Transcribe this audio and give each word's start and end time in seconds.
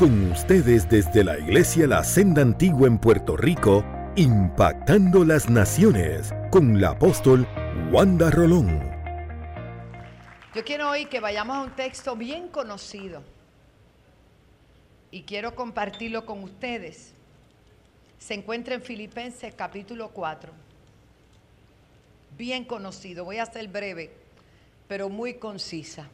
Con 0.00 0.32
ustedes 0.32 0.88
desde 0.88 1.22
la 1.22 1.38
Iglesia 1.38 1.86
La 1.86 2.02
Senda 2.02 2.40
Antigua 2.40 2.88
en 2.88 2.96
Puerto 2.96 3.36
Rico, 3.36 3.84
impactando 4.16 5.26
las 5.26 5.50
naciones 5.50 6.32
con 6.50 6.80
la 6.80 6.92
apóstol 6.92 7.46
Wanda 7.92 8.30
Rolón. 8.30 8.80
Yo 10.54 10.64
quiero 10.64 10.88
hoy 10.88 11.04
que 11.04 11.20
vayamos 11.20 11.54
a 11.54 11.60
un 11.60 11.76
texto 11.76 12.16
bien 12.16 12.48
conocido 12.48 13.22
y 15.10 15.24
quiero 15.24 15.54
compartirlo 15.54 16.24
con 16.24 16.44
ustedes. 16.44 17.12
Se 18.18 18.32
encuentra 18.32 18.76
en 18.76 18.80
Filipenses 18.80 19.52
capítulo 19.54 20.08
4. 20.08 20.50
Bien 22.38 22.64
conocido, 22.64 23.26
voy 23.26 23.36
a 23.36 23.44
ser 23.44 23.68
breve, 23.68 24.10
pero 24.88 25.10
muy 25.10 25.34
concisa. 25.34 26.08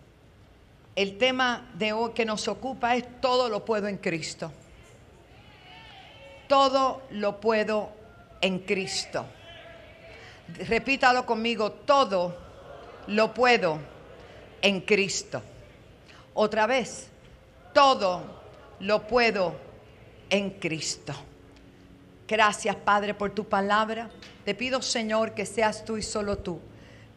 El 0.96 1.18
tema 1.18 1.68
de 1.74 1.92
hoy 1.92 2.12
que 2.12 2.24
nos 2.24 2.48
ocupa 2.48 2.96
es 2.96 3.20
todo 3.20 3.50
lo 3.50 3.66
puedo 3.66 3.86
en 3.86 3.98
Cristo. 3.98 4.50
Todo 6.48 7.02
lo 7.10 7.38
puedo 7.38 7.90
en 8.40 8.60
Cristo. 8.60 9.26
Repítalo 10.66 11.26
conmigo, 11.26 11.70
todo 11.70 12.34
lo 13.08 13.34
puedo 13.34 13.78
en 14.62 14.80
Cristo. 14.80 15.42
Otra 16.32 16.66
vez, 16.66 17.08
todo 17.74 18.22
lo 18.80 19.06
puedo 19.06 19.54
en 20.30 20.48
Cristo. 20.52 21.12
Gracias, 22.26 22.74
Padre, 22.74 23.12
por 23.12 23.32
tu 23.32 23.44
palabra. 23.44 24.08
Te 24.46 24.54
pido, 24.54 24.80
Señor, 24.80 25.34
que 25.34 25.44
seas 25.44 25.84
tú 25.84 25.98
y 25.98 26.02
solo 26.02 26.38
tú, 26.38 26.58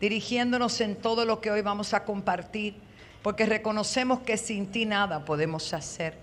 dirigiéndonos 0.02 0.82
en 0.82 0.98
todo 0.98 1.24
lo 1.24 1.40
que 1.40 1.50
hoy 1.50 1.62
vamos 1.62 1.94
a 1.94 2.04
compartir 2.04 2.89
porque 3.22 3.46
reconocemos 3.46 4.20
que 4.20 4.38
sin 4.38 4.68
ti 4.68 4.86
nada 4.86 5.26
podemos 5.26 5.74
hacer. 5.74 6.16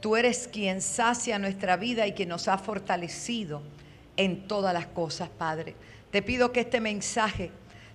Tú 0.00 0.16
eres 0.16 0.48
quien 0.48 0.80
sacia 0.80 1.38
nuestra 1.38 1.76
vida 1.76 2.06
y 2.06 2.12
quien 2.12 2.28
nos 2.28 2.48
ha 2.48 2.58
fortalecido 2.58 3.62
en 4.16 4.48
todas 4.48 4.74
las 4.74 4.86
cosas, 4.86 5.28
Padre. 5.28 5.76
Te 6.10 6.22
pido 6.22 6.52
que 6.52 6.60
este 6.60 6.80
mensaje 6.80 7.50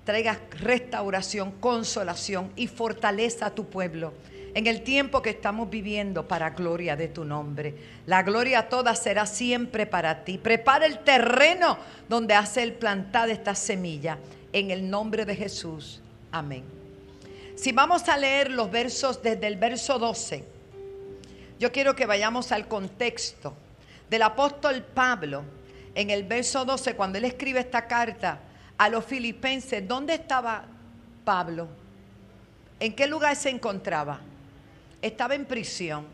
traiga 0.05 0.39
restauración, 0.51 1.51
consolación 1.51 2.51
y 2.55 2.67
fortaleza 2.67 3.47
a 3.47 3.55
tu 3.55 3.65
pueblo 3.65 4.13
en 4.53 4.65
el 4.65 4.81
tiempo 4.81 5.21
que 5.21 5.29
estamos 5.29 5.69
viviendo 5.69 6.27
para 6.27 6.49
gloria 6.51 6.95
de 6.95 7.09
tu 7.09 7.25
nombre. 7.25 7.75
La 8.05 8.23
gloria 8.23 8.69
toda 8.69 8.95
será 8.95 9.25
siempre 9.25 9.85
para 9.85 10.23
ti. 10.23 10.39
Prepara 10.39 10.85
el 10.85 10.99
terreno 11.03 11.77
donde 12.09 12.33
hace 12.33 12.63
el 12.63 12.73
plantada 12.73 13.31
esta 13.31 13.53
semilla. 13.53 14.17
En 14.53 14.71
el 14.71 14.89
nombre 14.89 15.25
de 15.25 15.35
Jesús. 15.35 16.01
Amén. 16.31 16.76
Si 17.57 17.71
vamos 17.71 18.07
a 18.07 18.17
leer 18.17 18.51
los 18.51 18.69
versos 18.69 19.23
desde 19.23 19.47
el 19.47 19.55
verso 19.55 19.97
12, 19.97 20.43
yo 21.59 21.71
quiero 21.71 21.95
que 21.95 22.05
vayamos 22.05 22.51
al 22.51 22.67
contexto 22.67 23.55
del 24.11 24.21
apóstol 24.21 24.83
Pablo 24.83 25.43
en 25.95 26.11
el 26.11 26.23
verso 26.23 26.65
12, 26.65 26.95
cuando 26.95 27.17
él 27.17 27.25
escribe 27.25 27.59
esta 27.59 27.87
carta 27.87 28.41
a 28.77 28.89
los 28.89 29.03
filipenses. 29.03 29.87
¿Dónde 29.87 30.13
estaba 30.13 30.65
Pablo? 31.25 31.67
¿En 32.79 32.93
qué 32.93 33.07
lugar 33.07 33.35
se 33.35 33.49
encontraba? 33.49 34.19
Estaba 35.01 35.33
en 35.33 35.45
prisión. 35.45 36.05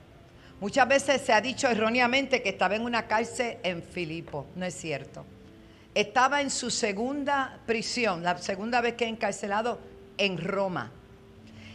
Muchas 0.62 0.88
veces 0.88 1.22
se 1.24 1.34
ha 1.34 1.42
dicho 1.42 1.68
erróneamente 1.68 2.42
que 2.42 2.50
estaba 2.50 2.78
en 2.78 2.84
una 2.84 3.06
cárcel 3.06 3.58
en 3.64 3.84
Filipo. 3.84 4.48
No 4.56 4.66
es 4.66 4.76
cierto. 4.76 5.26
Estaba 5.94 6.40
en 6.40 6.50
su 6.50 6.72
segunda 6.72 7.60
prisión, 7.66 8.24
la 8.24 8.38
segunda 8.38 8.80
vez 8.80 8.94
que 8.94 9.08
encarcelado 9.08 9.78
en 10.18 10.38
Roma. 10.38 10.90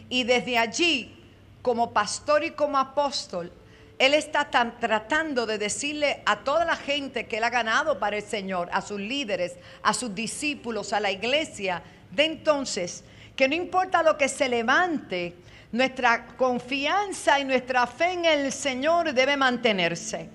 Y 0.09 0.23
desde 0.23 0.57
allí, 0.57 1.15
como 1.61 1.91
pastor 1.93 2.43
y 2.43 2.51
como 2.51 2.77
apóstol, 2.77 3.51
él 3.99 4.13
está 4.13 4.49
tratando 4.49 5.45
de 5.45 5.57
decirle 5.57 6.23
a 6.25 6.37
toda 6.39 6.63
la 6.63 6.77
gente 6.77 7.27
que 7.27 7.37
él 7.37 7.43
ha 7.43 7.49
ganado 7.49 7.99
para 7.99 8.15
el 8.15 8.23
Señor, 8.23 8.69
a 8.71 8.81
sus 8.81 8.99
líderes, 8.99 9.57
a 9.83 9.93
sus 9.93 10.15
discípulos, 10.15 10.93
a 10.93 11.01
la 11.01 11.11
iglesia, 11.11 11.83
de 12.09 12.25
entonces, 12.25 13.03
que 13.35 13.47
no 13.47 13.55
importa 13.55 14.01
lo 14.01 14.17
que 14.17 14.29
se 14.29 14.47
levante, 14.47 15.35
nuestra 15.71 16.27
confianza 16.27 17.39
y 17.39 17.45
nuestra 17.45 17.85
fe 17.85 18.13
en 18.13 18.25
el 18.25 18.51
Señor 18.51 19.13
debe 19.13 19.37
mantenerse. 19.37 20.29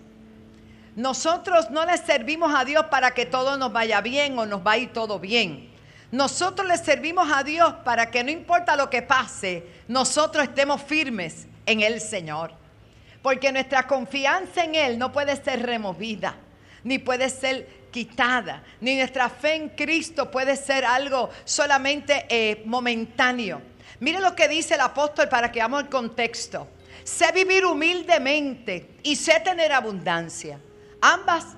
Nosotros 0.94 1.70
no 1.70 1.84
le 1.84 1.96
servimos 1.98 2.54
a 2.54 2.64
Dios 2.64 2.84
para 2.90 3.12
que 3.12 3.26
todo 3.26 3.56
nos 3.56 3.72
vaya 3.72 4.00
bien 4.00 4.38
o 4.38 4.46
nos 4.46 4.62
vaya 4.62 4.92
todo 4.92 5.18
bien. 5.18 5.73
Nosotros 6.14 6.68
le 6.68 6.78
servimos 6.78 7.28
a 7.34 7.42
Dios 7.42 7.74
para 7.84 8.08
que 8.08 8.22
no 8.22 8.30
importa 8.30 8.76
lo 8.76 8.88
que 8.88 9.02
pase, 9.02 9.66
nosotros 9.88 10.44
estemos 10.44 10.80
firmes 10.80 11.48
en 11.66 11.80
el 11.80 12.00
Señor. 12.00 12.52
Porque 13.20 13.50
nuestra 13.50 13.88
confianza 13.88 14.62
en 14.62 14.76
Él 14.76 14.96
no 14.96 15.10
puede 15.10 15.34
ser 15.34 15.66
removida, 15.66 16.36
ni 16.84 17.00
puede 17.00 17.28
ser 17.28 17.66
quitada, 17.90 18.62
ni 18.80 18.94
nuestra 18.94 19.28
fe 19.28 19.56
en 19.56 19.70
Cristo 19.70 20.30
puede 20.30 20.54
ser 20.54 20.84
algo 20.84 21.30
solamente 21.44 22.26
eh, 22.28 22.62
momentáneo. 22.64 23.60
Mire 23.98 24.20
lo 24.20 24.36
que 24.36 24.46
dice 24.46 24.74
el 24.74 24.82
apóstol 24.82 25.28
para 25.28 25.50
que 25.50 25.58
veamos 25.58 25.82
el 25.82 25.88
contexto. 25.88 26.68
Sé 27.02 27.32
vivir 27.32 27.66
humildemente 27.66 28.98
y 29.02 29.16
sé 29.16 29.40
tener 29.40 29.72
abundancia. 29.72 30.60
Ambas, 31.00 31.56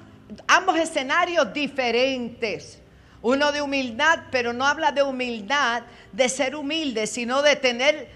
ambos 0.49 0.79
escenarios 0.79 1.53
diferentes. 1.53 2.81
Uno 3.27 3.51
de 3.51 3.61
humildad, 3.61 4.21
pero 4.31 4.53
no 4.53 4.65
habla 4.65 4.93
de 4.93 5.03
humildad, 5.03 5.83
de 6.13 6.29
ser 6.29 6.55
humilde, 6.55 7.09
sino 7.09 7.43
de 7.43 7.57
tener 7.57 8.07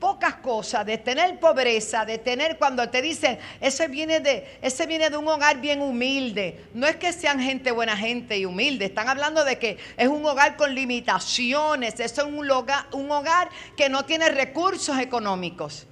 pocas 0.00 0.34
cosas, 0.34 0.84
de 0.84 0.98
tener 0.98 1.38
pobreza, 1.38 2.04
de 2.04 2.18
tener 2.18 2.58
cuando 2.58 2.88
te 2.88 3.00
dicen, 3.00 3.38
ese 3.60 3.86
viene 3.86 4.18
de 4.18 4.58
ese 4.60 4.86
viene 4.86 5.08
de 5.08 5.18
un 5.18 5.28
hogar 5.28 5.60
bien 5.60 5.80
humilde. 5.80 6.64
No 6.74 6.88
es 6.88 6.96
que 6.96 7.12
sean 7.12 7.38
gente 7.38 7.70
buena 7.70 7.96
gente 7.96 8.36
y 8.38 8.44
humilde, 8.44 8.86
están 8.86 9.08
hablando 9.08 9.44
de 9.44 9.56
que 9.56 9.78
es 9.96 10.08
un 10.08 10.26
hogar 10.26 10.56
con 10.56 10.74
limitaciones, 10.74 12.00
es 12.00 12.18
un 12.18 12.50
hogar, 12.50 12.86
un 12.90 13.08
hogar 13.08 13.48
que 13.76 13.88
no 13.88 14.04
tiene 14.04 14.30
recursos 14.30 14.98
económicos. 14.98 15.86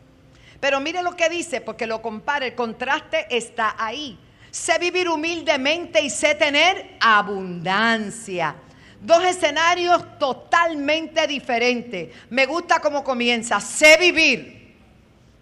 Pero 0.58 0.80
mire 0.80 1.00
lo 1.00 1.14
que 1.14 1.28
dice, 1.28 1.60
porque 1.60 1.86
lo 1.86 2.02
compara, 2.02 2.44
el 2.44 2.56
contraste 2.56 3.28
está 3.30 3.76
ahí. 3.78 4.18
Sé 4.50 4.80
vivir 4.80 5.08
humildemente 5.08 6.02
y 6.02 6.10
sé 6.10 6.34
tener 6.34 6.96
abundancia. 6.98 8.56
Dos 9.04 9.22
escenarios 9.22 10.18
totalmente 10.18 11.26
diferentes. 11.26 12.08
Me 12.30 12.46
gusta 12.46 12.80
cómo 12.80 13.04
comienza. 13.04 13.60
Sé 13.60 13.98
vivir. 13.98 14.74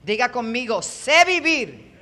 Diga 0.02 0.32
conmigo, 0.32 0.82
sé 0.82 1.24
vivir. 1.24 1.92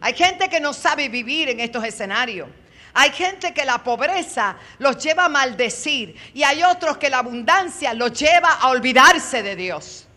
Hay 0.00 0.14
gente 0.14 0.48
que 0.48 0.58
no 0.58 0.72
sabe 0.72 1.08
vivir 1.08 1.50
en 1.50 1.60
estos 1.60 1.84
escenarios. 1.84 2.48
Hay 2.94 3.10
gente 3.10 3.54
que 3.54 3.64
la 3.64 3.78
pobreza 3.84 4.56
los 4.78 4.96
lleva 4.96 5.26
a 5.26 5.28
maldecir 5.28 6.16
y 6.34 6.42
hay 6.42 6.64
otros 6.64 6.96
que 6.96 7.10
la 7.10 7.18
abundancia 7.18 7.94
los 7.94 8.18
lleva 8.18 8.50
a 8.54 8.70
olvidarse 8.70 9.44
de 9.44 9.54
Dios. 9.54 10.08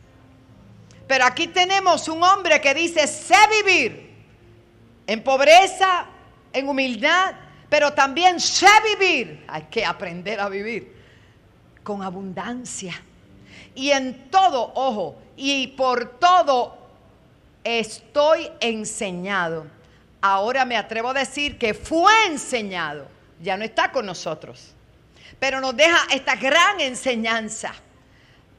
Pero 1.07 1.25
aquí 1.25 1.45
tenemos 1.45 2.07
un 2.07 2.23
hombre 2.23 2.59
que 2.59 2.73
dice, 2.73 3.05
sé 3.05 3.35
vivir 3.63 4.15
en 5.05 5.23
pobreza, 5.23 6.07
en 6.51 6.67
humildad, 6.67 7.35
pero 7.69 7.93
también 7.93 8.39
sé 8.39 8.67
vivir. 8.97 9.45
Hay 9.47 9.63
que 9.63 9.85
aprender 9.85 10.39
a 10.39 10.49
vivir 10.49 10.95
con 11.83 12.01
abundancia. 12.03 13.01
Y 13.75 13.91
en 13.91 14.29
todo, 14.29 14.71
ojo, 14.75 15.17
y 15.37 15.67
por 15.67 16.19
todo 16.19 16.77
estoy 17.63 18.49
enseñado. 18.59 19.67
Ahora 20.21 20.65
me 20.65 20.75
atrevo 20.75 21.09
a 21.09 21.13
decir 21.13 21.57
que 21.57 21.73
fue 21.73 22.11
enseñado. 22.27 23.07
Ya 23.41 23.55
no 23.55 23.63
está 23.63 23.91
con 23.91 24.05
nosotros. 24.05 24.73
Pero 25.39 25.61
nos 25.61 25.77
deja 25.77 25.97
esta 26.11 26.35
gran 26.35 26.81
enseñanza. 26.81 27.73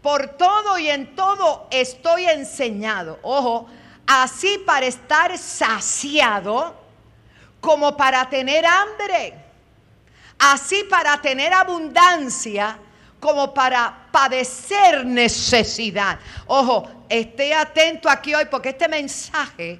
Por 0.00 0.28
todo 0.28 0.78
y 0.78 0.88
en 0.88 1.14
todo 1.14 1.68
estoy 1.70 2.24
enseñado. 2.24 3.18
Ojo, 3.22 3.66
así 4.06 4.62
para 4.64 4.86
estar 4.86 5.36
saciado 5.36 6.79
como 7.60 7.96
para 7.96 8.28
tener 8.28 8.64
hambre, 8.64 9.34
así 10.38 10.84
para 10.88 11.20
tener 11.20 11.52
abundancia 11.52 12.78
como 13.20 13.52
para 13.52 14.08
padecer 14.10 15.04
necesidad. 15.04 16.18
Ojo, 16.46 16.88
esté 17.08 17.54
atento 17.54 18.08
aquí 18.08 18.34
hoy 18.34 18.46
porque 18.50 18.70
este 18.70 18.88
mensaje 18.88 19.78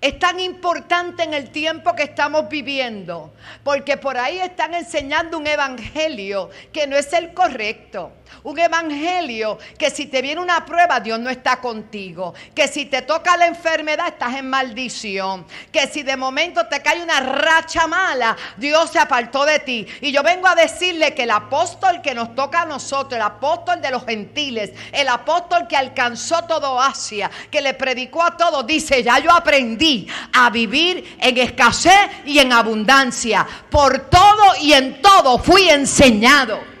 es 0.00 0.18
tan 0.18 0.38
importante 0.38 1.22
en 1.22 1.32
el 1.32 1.50
tiempo 1.50 1.94
que 1.94 2.02
estamos 2.02 2.48
viviendo, 2.48 3.32
porque 3.62 3.96
por 3.96 4.18
ahí 4.18 4.38
están 4.38 4.74
enseñando 4.74 5.38
un 5.38 5.46
evangelio 5.46 6.50
que 6.72 6.86
no 6.86 6.94
es 6.94 7.10
el 7.14 7.32
correcto. 7.32 8.12
Un 8.42 8.58
evangelio 8.58 9.58
que 9.78 9.90
si 9.90 10.06
te 10.06 10.20
viene 10.20 10.40
una 10.40 10.64
prueba, 10.64 11.00
Dios 11.00 11.18
no 11.18 11.30
está 11.30 11.60
contigo. 11.60 12.34
Que 12.54 12.68
si 12.68 12.86
te 12.86 13.02
toca 13.02 13.36
la 13.36 13.46
enfermedad, 13.46 14.08
estás 14.08 14.34
en 14.34 14.50
maldición. 14.50 15.46
Que 15.72 15.86
si 15.86 16.02
de 16.02 16.16
momento 16.16 16.66
te 16.66 16.82
cae 16.82 17.02
una 17.02 17.20
racha 17.20 17.86
mala, 17.86 18.36
Dios 18.56 18.90
se 18.90 18.98
apartó 18.98 19.44
de 19.44 19.60
ti. 19.60 19.86
Y 20.00 20.12
yo 20.12 20.22
vengo 20.22 20.46
a 20.46 20.54
decirle 20.54 21.14
que 21.14 21.22
el 21.22 21.30
apóstol 21.30 22.02
que 22.02 22.14
nos 22.14 22.34
toca 22.34 22.62
a 22.62 22.66
nosotros, 22.66 23.14
el 23.14 23.22
apóstol 23.22 23.80
de 23.80 23.90
los 23.90 24.04
gentiles, 24.04 24.72
el 24.92 25.08
apóstol 25.08 25.66
que 25.68 25.76
alcanzó 25.76 26.44
todo 26.44 26.80
Asia, 26.80 27.30
que 27.50 27.60
le 27.60 27.74
predicó 27.74 28.22
a 28.22 28.36
todos, 28.36 28.66
dice, 28.66 29.02
ya 29.02 29.18
yo 29.18 29.30
aprendí 29.32 30.06
a 30.32 30.50
vivir 30.50 31.16
en 31.20 31.38
escasez 31.38 32.10
y 32.24 32.38
en 32.38 32.52
abundancia. 32.52 33.46
Por 33.70 34.10
todo 34.10 34.54
y 34.60 34.72
en 34.72 35.00
todo 35.00 35.38
fui 35.38 35.68
enseñado. 35.68 36.73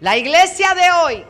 La 0.00 0.16
iglesia 0.16 0.74
de 0.74 0.90
hoy 0.90 1.24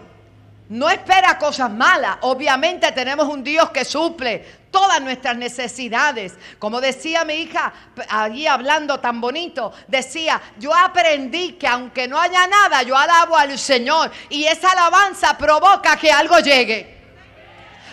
no 0.68 0.88
espera 0.88 1.38
cosas 1.38 1.70
malas. 1.70 2.18
Obviamente 2.20 2.92
tenemos 2.92 3.26
un 3.26 3.42
Dios 3.42 3.70
que 3.70 3.84
suple 3.84 4.60
todas 4.70 5.00
nuestras 5.02 5.36
necesidades. 5.36 6.34
Como 6.60 6.80
decía 6.80 7.24
mi 7.24 7.34
hija 7.34 7.72
allí 8.08 8.46
hablando 8.46 9.00
tan 9.00 9.20
bonito, 9.20 9.72
decía, 9.88 10.40
yo 10.58 10.72
aprendí 10.74 11.54
que 11.54 11.66
aunque 11.66 12.06
no 12.06 12.20
haya 12.20 12.46
nada, 12.46 12.82
yo 12.84 12.96
alabo 12.96 13.36
al 13.36 13.58
Señor. 13.58 14.12
Y 14.28 14.44
esa 14.44 14.70
alabanza 14.70 15.36
provoca 15.36 15.96
que 15.96 16.12
algo 16.12 16.38
llegue. 16.38 16.99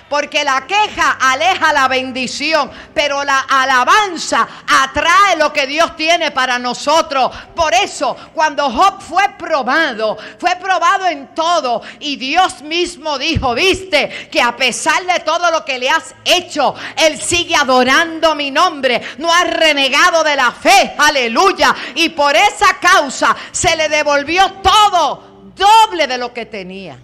Porque 0.10 0.44
la 0.44 0.66
queja 0.66 1.18
aleja 1.20 1.74
la 1.74 1.88
bendición, 1.88 2.72
pero 2.94 3.24
la 3.24 3.40
alabanza 3.42 4.48
atrae 4.66 5.36
lo 5.38 5.52
que 5.52 5.68
Dios 5.68 5.96
tiene 5.98 6.32
para 6.32 6.58
nosotros. 6.58 7.32
Por 7.54 7.74
eso, 7.74 8.16
cuando 8.34 8.70
Job 8.70 9.02
fue 9.02 9.24
probado, 9.38 10.18
fue 10.40 10.56
probado 10.56 11.08
en 11.08 11.36
todo. 11.36 11.82
Y 12.00 12.16
Dios 12.16 12.62
mismo 12.62 13.18
dijo, 13.18 13.54
viste, 13.54 14.30
que 14.32 14.42
a 14.42 14.56
pesar 14.56 15.06
de 15.06 15.20
todo 15.20 15.52
lo 15.52 15.66
que 15.66 15.78
le 15.78 15.90
has 15.90 16.16
hecho, 16.24 16.74
Él 16.96 17.22
sigue 17.22 17.56
adorando 17.56 18.34
mi 18.36 18.50
nombre. 18.50 19.02
No 19.18 19.32
ha 19.32 19.44
renegado 19.44 20.24
de 20.24 20.36
la 20.36 20.52
fe. 20.52 20.96
Aleluya. 20.98 21.76
Y 21.96 22.10
por 22.10 22.36
esa 22.36 22.80
causa 22.80 23.36
se 23.52 23.76
le 23.76 23.90
devolvió 23.90 24.54
todo, 24.64 25.52
doble 25.56 26.08
de 26.08 26.18
lo 26.18 26.34
que 26.34 26.46
tenía. 26.46 26.98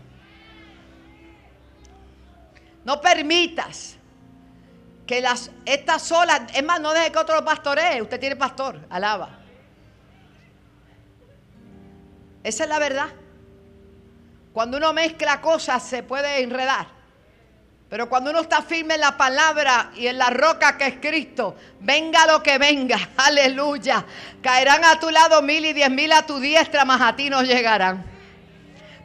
No 2.85 2.99
permitas 3.01 3.95
que 5.07 5.21
las, 5.21 5.51
estas 5.65 6.11
olas, 6.11 6.41
es 6.53 6.63
más, 6.63 6.79
no 6.79 6.93
deje 6.93 7.11
que 7.11 7.19
otro 7.19 7.35
lo 7.35 7.45
pastoree. 7.45 8.01
Usted 8.01 8.19
tiene 8.19 8.35
pastor, 8.35 8.79
alaba. 8.89 9.39
Esa 12.43 12.63
es 12.63 12.69
la 12.69 12.79
verdad. 12.79 13.07
Cuando 14.51 14.77
uno 14.77 14.93
mezcla 14.93 15.41
cosas 15.41 15.83
se 15.83 16.03
puede 16.03 16.41
enredar. 16.43 16.87
Pero 17.89 18.09
cuando 18.09 18.31
uno 18.31 18.39
está 18.39 18.61
firme 18.61 18.95
en 18.95 19.01
la 19.01 19.17
palabra 19.17 19.91
y 19.95 20.07
en 20.07 20.17
la 20.17 20.29
roca 20.29 20.77
que 20.77 20.87
es 20.87 20.95
Cristo, 20.99 21.55
venga 21.79 22.25
lo 22.25 22.41
que 22.41 22.57
venga, 22.57 22.97
aleluya. 23.17 24.05
Caerán 24.41 24.83
a 24.83 24.99
tu 24.99 25.09
lado 25.09 25.41
mil 25.41 25.63
y 25.63 25.73
diez 25.73 25.91
mil 25.91 26.11
a 26.11 26.25
tu 26.25 26.39
diestra, 26.39 26.85
mas 26.85 27.01
a 27.01 27.15
ti 27.15 27.29
no 27.29 27.43
llegarán. 27.43 28.12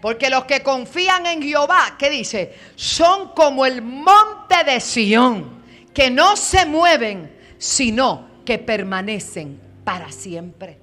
Porque 0.01 0.31
los 0.31 0.45
que 0.45 0.63
confían 0.63 1.27
en 1.27 1.43
Jehová, 1.43 1.97
¿qué 1.99 2.09
dice? 2.11 2.57
Son 2.77 3.31
como 3.31 3.67
el 3.67 3.83
monte 3.83 4.63
de 4.65 4.81
Sión, 4.81 5.63
que 5.93 6.11
no 6.11 6.37
se 6.37 6.67
mueven, 6.67 7.37
sino 7.59 8.29
que 8.45 8.59
permanecen 8.59 9.61
para 9.85 10.13
siempre. 10.13 10.79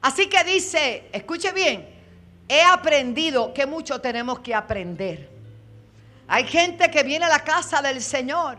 Así 0.00 0.26
que 0.26 0.42
dice, 0.42 1.04
escuche 1.12 1.52
bien, 1.52 1.88
he 2.48 2.62
aprendido 2.62 3.54
que 3.54 3.66
mucho 3.66 4.00
tenemos 4.00 4.40
que 4.40 4.54
aprender. 4.54 5.30
Hay 6.26 6.44
gente 6.44 6.90
que 6.90 7.04
viene 7.04 7.26
a 7.26 7.28
la 7.28 7.44
casa 7.44 7.80
del 7.80 8.02
Señor 8.02 8.58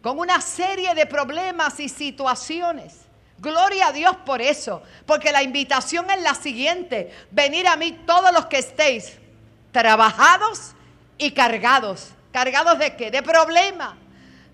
con 0.00 0.18
una 0.18 0.40
serie 0.40 0.94
de 0.94 1.06
problemas 1.06 1.80
y 1.80 1.88
situaciones. 1.88 3.00
Gloria 3.38 3.88
a 3.88 3.92
Dios 3.92 4.16
por 4.24 4.40
eso, 4.40 4.82
porque 5.06 5.32
la 5.32 5.42
invitación 5.42 6.08
es 6.10 6.22
la 6.22 6.34
siguiente, 6.34 7.10
venir 7.32 7.66
a 7.66 7.76
mí 7.76 7.92
todos 8.06 8.32
los 8.32 8.46
que 8.46 8.58
estéis 8.58 9.18
trabajados 9.74 10.70
y 11.18 11.32
cargados. 11.32 12.10
¿Cargados 12.32 12.78
de 12.78 12.94
qué? 12.94 13.10
De 13.10 13.22
problemas, 13.24 13.94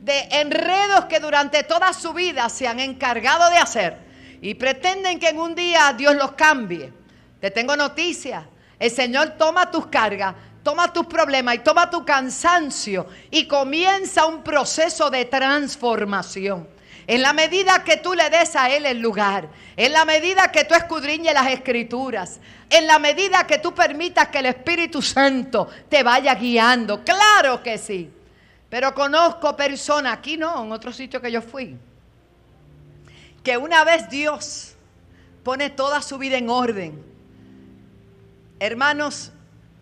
de 0.01 0.19
enredos 0.31 1.05
que 1.05 1.21
durante 1.21 1.63
toda 1.63 1.93
su 1.93 2.15
vida 2.15 2.49
se 2.49 2.67
han 2.67 2.81
encargado 2.81 3.51
de 3.51 3.59
hacer 3.59 3.99
y 4.41 4.55
pretenden 4.55 5.21
que 5.21 5.29
en 5.29 5.39
un 5.39 5.55
día 5.55 5.93
Dios 5.93 6.17
los 6.17 6.33
cambie. 6.33 6.91
Te 7.39 7.51
tengo 7.51 7.77
noticias. 7.77 8.45
El 8.79 8.91
Señor 8.91 9.35
toma 9.37 9.71
tus 9.71 9.89
cargas, 9.89 10.35
toma 10.63 10.91
tus 10.91 11.05
problemas 11.05 11.57
y 11.57 11.59
toma 11.59 11.91
tu 11.91 12.03
cansancio 12.03 13.07
y 13.31 13.47
comienza 13.47 14.25
un 14.25 14.43
proceso 14.43 15.11
de 15.11 15.27
transformación. 15.27 16.67
En 17.11 17.23
la 17.23 17.33
medida 17.33 17.83
que 17.83 17.97
tú 17.97 18.15
le 18.15 18.31
des 18.31 18.55
a 18.55 18.71
Él 18.71 18.87
el 18.87 19.01
lugar, 19.01 19.49
en 19.77 19.93
la 19.93 20.05
medida 20.05 20.53
que 20.53 20.63
tú 20.63 20.77
escudriñes 20.77 21.35
las 21.35 21.49
escrituras, 21.49 22.39
en 22.71 22.87
la 22.87 23.01
medida 23.01 23.49
que 23.49 23.59
tú 23.59 23.75
permitas 23.75 24.29
que 24.29 24.39
el 24.39 24.47
Espíritu 24.47 25.03
Santo 25.03 25.69
te 25.89 26.05
vaya 26.05 26.37
guiando. 26.37 27.03
Claro 27.03 27.65
que 27.65 27.79
sí. 27.79 28.09
Pero 28.69 28.95
conozco 28.95 29.57
personas, 29.57 30.19
aquí 30.19 30.37
no, 30.37 30.63
en 30.63 30.71
otro 30.71 30.93
sitio 30.93 31.21
que 31.21 31.33
yo 31.33 31.43
fui, 31.43 31.77
que 33.43 33.57
una 33.57 33.83
vez 33.83 34.09
Dios 34.09 34.75
pone 35.43 35.69
toda 35.69 36.03
su 36.03 36.17
vida 36.17 36.39
en 36.39 36.49
orden, 36.49 37.05
hermanos, 38.61 39.33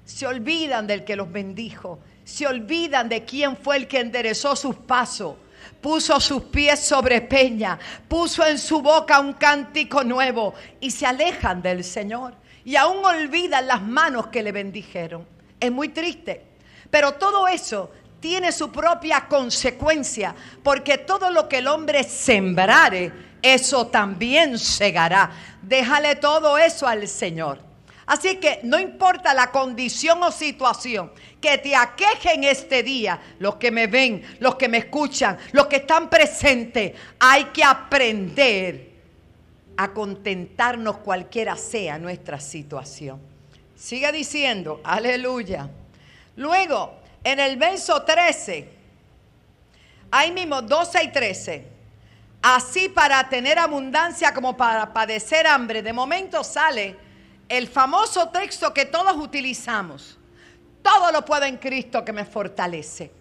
se 0.06 0.26
olvidan 0.26 0.86
del 0.86 1.04
que 1.04 1.14
los 1.14 1.30
bendijo, 1.30 1.98
se 2.24 2.46
olvidan 2.46 3.10
de 3.10 3.26
quién 3.26 3.54
fue 3.54 3.76
el 3.76 3.86
que 3.86 4.00
enderezó 4.00 4.56
sus 4.56 4.76
pasos 4.76 5.34
puso 5.80 6.18
sus 6.20 6.44
pies 6.44 6.80
sobre 6.80 7.20
peña, 7.20 7.78
puso 8.08 8.46
en 8.46 8.58
su 8.58 8.80
boca 8.82 9.20
un 9.20 9.34
cántico 9.34 10.04
nuevo 10.04 10.54
y 10.80 10.90
se 10.90 11.06
alejan 11.06 11.62
del 11.62 11.84
Señor 11.84 12.34
y 12.64 12.76
aún 12.76 13.04
olvidan 13.04 13.66
las 13.66 13.82
manos 13.82 14.26
que 14.28 14.42
le 14.42 14.52
bendijeron. 14.52 15.26
Es 15.60 15.72
muy 15.72 15.88
triste, 15.88 16.44
pero 16.90 17.14
todo 17.14 17.48
eso 17.48 17.90
tiene 18.20 18.52
su 18.52 18.70
propia 18.70 19.26
consecuencia, 19.28 20.34
porque 20.62 20.98
todo 20.98 21.30
lo 21.30 21.48
que 21.48 21.58
el 21.58 21.68
hombre 21.68 22.02
sembrare, 22.02 23.12
eso 23.40 23.86
también 23.86 24.58
segará. 24.58 25.30
Déjale 25.62 26.16
todo 26.16 26.58
eso 26.58 26.86
al 26.86 27.06
Señor. 27.06 27.67
Así 28.08 28.36
que 28.36 28.60
no 28.62 28.80
importa 28.80 29.34
la 29.34 29.50
condición 29.50 30.22
o 30.22 30.32
situación 30.32 31.12
que 31.42 31.58
te 31.58 31.76
aqueje 31.76 32.32
en 32.32 32.44
este 32.44 32.82
día, 32.82 33.20
los 33.38 33.56
que 33.56 33.70
me 33.70 33.86
ven, 33.86 34.22
los 34.40 34.54
que 34.54 34.66
me 34.66 34.78
escuchan, 34.78 35.36
los 35.52 35.66
que 35.66 35.76
están 35.76 36.08
presentes, 36.08 36.94
hay 37.20 37.44
que 37.46 37.62
aprender 37.62 38.92
a 39.76 39.92
contentarnos 39.92 40.96
cualquiera 40.98 41.54
sea 41.54 41.98
nuestra 41.98 42.40
situación. 42.40 43.20
Sigue 43.76 44.10
diciendo, 44.10 44.80
aleluya. 44.84 45.68
Luego, 46.36 46.94
en 47.22 47.38
el 47.40 47.58
verso 47.58 48.04
13, 48.04 48.70
ahí 50.10 50.32
mismo 50.32 50.62
12 50.62 51.04
y 51.04 51.12
13, 51.12 51.68
así 52.40 52.88
para 52.88 53.28
tener 53.28 53.58
abundancia 53.58 54.32
como 54.32 54.56
para 54.56 54.94
padecer 54.94 55.46
hambre, 55.46 55.82
de 55.82 55.92
momento 55.92 56.42
sale 56.42 57.07
el 57.48 57.68
famoso 57.68 58.28
texto 58.28 58.72
que 58.74 58.84
todos 58.84 59.16
utilizamos. 59.16 60.18
Todo 60.82 61.12
lo 61.12 61.24
puedo 61.24 61.44
en 61.44 61.56
Cristo 61.56 62.04
que 62.04 62.12
me 62.12 62.24
fortalece. 62.24 63.12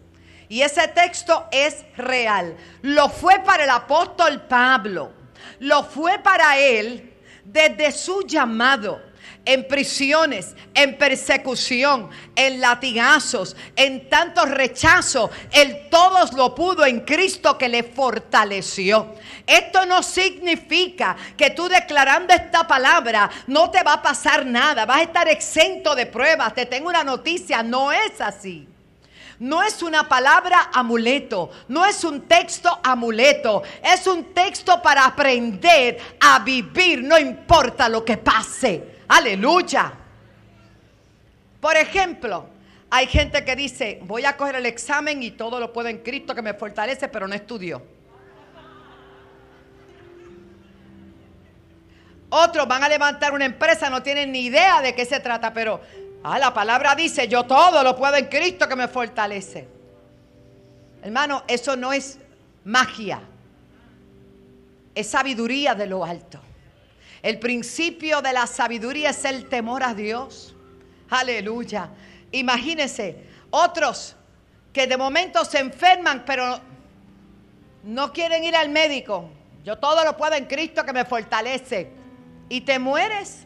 Y 0.49 0.61
ese 0.61 0.87
texto 0.89 1.47
es 1.51 1.83
real. 1.97 2.55
Lo 2.81 3.09
fue 3.09 3.39
para 3.39 3.63
el 3.63 3.69
apóstol 3.69 4.41
Pablo. 4.47 5.11
Lo 5.59 5.83
fue 5.83 6.19
para 6.19 6.57
él 6.57 7.13
desde 7.43 7.91
su 7.91 8.21
llamado 8.21 9.01
en 9.47 9.65
prisiones, 9.65 10.55
en 10.73 10.97
persecución, 10.97 12.09
en 12.35 12.59
latigazos, 12.59 13.55
en 13.77 14.09
tantos 14.09 14.49
rechazos. 14.51 15.31
Él 15.51 15.87
todos 15.89 16.33
lo 16.33 16.53
pudo 16.53 16.85
en 16.85 16.99
Cristo 16.99 17.57
que 17.57 17.69
le 17.69 17.83
fortaleció. 17.83 19.15
Esto 19.47 19.85
no 19.85 20.03
significa 20.03 21.15
que 21.37 21.51
tú 21.51 21.69
declarando 21.69 22.33
esta 22.33 22.67
palabra 22.67 23.29
no 23.47 23.71
te 23.71 23.81
va 23.83 23.93
a 23.93 24.01
pasar 24.01 24.45
nada, 24.45 24.85
vas 24.85 24.97
a 24.97 25.03
estar 25.03 25.29
exento 25.29 25.95
de 25.95 26.05
pruebas. 26.05 26.53
Te 26.53 26.65
tengo 26.65 26.89
una 26.89 27.05
noticia, 27.05 27.63
no 27.63 27.93
es 27.93 28.19
así. 28.19 28.67
No 29.39 29.63
es 29.63 29.81
una 29.81 30.09
palabra 30.09 30.71
amuleto, 30.73 31.51
no 31.69 31.85
es 31.85 32.03
un 32.03 32.21
texto 32.27 32.79
amuleto, 32.83 33.61
es 33.83 34.07
un 34.07 34.33
texto 34.33 34.81
para 34.81 35.05
aprender 35.05 35.99
a 36.19 36.39
vivir, 36.39 37.03
no 37.03 37.17
importa 37.17 37.87
lo 37.87 38.03
que 38.03 38.17
pase. 38.17 38.96
Aleluya. 39.07 39.93
Por 41.61 41.75
ejemplo, 41.75 42.47
hay 42.89 43.07
gente 43.07 43.43
que 43.43 43.55
dice, 43.55 43.99
voy 44.03 44.25
a 44.25 44.37
coger 44.37 44.55
el 44.55 44.65
examen 44.65 45.23
y 45.23 45.31
todo 45.31 45.59
lo 45.59 45.73
puedo 45.73 45.89
en 45.89 45.99
Cristo 45.99 46.35
que 46.35 46.41
me 46.41 46.53
fortalece, 46.53 47.07
pero 47.07 47.27
no 47.27 47.35
estudió. 47.35 47.81
Otros 52.29 52.67
van 52.67 52.83
a 52.83 52.89
levantar 52.89 53.33
una 53.33 53.45
empresa, 53.45 53.89
no 53.89 54.03
tienen 54.03 54.31
ni 54.31 54.45
idea 54.45 54.81
de 54.81 54.93
qué 54.93 55.05
se 55.05 55.19
trata, 55.19 55.53
pero 55.53 55.79
ah, 56.23 56.37
la 56.37 56.53
palabra 56.53 56.93
dice, 56.93 57.27
yo 57.27 57.45
todo 57.45 57.83
lo 57.83 57.95
puedo 57.95 58.15
en 58.15 58.25
Cristo 58.25 58.67
que 58.67 58.75
me 58.75 58.87
fortalece. 58.89 59.67
Hermano, 61.01 61.43
eso 61.47 61.77
no 61.77 61.93
es 61.93 62.19
magia, 62.65 63.21
es 64.93 65.07
sabiduría 65.07 65.73
de 65.73 65.87
lo 65.87 66.03
alto. 66.03 66.41
El 67.21 67.39
principio 67.39 68.21
de 68.21 68.33
la 68.33 68.47
sabiduría 68.47 69.09
es 69.09 69.25
el 69.25 69.47
temor 69.49 69.83
a 69.83 69.93
Dios. 69.93 70.55
Aleluya. 71.09 71.89
Imagínense, 72.31 73.25
otros 73.49 74.15
que 74.73 74.85
de 74.87 74.97
momento 74.97 75.43
se 75.45 75.59
enferman, 75.59 76.23
pero 76.25 76.59
no 77.83 78.13
quieren 78.13 78.43
ir 78.43 78.55
al 78.55 78.69
médico. 78.69 79.29
Yo 79.63 79.77
todo 79.77 80.03
lo 80.03 80.15
puedo 80.15 80.33
en 80.35 80.45
Cristo 80.45 80.85
que 80.85 80.93
me 80.93 81.05
fortalece. 81.05 81.91
Y 82.49 82.61
te 82.61 82.79
mueres. 82.79 83.45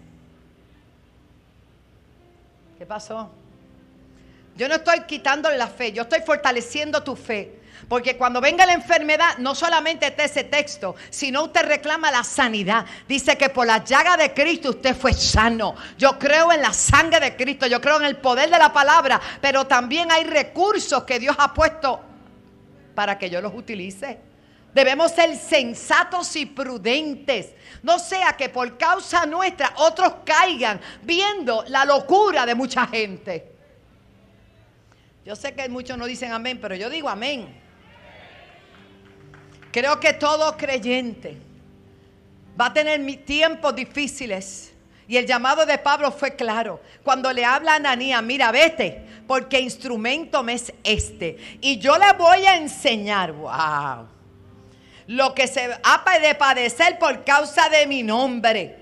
¿Qué 2.78 2.86
pasó? 2.86 3.32
Yo 4.56 4.68
no 4.68 4.76
estoy 4.76 5.02
quitándole 5.02 5.58
la 5.58 5.68
fe, 5.68 5.92
yo 5.92 6.04
estoy 6.04 6.22
fortaleciendo 6.22 7.04
tu 7.04 7.16
fe. 7.16 7.61
Porque 7.92 8.16
cuando 8.16 8.40
venga 8.40 8.66
la 8.66 8.72
enfermedad, 8.72 9.38
no 9.40 9.54
solamente 9.54 10.08
está 10.08 10.24
ese 10.24 10.46
texto, 10.46 10.96
sino 11.10 11.44
usted 11.44 11.66
reclama 11.66 12.10
la 12.10 12.24
sanidad. 12.24 12.86
Dice 13.06 13.38
que 13.38 13.50
por 13.50 13.68
la 13.68 13.84
llaga 13.84 14.16
de 14.16 14.34
Cristo 14.34 14.70
usted 14.70 14.96
fue 14.96 15.12
sano. 15.12 15.76
Yo 15.98 16.18
creo 16.18 16.54
en 16.54 16.62
la 16.62 16.72
sangre 16.72 17.20
de 17.20 17.36
Cristo, 17.36 17.68
yo 17.68 17.82
creo 17.82 17.98
en 17.98 18.06
el 18.06 18.16
poder 18.16 18.50
de 18.50 18.58
la 18.58 18.72
palabra, 18.72 19.20
pero 19.42 19.68
también 19.68 20.10
hay 20.10 20.24
recursos 20.24 21.04
que 21.04 21.20
Dios 21.20 21.36
ha 21.38 21.54
puesto 21.54 22.00
para 22.96 23.20
que 23.20 23.30
yo 23.30 23.42
los 23.42 23.54
utilice. 23.54 24.20
Debemos 24.74 25.12
ser 25.12 25.36
sensatos 25.36 26.34
y 26.38 26.46
prudentes. 26.46 27.50
No 27.84 28.00
sea 28.00 28.38
que 28.38 28.48
por 28.48 28.78
causa 28.78 29.26
nuestra 29.26 29.74
otros 29.76 30.14
caigan 30.24 30.80
viendo 31.04 31.66
la 31.68 31.84
locura 31.84 32.46
de 32.46 32.56
mucha 32.56 32.88
gente. 32.88 33.52
Yo 35.26 35.36
sé 35.36 35.54
que 35.54 35.68
muchos 35.68 35.98
no 35.98 36.06
dicen 36.06 36.32
amén, 36.32 36.58
pero 36.62 36.74
yo 36.76 36.90
digo 36.90 37.10
amén. 37.10 37.61
Creo 39.72 40.00
que 40.00 40.14
todo 40.14 40.58
creyente 40.58 41.38
va 42.60 42.68
a 42.68 42.74
tener 42.74 43.00
tiempos 43.26 43.76
difíciles. 43.76 44.74
Y 45.08 45.18
el 45.18 45.26
llamado 45.26 45.66
de 45.66 45.78
Pablo 45.78 46.12
fue 46.12 46.36
claro. 46.36 46.82
Cuando 47.04 47.34
le 47.34 47.44
habla 47.44 47.74
a 47.74 47.76
Ananías, 47.76 48.24
mira, 48.24 48.52
vete, 48.52 49.06
porque 49.28 49.60
instrumento 49.60 50.42
me 50.44 50.54
es 50.54 50.74
este. 50.84 51.38
Y 51.60 51.80
yo 51.80 51.98
le 51.98 52.14
voy 52.14 52.46
a 52.46 52.56
enseñar, 52.56 53.34
wow, 53.34 54.08
lo 55.08 55.34
que 55.34 55.48
se 55.48 55.70
ha 55.84 56.20
de 56.20 56.36
padecer 56.36 56.98
por 56.98 57.26
causa 57.26 57.68
de 57.70 57.88
mi 57.88 58.04
nombre. 58.04 58.78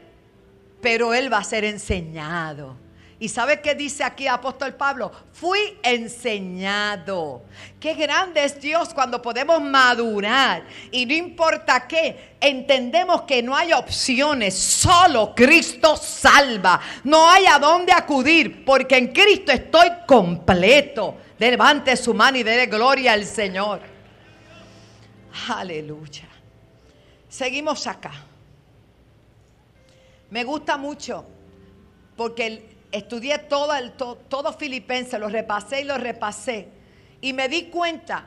Pero 0.81 1.13
él 1.13 1.31
va 1.31 1.39
a 1.39 1.43
ser 1.43 1.65
enseñado. 1.65 2.75
¿Y 3.21 3.27
sabe 3.27 3.59
qué 3.59 3.75
dice 3.75 4.01
aquí 4.01 4.27
apóstol 4.27 4.75
Pablo? 4.75 5.11
Fui 5.33 5.77
enseñado. 5.83 7.43
Qué 7.77 7.93
grande 7.93 8.45
es 8.45 8.61
Dios 8.61 8.93
cuando 8.93 9.21
podemos 9.21 9.61
madurar. 9.61 10.63
Y 10.89 11.05
no 11.05 11.13
importa 11.13 11.85
qué, 11.85 12.37
entendemos 12.39 13.23
que 13.23 13.43
no 13.43 13.57
hay 13.57 13.73
opciones. 13.73 14.57
Solo 14.57 15.35
Cristo 15.35 15.97
salva. 15.97 16.79
No 17.03 17.29
hay 17.29 17.45
a 17.45 17.59
dónde 17.59 17.91
acudir 17.91 18.63
porque 18.63 18.95
en 18.97 19.07
Cristo 19.11 19.51
estoy 19.51 19.89
completo. 20.07 21.17
Levante 21.39 21.97
su 21.97 22.13
mano 22.13 22.37
y 22.37 22.43
dé 22.43 22.67
gloria 22.67 23.11
al 23.11 23.25
Señor. 23.25 23.81
Aleluya. 25.49 26.29
Seguimos 27.27 27.85
acá. 27.85 28.13
Me 30.29 30.45
gusta 30.45 30.77
mucho 30.77 31.25
porque 32.15 32.47
el, 32.47 32.68
estudié 32.91 33.37
todo, 33.39 33.75
el, 33.75 33.91
todo, 33.93 34.53
Filipenses, 34.53 35.19
lo 35.19 35.29
repasé 35.29 35.81
y 35.81 35.83
lo 35.83 35.97
repasé. 35.97 36.67
Y 37.21 37.33
me 37.33 37.49
di 37.49 37.63
cuenta 37.65 38.25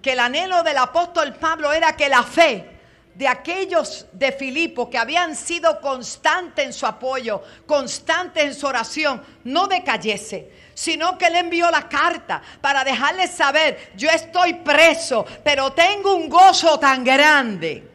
que 0.00 0.12
el 0.12 0.20
anhelo 0.20 0.62
del 0.62 0.78
apóstol 0.78 1.34
Pablo 1.34 1.72
era 1.72 1.96
que 1.96 2.08
la 2.08 2.22
fe 2.22 2.78
de 3.14 3.26
aquellos 3.26 4.06
de 4.12 4.30
Filipo 4.30 4.88
que 4.88 4.96
habían 4.96 5.34
sido 5.34 5.80
constantes 5.80 6.66
en 6.66 6.72
su 6.72 6.86
apoyo, 6.86 7.42
constantes 7.66 8.44
en 8.44 8.54
su 8.54 8.66
oración, 8.66 9.20
no 9.42 9.66
decayese, 9.66 10.52
sino 10.72 11.18
que 11.18 11.28
le 11.28 11.40
envió 11.40 11.68
la 11.68 11.88
carta 11.88 12.40
para 12.60 12.84
dejarles 12.84 13.32
saber, 13.32 13.90
yo 13.96 14.08
estoy 14.08 14.54
preso, 14.54 15.26
pero 15.42 15.72
tengo 15.72 16.14
un 16.14 16.28
gozo 16.28 16.78
tan 16.78 17.02
grande 17.02 17.87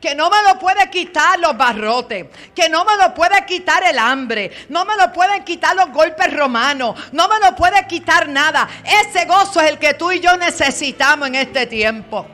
que 0.00 0.14
no 0.14 0.30
me 0.30 0.42
lo 0.42 0.58
puede 0.58 0.88
quitar 0.90 1.38
los 1.38 1.56
barrotes, 1.56 2.26
que 2.54 2.68
no 2.68 2.84
me 2.84 2.96
lo 2.96 3.14
puede 3.14 3.44
quitar 3.46 3.82
el 3.84 3.98
hambre, 3.98 4.50
no 4.68 4.84
me 4.84 4.96
lo 4.96 5.12
pueden 5.12 5.44
quitar 5.44 5.74
los 5.74 5.90
golpes 5.90 6.32
romanos, 6.34 6.98
no 7.12 7.28
me 7.28 7.38
lo 7.38 7.54
puede 7.56 7.86
quitar 7.86 8.28
nada. 8.28 8.68
Ese 8.84 9.24
gozo 9.24 9.60
es 9.60 9.70
el 9.70 9.78
que 9.78 9.94
tú 9.94 10.12
y 10.12 10.20
yo 10.20 10.36
necesitamos 10.36 11.28
en 11.28 11.36
este 11.36 11.66
tiempo. 11.66 12.26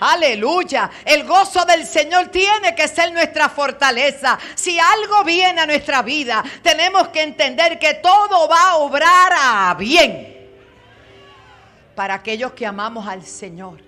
Aleluya. 0.00 0.90
El 1.04 1.24
gozo 1.24 1.64
del 1.64 1.84
Señor 1.84 2.28
tiene 2.28 2.74
que 2.74 2.86
ser 2.86 3.12
nuestra 3.12 3.48
fortaleza. 3.48 4.38
Si 4.54 4.78
algo 4.78 5.24
viene 5.24 5.60
a 5.60 5.66
nuestra 5.66 6.02
vida, 6.02 6.44
tenemos 6.62 7.08
que 7.08 7.22
entender 7.22 7.78
que 7.78 7.94
todo 7.94 8.48
va 8.48 8.70
a 8.70 8.76
obrar 8.76 9.32
a 9.36 9.74
bien 9.74 10.36
para 11.96 12.14
aquellos 12.14 12.52
que 12.52 12.64
amamos 12.64 13.08
al 13.08 13.24
Señor. 13.24 13.80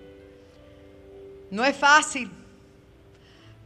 No 1.51 1.65
es 1.65 1.77
fácil. 1.77 2.40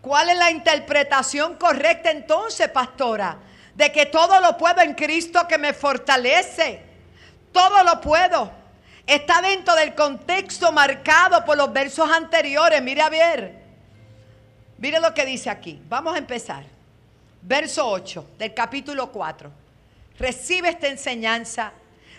¿Cuál 0.04 0.28
es 0.28 0.36
la 0.36 0.50
interpretación 0.50 1.56
correcta 1.56 2.10
entonces, 2.10 2.68
pastora? 2.68 3.38
De 3.74 3.90
que 3.90 4.04
todo 4.04 4.38
lo 4.38 4.54
puedo 4.58 4.82
en 4.82 4.92
Cristo 4.92 5.48
que 5.48 5.56
me 5.56 5.72
fortalece. 5.72 6.82
Todo 7.50 7.82
lo 7.82 8.02
puedo. 8.02 8.52
Está 9.06 9.40
dentro 9.40 9.74
del 9.74 9.94
contexto 9.94 10.70
marcado 10.72 11.42
por 11.46 11.56
los 11.56 11.72
versos 11.72 12.10
anteriores. 12.10 12.82
Mire 12.82 13.00
a 13.00 13.08
ver. 13.08 13.62
Mire 14.76 15.00
lo 15.00 15.14
que 15.14 15.24
dice 15.24 15.48
aquí. 15.48 15.80
Vamos 15.88 16.14
a 16.14 16.18
empezar. 16.18 16.64
Verso 17.40 17.88
8 17.88 18.32
del 18.36 18.52
capítulo 18.52 19.10
4. 19.10 19.50
Recibe 20.18 20.68
esta 20.68 20.88
enseñanza 20.88 21.72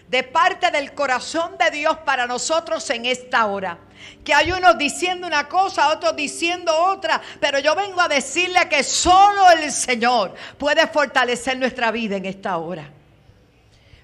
de 0.08 0.24
parte 0.24 0.72
del 0.72 0.96
corazón 0.96 1.56
de 1.60 1.70
Dios 1.70 1.98
para 1.98 2.26
nosotros 2.26 2.90
en 2.90 3.06
esta 3.06 3.46
hora. 3.46 3.78
Que 4.24 4.34
hay 4.34 4.52
unos 4.52 4.78
diciendo 4.78 5.28
una 5.28 5.48
cosa, 5.48 5.90
otros 5.90 6.16
diciendo 6.16 6.72
otra, 6.76 7.22
pero 7.40 7.60
yo 7.60 7.76
vengo 7.76 8.02
a 8.02 8.08
decirle 8.08 8.68
que 8.70 8.84
solo 8.84 9.50
el 9.52 9.72
Señor 9.72 10.34
puede 10.58 10.88
fortalecer 10.88 11.58
nuestra 11.58 11.92
vida 11.92 12.16
en 12.16 12.26
esta 12.26 12.58
hora. 12.58 12.90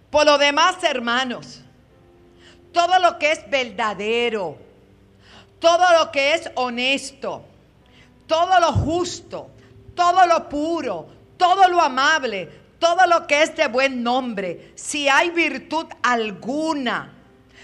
Por 0.10 0.26
lo 0.26 0.38
demás, 0.38 0.84
hermanos, 0.84 1.62
todo 2.72 3.00
lo 3.00 3.18
que 3.18 3.32
es 3.32 3.50
verdadero, 3.50 4.58
todo 5.60 5.98
lo 5.98 6.12
que 6.12 6.34
es 6.34 6.50
honesto, 6.56 7.46
todo 8.28 8.60
lo 8.60 8.74
justo, 8.74 9.50
todo 9.96 10.26
lo 10.26 10.50
puro, 10.50 11.08
todo 11.38 11.68
lo 11.68 11.82
amable, 11.82 12.50
todo 12.80 13.06
lo 13.08 13.28
que 13.28 13.44
es 13.44 13.56
de 13.56 13.68
buen 13.68 14.02
nombre, 14.02 14.74
si 14.76 15.08
hay 15.08 15.30
virtud 15.30 15.86
alguna, 16.02 17.14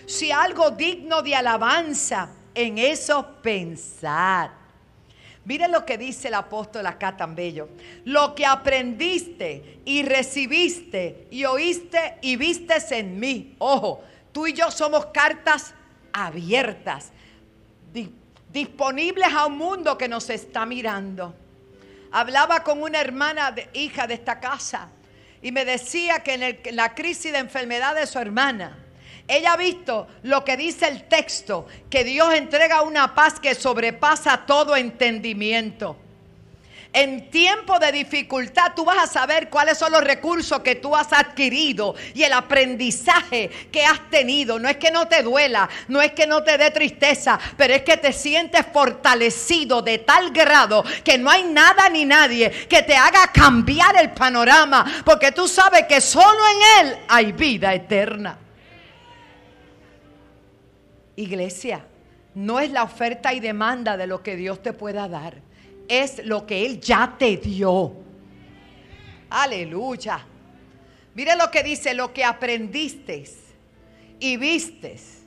si 0.08 0.32
algo 0.32 0.72
digno 0.72 1.22
de 1.22 1.36
alabanza, 1.36 2.30
en 2.56 2.80
eso 2.80 3.36
pensar. 3.44 4.52
Mire 5.46 5.68
lo 5.68 5.86
que 5.86 5.98
dice 5.98 6.30
el 6.30 6.34
apóstol 6.34 6.88
acá 6.88 7.16
tan 7.16 7.36
bello. 7.36 7.70
Lo 8.06 8.34
que 8.34 8.46
aprendiste 8.46 9.80
y 9.86 10.04
recibiste 10.04 11.28
y 11.30 11.46
oíste 11.46 12.18
y 12.22 12.36
vistes 12.36 12.92
en 12.92 13.20
mí. 13.20 13.56
Ojo, 13.60 14.04
tú 14.32 14.48
y 14.48 14.54
yo 14.54 14.72
somos 14.72 15.06
cartas 15.08 15.74
abiertas, 16.12 17.12
disponibles 18.52 19.28
a 19.32 19.46
un 19.46 19.58
mundo 19.58 19.98
que 19.98 20.08
nos 20.08 20.30
está 20.30 20.66
mirando. 20.66 21.36
Hablaba 22.12 22.64
con 22.64 22.82
una 22.82 23.00
hermana 23.00 23.54
hija 23.74 24.08
de 24.08 24.16
esta 24.16 24.40
casa 24.40 24.90
y 25.42 25.52
me 25.52 25.64
decía 25.64 26.24
que 26.24 26.34
en, 26.34 26.76
la 26.76 26.96
crisis 26.96 27.32
de 27.32 27.38
enfermedad 27.38 27.94
de 27.96 28.08
su 28.08 28.18
hermana, 28.18 28.78
ella 29.28 29.54
ha 29.54 29.58
visto 29.58 30.08
lo 30.24 30.46
que 30.46 30.56
dice 30.56 30.88
el 30.88 31.04
texto, 31.04 31.68
que 31.90 32.04
Dios 32.04 32.34
entrega 32.34 32.82
una 32.82 33.14
paz 33.14 33.40
que 33.40 33.56
sobrepasa 33.56 34.46
todo 34.46 34.76
entendimiento. 34.76 35.98
En 36.94 37.30
tiempo 37.30 37.78
de 37.78 37.92
dificultad 37.92 38.72
tú 38.74 38.86
vas 38.86 38.98
a 38.98 39.06
saber 39.06 39.50
cuáles 39.50 39.78
son 39.78 39.92
los 39.92 40.04
recursos 40.04 40.62
que 40.62 40.76
tú 40.76 40.96
has 40.96 41.12
adquirido 41.12 41.94
y 42.16 42.24
el 42.24 42.32
aprendizaje 42.34 43.50
que 43.72 43.86
has 43.86 44.10
tenido. 44.10 44.58
No 44.58 44.70
es 44.70 44.78
que 44.78 44.90
no 44.90 45.08
te 45.08 45.22
duela, 45.22 45.70
no 45.90 46.02
es 46.02 46.14
que 46.14 46.26
no 46.26 46.42
te 46.44 46.58
dé 46.58 46.72
tristeza, 46.72 47.38
pero 47.58 47.74
es 47.74 47.84
que 47.84 47.98
te 47.98 48.14
sientes 48.14 48.66
fortalecido 48.72 49.82
de 49.82 50.00
tal 50.00 50.32
grado 50.32 50.84
que 51.04 51.18
no 51.18 51.30
hay 51.30 51.44
nada 51.44 51.90
ni 51.90 52.06
nadie 52.06 52.50
que 52.50 52.82
te 52.82 52.96
haga 52.96 53.28
cambiar 53.34 53.96
el 53.98 54.12
panorama, 54.12 55.04
porque 55.04 55.32
tú 55.32 55.48
sabes 55.48 55.84
que 55.84 56.00
solo 56.00 56.40
en 56.48 56.88
Él 56.88 56.98
hay 57.10 57.32
vida 57.34 57.74
eterna. 57.74 58.40
Iglesia, 61.18 61.86
no 62.34 62.62
es 62.62 62.72
la 62.72 62.84
oferta 62.84 63.34
y 63.34 63.42
demanda 63.42 63.98
de 63.98 64.08
lo 64.08 64.24
que 64.24 64.38
Dios 64.38 64.64
te 64.64 64.72
pueda 64.72 65.10
dar 65.10 65.42
es 65.88 66.26
lo 66.26 66.46
que 66.46 66.66
Él 66.66 66.80
ya 66.80 67.16
te 67.18 67.38
dio. 67.38 67.94
Aleluya. 69.30 70.26
Mire 71.14 71.36
lo 71.36 71.50
que 71.50 71.64
dice, 71.64 71.94
lo 71.94 72.14
que 72.14 72.24
aprendiste 72.24 73.24
y 74.20 74.38
vistes. 74.38 75.24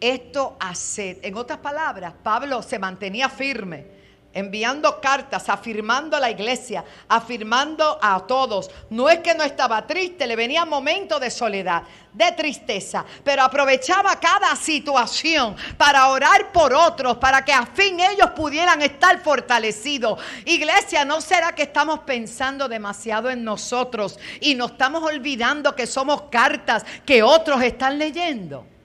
Esto 0.00 0.56
hacer. 0.60 1.20
En 1.22 1.36
otras 1.36 1.58
palabras, 1.58 2.14
Pablo 2.22 2.62
se 2.62 2.78
mantenía 2.78 3.28
firme 3.28 3.95
enviando 4.36 5.00
cartas, 5.00 5.48
afirmando 5.48 6.14
a 6.14 6.20
la 6.20 6.30
iglesia, 6.30 6.84
afirmando 7.08 7.98
a 8.02 8.20
todos. 8.26 8.70
No 8.90 9.08
es 9.08 9.20
que 9.20 9.34
no 9.34 9.42
estaba 9.42 9.86
triste, 9.86 10.26
le 10.26 10.36
venía 10.36 10.66
momentos 10.66 11.18
de 11.18 11.30
soledad, 11.30 11.84
de 12.12 12.30
tristeza, 12.32 13.02
pero 13.24 13.42
aprovechaba 13.42 14.20
cada 14.20 14.54
situación 14.54 15.56
para 15.78 16.08
orar 16.08 16.52
por 16.52 16.74
otros, 16.74 17.16
para 17.16 17.46
que 17.46 17.52
a 17.52 17.64
fin 17.64 17.98
ellos 17.98 18.30
pudieran 18.32 18.82
estar 18.82 19.18
fortalecidos. 19.22 20.20
Iglesia, 20.44 21.06
¿no 21.06 21.22
será 21.22 21.54
que 21.54 21.62
estamos 21.62 22.00
pensando 22.00 22.68
demasiado 22.68 23.30
en 23.30 23.42
nosotros 23.42 24.18
y 24.40 24.54
nos 24.54 24.72
estamos 24.72 25.02
olvidando 25.02 25.74
que 25.74 25.86
somos 25.86 26.24
cartas 26.30 26.84
que 27.06 27.22
otros 27.22 27.62
están 27.62 27.98
leyendo? 27.98 28.75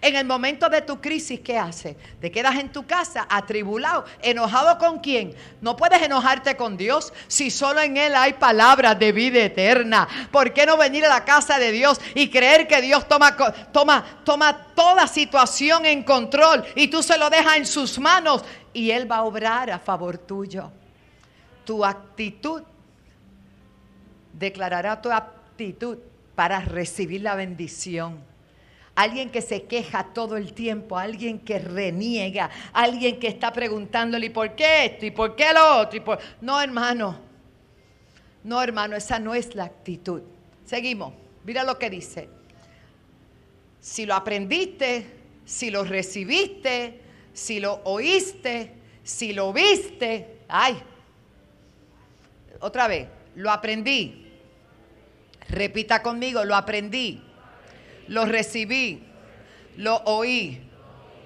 En 0.00 0.16
el 0.16 0.24
momento 0.24 0.68
de 0.68 0.80
tu 0.80 1.00
crisis, 1.00 1.40
¿qué 1.40 1.58
haces? 1.58 1.96
Te 2.20 2.30
quedas 2.30 2.56
en 2.56 2.72
tu 2.72 2.86
casa 2.86 3.26
atribulado, 3.28 4.04
enojado 4.22 4.78
con 4.78 5.00
quién? 5.00 5.34
No 5.60 5.76
puedes 5.76 6.00
enojarte 6.02 6.56
con 6.56 6.76
Dios 6.76 7.12
si 7.28 7.50
solo 7.50 7.80
en 7.80 7.96
Él 7.96 8.14
hay 8.14 8.34
palabras 8.34 8.98
de 8.98 9.12
vida 9.12 9.40
eterna. 9.40 10.08
¿Por 10.30 10.52
qué 10.52 10.66
no 10.66 10.76
venir 10.76 11.04
a 11.04 11.08
la 11.08 11.24
casa 11.24 11.58
de 11.58 11.72
Dios 11.72 12.00
y 12.14 12.30
creer 12.30 12.66
que 12.66 12.80
Dios 12.80 13.06
toma, 13.08 13.36
toma, 13.72 14.04
toma 14.24 14.66
toda 14.74 15.06
situación 15.06 15.84
en 15.86 16.02
control 16.02 16.64
y 16.74 16.88
tú 16.88 17.02
se 17.02 17.18
lo 17.18 17.28
dejas 17.28 17.56
en 17.56 17.66
sus 17.66 17.98
manos 17.98 18.44
y 18.72 18.90
Él 18.90 19.10
va 19.10 19.16
a 19.16 19.24
obrar 19.24 19.70
a 19.70 19.78
favor 19.78 20.18
tuyo? 20.18 20.70
Tu 21.64 21.84
actitud 21.84 22.62
declarará 24.32 25.00
tu 25.00 25.10
aptitud 25.10 25.98
para 26.34 26.60
recibir 26.60 27.20
la 27.20 27.34
bendición 27.34 28.29
alguien 28.94 29.30
que 29.30 29.42
se 29.42 29.62
queja 29.62 30.12
todo 30.12 30.36
el 30.36 30.52
tiempo, 30.52 30.98
alguien 30.98 31.38
que 31.38 31.58
reniega, 31.58 32.50
alguien 32.72 33.18
que 33.18 33.28
está 33.28 33.52
preguntándole, 33.52 34.26
¿y 34.26 34.30
por 34.30 34.54
qué 34.54 34.86
esto? 34.86 35.06
¿Y 35.06 35.10
por 35.10 35.36
qué 35.36 35.52
lo 35.54 35.78
otro? 35.78 36.18
No, 36.40 36.60
hermano, 36.60 37.18
no, 38.44 38.62
hermano, 38.62 38.96
esa 38.96 39.18
no 39.18 39.34
es 39.34 39.54
la 39.54 39.64
actitud. 39.64 40.22
Seguimos, 40.64 41.14
mira 41.44 41.64
lo 41.64 41.78
que 41.78 41.90
dice. 41.90 42.28
Si 43.80 44.04
lo 44.04 44.14
aprendiste, 44.14 45.06
si 45.44 45.70
lo 45.70 45.84
recibiste, 45.84 47.00
si 47.32 47.60
lo 47.60 47.80
oíste, 47.84 48.74
si 49.02 49.32
lo 49.32 49.52
viste, 49.52 50.40
ay, 50.48 50.76
otra 52.60 52.86
vez, 52.86 53.08
lo 53.36 53.50
aprendí. 53.50 54.26
Repita 55.48 56.02
conmigo, 56.02 56.44
lo 56.44 56.54
aprendí 56.54 57.29
lo 58.10 58.26
recibí, 58.26 59.04
lo 59.76 59.98
oí 60.04 60.60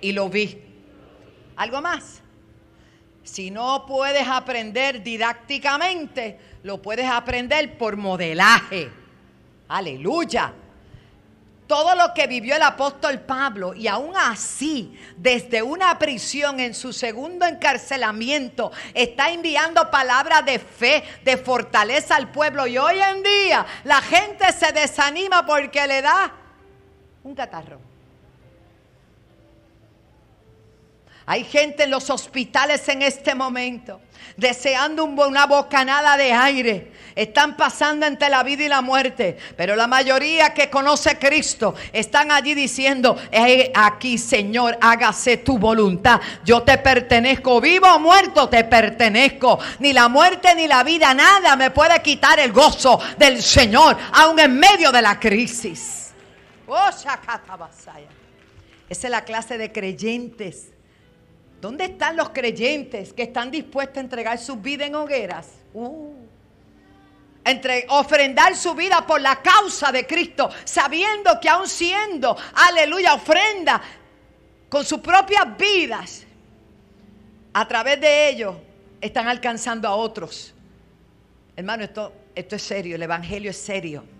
y 0.03 0.13
lo 0.13 0.29
vi. 0.29 0.63
¿Algo 1.57 1.81
más? 1.81 2.21
Si 3.23 3.51
no 3.51 3.87
puedes 3.87 4.29
aprender 4.29 5.03
didácticamente, 5.03 6.39
lo 6.63 6.83
puedes 6.83 7.07
aprender 7.07 7.79
por 7.79 7.97
modelaje. 7.97 8.91
Aleluya. 9.69 10.53
Todo 11.67 11.95
lo 11.95 12.13
que 12.13 12.27
vivió 12.27 12.55
el 12.55 12.63
apóstol 12.63 13.19
Pablo 13.21 13.73
y 13.73 13.89
aún 13.89 14.15
así, 14.15 14.95
desde 15.17 15.63
una 15.63 15.99
prisión 15.99 16.61
en 16.61 16.75
su 16.75 16.93
segundo 16.93 17.47
encarcelamiento, 17.47 18.71
está 18.93 19.31
enviando 19.31 19.91
palabras 19.91 20.45
de 20.45 20.59
fe, 20.59 21.03
de 21.25 21.39
fortaleza 21.39 22.17
al 22.17 22.31
pueblo. 22.31 22.67
Y 22.67 22.77
hoy 22.77 23.01
en 23.01 23.23
día 23.23 23.65
la 23.85 24.03
gente 24.03 24.53
se 24.53 24.71
desanima 24.73 25.47
porque 25.47 25.87
le 25.87 26.03
da 26.03 26.44
un 27.25 27.35
catarro. 27.35 27.81
Hay 31.27 31.45
gente 31.45 31.85
en 31.85 31.91
los 31.91 32.11
hospitales 32.11 32.87
en 32.89 33.01
este 33.01 33.35
momento 33.35 34.01
deseando 34.37 35.05
una 35.05 35.47
bocanada 35.47 36.17
de 36.17 36.33
aire. 36.33 36.93
Están 37.15 37.57
pasando 37.57 38.07
entre 38.07 38.29
la 38.29 38.43
vida 38.43 38.65
y 38.65 38.69
la 38.69 38.83
muerte. 38.83 39.39
Pero 39.57 39.77
la 39.77 39.87
mayoría 39.87 40.53
que 40.53 40.69
conoce 40.69 41.11
a 41.11 41.19
Cristo 41.19 41.75
están 41.93 42.31
allí 42.31 42.55
diciendo, 42.55 43.17
aquí 43.75 44.19
Señor, 44.19 44.77
hágase 44.81 45.39
tu 45.39 45.59
voluntad. 45.59 46.21
Yo 46.45 46.63
te 46.63 46.77
pertenezco, 46.79 47.61
vivo 47.61 47.87
o 47.87 48.01
muerto, 48.01 48.49
te 48.49 48.65
pertenezco. 48.65 49.59
Ni 49.79 49.93
la 49.93 50.09
muerte 50.09 50.55
ni 50.55 50.67
la 50.67 50.83
vida, 50.83 51.15
nada 51.15 51.57
me 51.57 51.71
puede 51.71 52.03
quitar 52.03 52.41
el 52.41 52.53
gozo 52.53 53.01
del 53.17 53.43
Señor, 53.43 53.97
aun 54.13 54.39
en 54.41 54.59
medio 54.59 54.91
de 54.91 55.03
la 55.03 55.19
crisis. 55.19 56.04
Oh, 56.67 56.89
Esa 56.89 57.19
es 58.89 59.11
la 59.11 59.25
clase 59.25 59.59
de 59.59 59.73
creyentes. 59.73 60.71
¿Dónde 61.61 61.85
están 61.85 62.17
los 62.17 62.31
creyentes 62.31 63.13
que 63.13 63.23
están 63.23 63.51
dispuestos 63.51 63.99
a 63.99 64.01
entregar 64.01 64.39
su 64.39 64.57
vida 64.57 64.87
en 64.87 64.95
hogueras? 64.95 65.49
Uh. 65.73 66.13
Entre 67.45 67.87
ofrendar 67.91 68.57
su 68.57 68.75
vida 68.75 69.07
por 69.07 69.21
la 69.21 69.43
causa 69.43 69.93
de 69.93 70.07
Cristo, 70.07 70.51
sabiendo 70.65 71.39
que 71.41 71.49
aún 71.49 71.69
siendo, 71.69 72.37
aleluya, 72.55 73.15
ofrenda 73.15 73.83
con 74.71 74.85
sus 74.85 75.01
propias 75.01 75.57
vidas, 75.57 76.25
a 77.53 77.69
través 77.69 78.01
de 78.01 78.31
ellos 78.31 78.57
están 79.01 79.29
alcanzando 79.29 79.87
a 79.87 79.95
otros. 79.95 80.55
Hermano, 81.55 81.85
esto, 81.85 82.13
esto 82.35 82.57
es 82.57 82.63
serio, 82.63 82.97
el 82.97 83.03
Evangelio 83.03 83.51
es 83.51 83.59
serio 83.59 84.14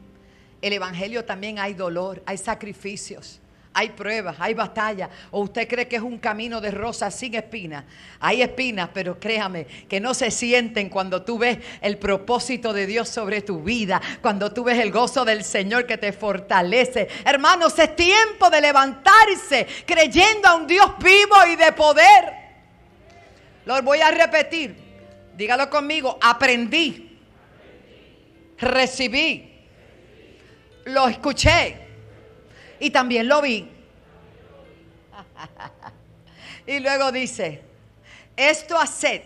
el 0.65 0.73
Evangelio 0.73 1.27
también 1.27 1.59
hay 1.59 1.75
dolor, 1.75 2.23
hay 2.25 2.39
sacrificios, 2.39 3.39
hay 3.75 3.91
pruebas, 3.91 4.37
hay 4.39 4.55
batallas. 4.55 5.11
¿O 5.31 5.43
usted 5.43 5.69
cree 5.69 5.87
que 5.87 5.97
es 5.97 6.03
un 6.03 6.17
camino 6.17 6.59
de 6.59 6.71
rosas 6.71 7.15
sin 7.15 7.35
espinas? 7.35 7.85
Hay 8.19 8.41
espinas, 8.41 8.89
pero 8.95 9.21
créame 9.21 9.67
que 9.87 10.01
no 10.01 10.15
se 10.15 10.31
sienten 10.31 10.89
cuando 10.89 11.23
tú 11.23 11.37
ves 11.37 11.59
el 11.83 11.99
propósito 11.99 12.73
de 12.73 12.87
Dios 12.87 13.11
sobre 13.11 13.43
tu 13.43 13.63
vida, 13.63 14.01
cuando 14.23 14.55
tú 14.55 14.65
ves 14.65 14.79
el 14.79 14.91
gozo 14.91 15.27
del 15.27 15.45
Señor 15.45 15.85
que 15.85 15.99
te 15.99 16.13
fortalece. 16.13 17.09
Hermanos, 17.27 17.79
es 17.79 17.95
tiempo 17.95 18.49
de 18.49 18.63
levantarse 18.63 19.67
creyendo 19.85 20.49
a 20.49 20.55
un 20.55 20.67
Dios 20.67 20.93
vivo 20.99 21.37
y 21.53 21.57
de 21.57 21.73
poder. 21.73 22.33
Lo 23.67 23.83
voy 23.83 24.01
a 24.01 24.11
repetir. 24.11 24.75
Dígalo 25.37 25.69
conmigo. 25.69 26.19
Aprendí. 26.23 27.19
Recibí 28.57 29.54
lo 30.85 31.09
escuché 31.09 31.77
y 32.81 32.91
también 32.91 33.29
lo 33.29 33.41
vi. 33.43 33.69
y 36.67 36.81
luego 36.81 37.13
dice, 37.13 37.63
esto 38.37 38.79
haced. 38.79 39.23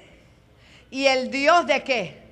¿Y 0.90 1.06
el 1.06 1.30
Dios 1.30 1.66
de 1.66 1.82
qué? 1.84 2.22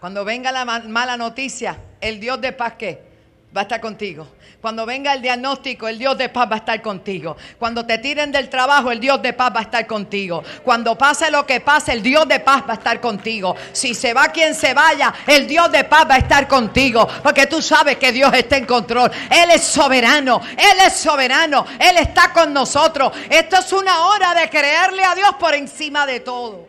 Cuando 0.00 0.24
venga 0.24 0.52
la 0.52 0.64
mala 0.64 1.16
noticia, 1.16 1.78
el 2.00 2.20
Dios 2.20 2.40
de 2.40 2.52
paz 2.52 2.74
qué? 2.74 3.14
va 3.56 3.60
a 3.60 3.64
estar 3.64 3.80
contigo. 3.80 4.26
Cuando 4.64 4.86
venga 4.86 5.12
el 5.12 5.20
diagnóstico, 5.20 5.88
el 5.88 5.98
Dios 5.98 6.16
de 6.16 6.30
paz 6.30 6.50
va 6.50 6.54
a 6.54 6.58
estar 6.60 6.80
contigo. 6.80 7.36
Cuando 7.58 7.84
te 7.84 7.98
tiren 7.98 8.32
del 8.32 8.48
trabajo, 8.48 8.90
el 8.90 8.98
Dios 8.98 9.20
de 9.20 9.34
paz 9.34 9.54
va 9.54 9.58
a 9.58 9.64
estar 9.64 9.86
contigo. 9.86 10.42
Cuando 10.62 10.96
pase 10.96 11.30
lo 11.30 11.44
que 11.44 11.60
pase, 11.60 11.92
el 11.92 12.02
Dios 12.02 12.26
de 12.26 12.40
paz 12.40 12.62
va 12.66 12.72
a 12.72 12.76
estar 12.76 12.98
contigo. 12.98 13.54
Si 13.72 13.92
se 13.92 14.14
va 14.14 14.28
quien 14.28 14.54
se 14.54 14.72
vaya, 14.72 15.12
el 15.26 15.46
Dios 15.46 15.70
de 15.70 15.84
paz 15.84 16.08
va 16.08 16.14
a 16.14 16.16
estar 16.16 16.48
contigo. 16.48 17.06
Porque 17.22 17.46
tú 17.46 17.60
sabes 17.60 17.98
que 17.98 18.10
Dios 18.10 18.32
está 18.32 18.56
en 18.56 18.64
control. 18.64 19.10
Él 19.30 19.50
es 19.50 19.64
soberano. 19.64 20.40
Él 20.52 20.78
es 20.86 20.94
soberano. 20.94 21.66
Él 21.78 21.98
está 21.98 22.32
con 22.32 22.50
nosotros. 22.54 23.12
Esto 23.28 23.58
es 23.58 23.70
una 23.70 24.06
hora 24.06 24.32
de 24.32 24.48
creerle 24.48 25.04
a 25.04 25.14
Dios 25.14 25.34
por 25.38 25.54
encima 25.54 26.06
de 26.06 26.20
todo. 26.20 26.66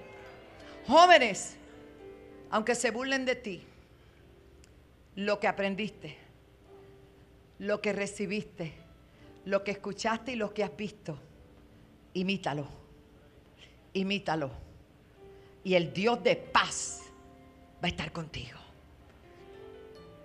Jóvenes, 0.86 1.56
aunque 2.52 2.76
se 2.76 2.92
burlen 2.92 3.24
de 3.24 3.36
ti, 3.36 3.66
lo 5.16 5.40
que 5.40 5.48
aprendiste 5.48 6.25
lo 7.60 7.82
que 7.82 7.94
recibiste, 7.94 8.74
lo 9.46 9.63
que 9.63 9.72
escuchaste 9.72 10.34
y 10.34 10.36
lo 10.36 10.54
que 10.54 10.63
has 10.63 10.76
visto. 10.76 11.18
Imítalo, 12.13 12.68
imítalo. 13.94 14.52
Y 15.63 15.74
el 15.76 15.94
Dios 15.94 16.24
de 16.24 16.36
paz 16.36 17.02
va 17.84 17.88
a 17.88 17.88
estar 17.88 18.12
contigo. 18.12 18.60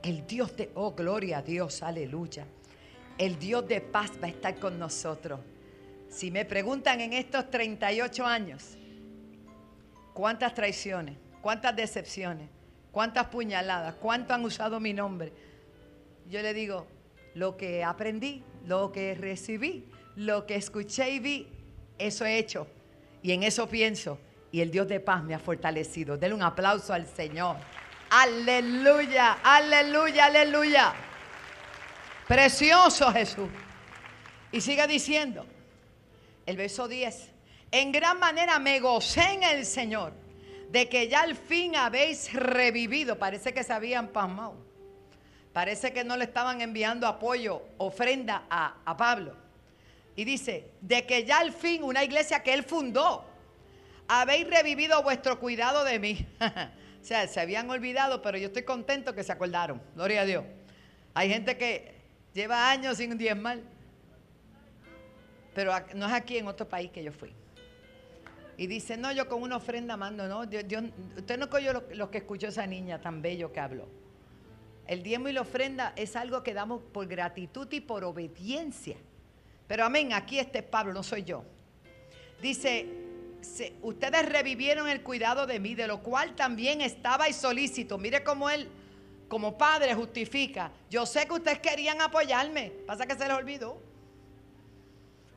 El 0.02 0.26
Dios 0.26 0.56
de, 0.56 0.70
oh 0.74 0.92
gloria 0.92 1.38
a 1.38 1.42
Dios, 1.42 1.82
aleluya. 1.82 2.46
El 3.18 3.38
Dios 3.38 3.66
de 3.68 3.80
paz 3.80 4.12
va 4.22 4.26
a 4.26 4.30
estar 4.30 4.58
con 4.58 4.78
nosotros. 4.78 5.40
Si 6.08 6.30
me 6.30 6.44
preguntan 6.44 7.00
en 7.00 7.12
estos 7.12 7.50
38 7.50 8.26
años, 8.26 8.76
¿cuántas 10.14 10.54
traiciones? 10.54 11.16
¿Cuántas 11.40 11.76
decepciones? 11.76 12.48
¿Cuántas 12.90 13.26
puñaladas? 13.26 13.94
¿Cuánto 13.94 14.34
han 14.34 14.44
usado 14.44 14.80
mi 14.80 14.92
nombre? 14.92 15.32
Yo 16.28 16.42
le 16.42 16.52
digo, 16.52 16.86
lo 17.34 17.56
que 17.56 17.84
aprendí, 17.84 18.42
lo 18.66 18.92
que 18.92 19.14
recibí, 19.14 19.86
lo 20.16 20.46
que 20.46 20.56
escuché 20.56 21.10
y 21.10 21.18
vi, 21.18 21.48
eso 21.98 22.24
he 22.24 22.38
hecho. 22.38 22.66
Y 23.22 23.32
en 23.32 23.42
eso 23.42 23.68
pienso. 23.68 24.18
y 24.52 24.60
el 24.62 24.72
Dios 24.72 24.88
de 24.88 24.98
paz 24.98 25.22
me 25.22 25.32
ha 25.34 25.38
fortalecido. 25.38 26.16
Denle 26.16 26.34
un 26.34 26.42
aplauso 26.42 26.92
al 26.92 27.06
Señor. 27.06 27.56
Aleluya, 28.10 29.38
aleluya, 29.44 30.26
aleluya. 30.26 30.92
Precioso 32.26 33.12
Jesús. 33.12 33.48
Y 34.50 34.60
sigue 34.60 34.86
diciendo, 34.88 35.46
el 36.46 36.56
verso 36.56 36.88
10, 36.88 37.30
en 37.70 37.92
gran 37.92 38.18
manera 38.18 38.58
me 38.58 38.80
gocé 38.80 39.34
en 39.34 39.44
el 39.44 39.64
Señor 39.64 40.12
de 40.70 40.88
que 40.88 41.08
ya 41.08 41.20
al 41.20 41.36
fin 41.36 41.76
habéis 41.76 42.32
revivido. 42.32 43.16
Parece 43.18 43.54
que 43.54 43.62
se 43.62 43.72
habían 43.72 44.08
pasmado. 44.08 44.69
Parece 45.52 45.92
que 45.92 46.04
no 46.04 46.16
le 46.16 46.24
estaban 46.24 46.60
enviando 46.60 47.06
apoyo, 47.06 47.62
ofrenda 47.78 48.44
a, 48.48 48.76
a 48.84 48.96
Pablo. 48.96 49.36
Y 50.16 50.24
dice, 50.24 50.70
de 50.80 51.06
que 51.06 51.24
ya 51.24 51.38
al 51.38 51.52
fin 51.52 51.82
una 51.82 52.04
iglesia 52.04 52.42
que 52.42 52.52
él 52.52 52.62
fundó, 52.62 53.24
habéis 54.06 54.48
revivido 54.48 55.02
vuestro 55.02 55.38
cuidado 55.38 55.84
de 55.84 55.98
mí. 55.98 56.26
o 56.40 57.04
sea, 57.04 57.26
se 57.28 57.40
habían 57.40 57.70
olvidado, 57.70 58.22
pero 58.22 58.38
yo 58.38 58.48
estoy 58.48 58.64
contento 58.64 59.14
que 59.14 59.22
se 59.22 59.32
acordaron. 59.32 59.80
Gloria 59.94 60.22
a 60.22 60.24
Dios. 60.24 60.44
Hay 61.14 61.28
gente 61.28 61.56
que 61.56 61.94
lleva 62.34 62.70
años 62.70 62.96
sin 62.96 63.16
diezmar. 63.16 63.58
Pero 65.54 65.72
no 65.94 66.06
es 66.06 66.12
aquí 66.12 66.38
en 66.38 66.48
otro 66.48 66.68
país 66.68 66.90
que 66.90 67.02
yo 67.02 67.12
fui. 67.12 67.32
Y 68.56 68.66
dice, 68.66 68.96
no, 68.96 69.10
yo 69.10 69.28
con 69.28 69.42
una 69.42 69.56
ofrenda 69.56 69.96
mando, 69.96 70.28
no. 70.28 70.40
usted 70.40 71.38
no 71.38 71.48
cogió 71.48 71.82
lo, 71.92 72.10
que 72.10 72.18
escuchó 72.18 72.48
esa 72.48 72.66
niña 72.66 73.00
tan 73.00 73.22
bello 73.22 73.52
que 73.52 73.60
habló. 73.60 73.88
El 74.90 75.04
diezmo 75.04 75.28
y 75.28 75.32
la 75.32 75.42
ofrenda 75.42 75.92
es 75.94 76.16
algo 76.16 76.42
que 76.42 76.52
damos 76.52 76.82
por 76.82 77.06
gratitud 77.06 77.68
y 77.70 77.80
por 77.80 78.02
obediencia. 78.02 78.96
Pero 79.68 79.84
amén, 79.84 80.12
aquí 80.12 80.40
este 80.40 80.64
Pablo, 80.64 80.92
no 80.92 81.04
soy 81.04 81.22
yo. 81.22 81.44
Dice, 82.42 82.88
ustedes 83.82 84.28
revivieron 84.28 84.88
el 84.88 85.04
cuidado 85.04 85.46
de 85.46 85.60
mí, 85.60 85.76
de 85.76 85.86
lo 85.86 86.02
cual 86.02 86.34
también 86.34 86.80
estaba 86.80 87.28
y 87.28 87.32
solícito. 87.32 87.98
Mire 87.98 88.24
cómo 88.24 88.50
él, 88.50 88.68
como 89.28 89.56
padre, 89.56 89.94
justifica. 89.94 90.72
Yo 90.90 91.06
sé 91.06 91.24
que 91.24 91.34
ustedes 91.34 91.60
querían 91.60 92.00
apoyarme, 92.00 92.72
pasa 92.84 93.06
que 93.06 93.14
se 93.14 93.28
les 93.28 93.36
olvidó. 93.36 93.80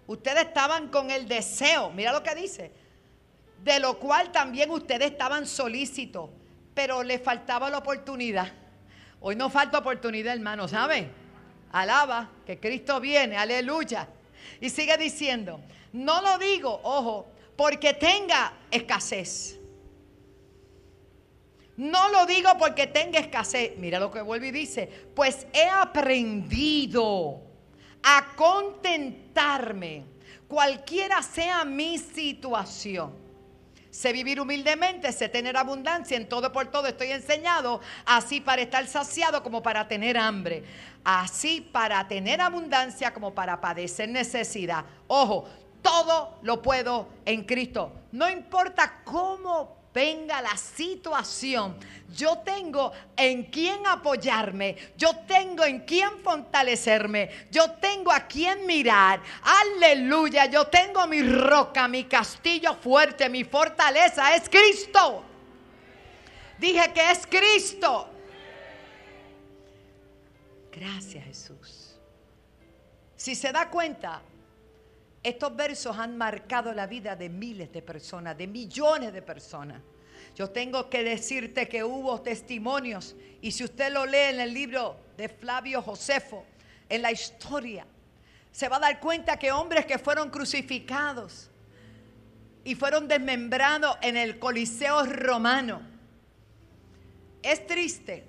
Ustedes 0.08 0.46
estaban 0.46 0.88
con 0.88 1.12
el 1.12 1.28
deseo, 1.28 1.92
mira 1.92 2.12
lo 2.12 2.24
que 2.24 2.34
dice, 2.34 2.72
de 3.64 3.80
lo 3.80 4.00
cual 4.00 4.32
también 4.32 4.72
ustedes 4.72 5.12
estaban 5.12 5.46
solícitos, 5.46 6.32
pero 6.74 7.04
les 7.04 7.22
faltaba 7.22 7.70
la 7.70 7.78
oportunidad. 7.78 8.63
Hoy 9.26 9.38
no 9.38 9.50
falta 9.50 9.78
oportunidad, 9.78 10.34
hermano, 10.34 10.68
¿sabe? 10.68 11.10
Alaba 11.72 12.30
que 12.46 12.60
Cristo 12.60 13.00
viene, 13.00 13.38
aleluya. 13.38 14.10
Y 14.60 14.70
sigue 14.70 14.98
diciendo, 14.98 15.62
no 15.94 16.22
lo 16.22 16.38
digo, 16.38 16.82
ojo, 16.84 17.32
porque 17.56 17.94
tenga 17.94 18.52
escasez. 18.70 19.62
No 21.78 22.10
lo 22.10 22.26
digo 22.26 22.50
porque 22.60 22.88
tenga 22.88 23.18
escasez. 23.18 23.78
Mira 23.78 23.98
lo 23.98 24.12
que 24.12 24.22
vuelve 24.22 24.50
y 24.50 24.52
dice, 24.52 24.90
pues 25.16 25.48
he 25.54 25.70
aprendido 25.70 27.44
a 28.04 28.36
contentarme, 28.36 30.04
cualquiera 30.50 31.24
sea 31.24 31.64
mi 31.64 31.98
situación. 31.98 33.23
Sé 33.94 34.12
vivir 34.12 34.42
humildemente, 34.42 35.12
sé 35.12 35.30
tener 35.30 35.56
abundancia, 35.56 36.18
en 36.18 36.28
todo 36.28 36.52
por 36.52 36.66
todo 36.72 36.88
estoy 36.88 37.12
enseñado, 37.12 37.80
así 38.08 38.42
para 38.42 38.64
estar 38.64 38.88
saciado 38.88 39.44
como 39.44 39.62
para 39.62 39.88
tener 39.88 40.18
hambre, 40.18 40.64
así 41.04 41.62
para 41.62 42.08
tener 42.08 42.42
abundancia 42.42 43.14
como 43.14 43.36
para 43.36 43.62
padecer 43.62 44.10
necesidad. 44.10 44.84
Ojo, 45.06 45.48
todo 45.84 46.40
lo 46.42 46.60
puedo 46.60 47.08
en 47.24 47.44
Cristo. 47.44 47.94
No 48.12 48.28
importa 48.28 49.04
cómo 49.04 49.83
venga 49.94 50.42
la 50.42 50.58
situación, 50.58 51.78
yo 52.14 52.40
tengo 52.40 52.92
en 53.16 53.44
quién 53.44 53.86
apoyarme, 53.88 54.76
yo 54.98 55.16
tengo 55.28 55.64
en 55.64 55.82
quién 55.82 56.20
fortalecerme, 56.24 57.30
yo 57.52 57.72
tengo 57.74 58.12
a 58.12 58.28
quién 58.28 58.66
mirar. 58.66 59.22
Aleluya, 59.44 60.46
yo 60.46 60.66
tengo 60.68 61.06
mi 61.08 61.22
roca, 61.22 61.88
mi 61.88 62.06
castillo 62.06 62.76
fuerte, 62.76 63.30
mi 63.30 63.44
fortaleza 63.44 64.36
es 64.36 64.50
Cristo. 64.50 65.24
Dije 66.58 66.92
que 66.94 67.12
es 67.12 67.28
Cristo. 67.28 68.10
Gracias 70.72 71.26
Jesús. 71.26 71.96
Si 73.16 73.36
se 73.36 73.52
da 73.52 73.70
cuenta, 73.70 74.22
estos 75.24 75.56
versos 75.56 75.98
han 75.98 76.18
marcado 76.18 76.74
la 76.74 76.86
vida 76.86 77.16
de 77.16 77.30
miles 77.30 77.72
de 77.72 77.82
personas, 77.82 78.38
de 78.38 78.46
millones 78.46 79.14
de 79.14 79.22
personas. 79.22 79.82
Yo 80.36 80.50
tengo 80.50 80.90
que 80.90 81.04
decirte 81.04 81.70
que 81.70 81.84
hubo 81.84 82.22
testimonios 82.22 83.16
y 83.42 83.52
si 83.52 83.64
usted 83.64 83.92
lo 83.92 84.06
lee 84.06 84.32
en 84.32 84.42
el 84.42 84.54
libro 84.54 84.98
de 85.16 85.30
Flavio 85.30 85.82
Josefo, 85.82 86.46
en 86.90 87.02
la 87.02 87.12
historia, 87.12 87.86
se 88.52 88.68
va 88.68 88.76
a 88.76 88.80
dar 88.80 89.00
cuenta 89.00 89.38
que 89.38 89.52
hombres 89.52 89.86
que 89.86 89.98
fueron 89.98 90.30
crucificados 90.30 91.50
y 92.66 92.76
fueron 92.76 93.08
desmembrados 93.08 93.98
en 94.02 94.18
el 94.18 94.40
Coliseo 94.40 95.06
romano. 95.06 95.82
Es 97.42 97.66
triste, 97.66 98.26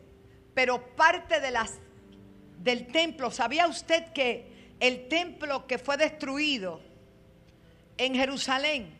pero 0.54 0.94
parte 0.94 1.40
de 1.40 1.50
las 1.50 1.78
del 2.58 2.86
templo, 2.86 3.30
¿sabía 3.30 3.66
usted 3.66 4.12
que 4.12 4.53
el 4.80 5.08
templo 5.08 5.66
que 5.66 5.78
fue 5.78 5.96
destruido 5.96 6.80
en 7.96 8.14
Jerusalén, 8.14 8.96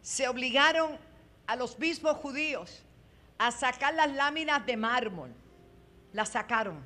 se 0.00 0.26
obligaron 0.28 0.98
a 1.46 1.56
los 1.56 1.78
mismos 1.78 2.16
judíos 2.16 2.82
a 3.38 3.50
sacar 3.50 3.94
las 3.94 4.12
láminas 4.12 4.64
de 4.66 4.76
mármol. 4.76 5.30
Las 6.12 6.30
sacaron. 6.30 6.84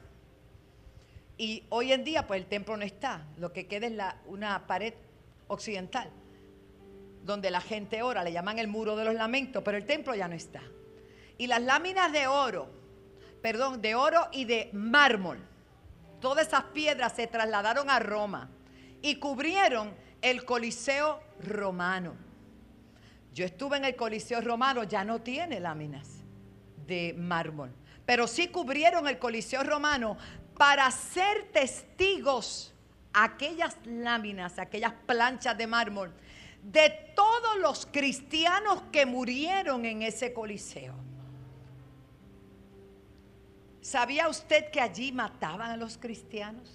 Y 1.39 1.65
hoy 1.69 1.93
en 1.93 2.05
día, 2.05 2.27
pues 2.27 2.41
el 2.41 2.47
templo 2.47 2.77
no 2.77 2.85
está. 2.85 3.27
Lo 3.39 3.53
que 3.53 3.67
queda 3.67 3.87
es 3.87 3.93
la, 3.93 4.17
una 4.27 4.67
pared 4.67 4.95
occidental, 5.49 6.11
donde 7.25 7.51
la 7.51 7.61
gente 7.61 8.03
ora, 8.03 8.25
le 8.25 8.33
llaman 8.33 8.59
el 8.59 8.69
muro 8.69 8.97
de 8.97 9.05
los 9.05 9.15
lamentos, 9.15 9.63
pero 9.63 9.77
el 9.77 9.85
templo 9.85 10.15
ya 10.15 10.29
no 10.29 10.35
está. 10.35 10.63
Y 11.39 11.47
las 11.47 11.63
láminas 11.63 12.13
de 12.13 12.27
oro, 12.27 12.71
perdón, 13.43 13.83
de 13.83 13.95
oro 13.95 14.29
y 14.33 14.47
de 14.47 14.71
mármol, 14.73 15.39
todas 16.21 16.49
esas 16.49 16.65
piedras 16.65 17.15
se 17.15 17.27
trasladaron 17.27 17.91
a 17.91 17.99
Roma 17.99 18.51
y 19.03 19.17
cubrieron 19.17 19.95
el 20.23 20.45
Coliseo 20.45 21.21
romano. 21.41 22.15
Yo 23.33 23.45
estuve 23.45 23.77
en 23.77 23.85
el 23.85 23.97
Coliseo 23.97 24.41
romano, 24.41 24.85
ya 24.85 25.05
no 25.05 25.21
tiene 25.21 25.61
láminas 25.61 26.25
de 26.87 27.15
mármol, 27.17 27.75
pero 28.05 28.27
sí 28.27 28.49
cubrieron 28.49 29.07
el 29.09 29.19
Coliseo 29.19 29.63
romano 29.63 30.17
para 30.57 30.91
ser 30.91 31.51
testigos 31.53 32.73
aquellas 33.13 33.77
láminas, 33.85 34.59
aquellas 34.59 34.93
planchas 35.07 35.57
de 35.57 35.67
mármol 35.67 36.15
de 36.63 36.91
todos 37.15 37.59
los 37.61 37.87
cristianos 37.87 38.83
que 38.91 39.07
murieron 39.07 39.85
en 39.85 40.03
ese 40.03 40.33
Coliseo. 40.33 41.06
¿Sabía 43.87 44.29
usted 44.29 44.73
que 44.73 44.81
allí 44.81 45.13
mataban 45.13 45.71
a 45.71 45.77
los 45.77 45.97
cristianos? 45.97 46.69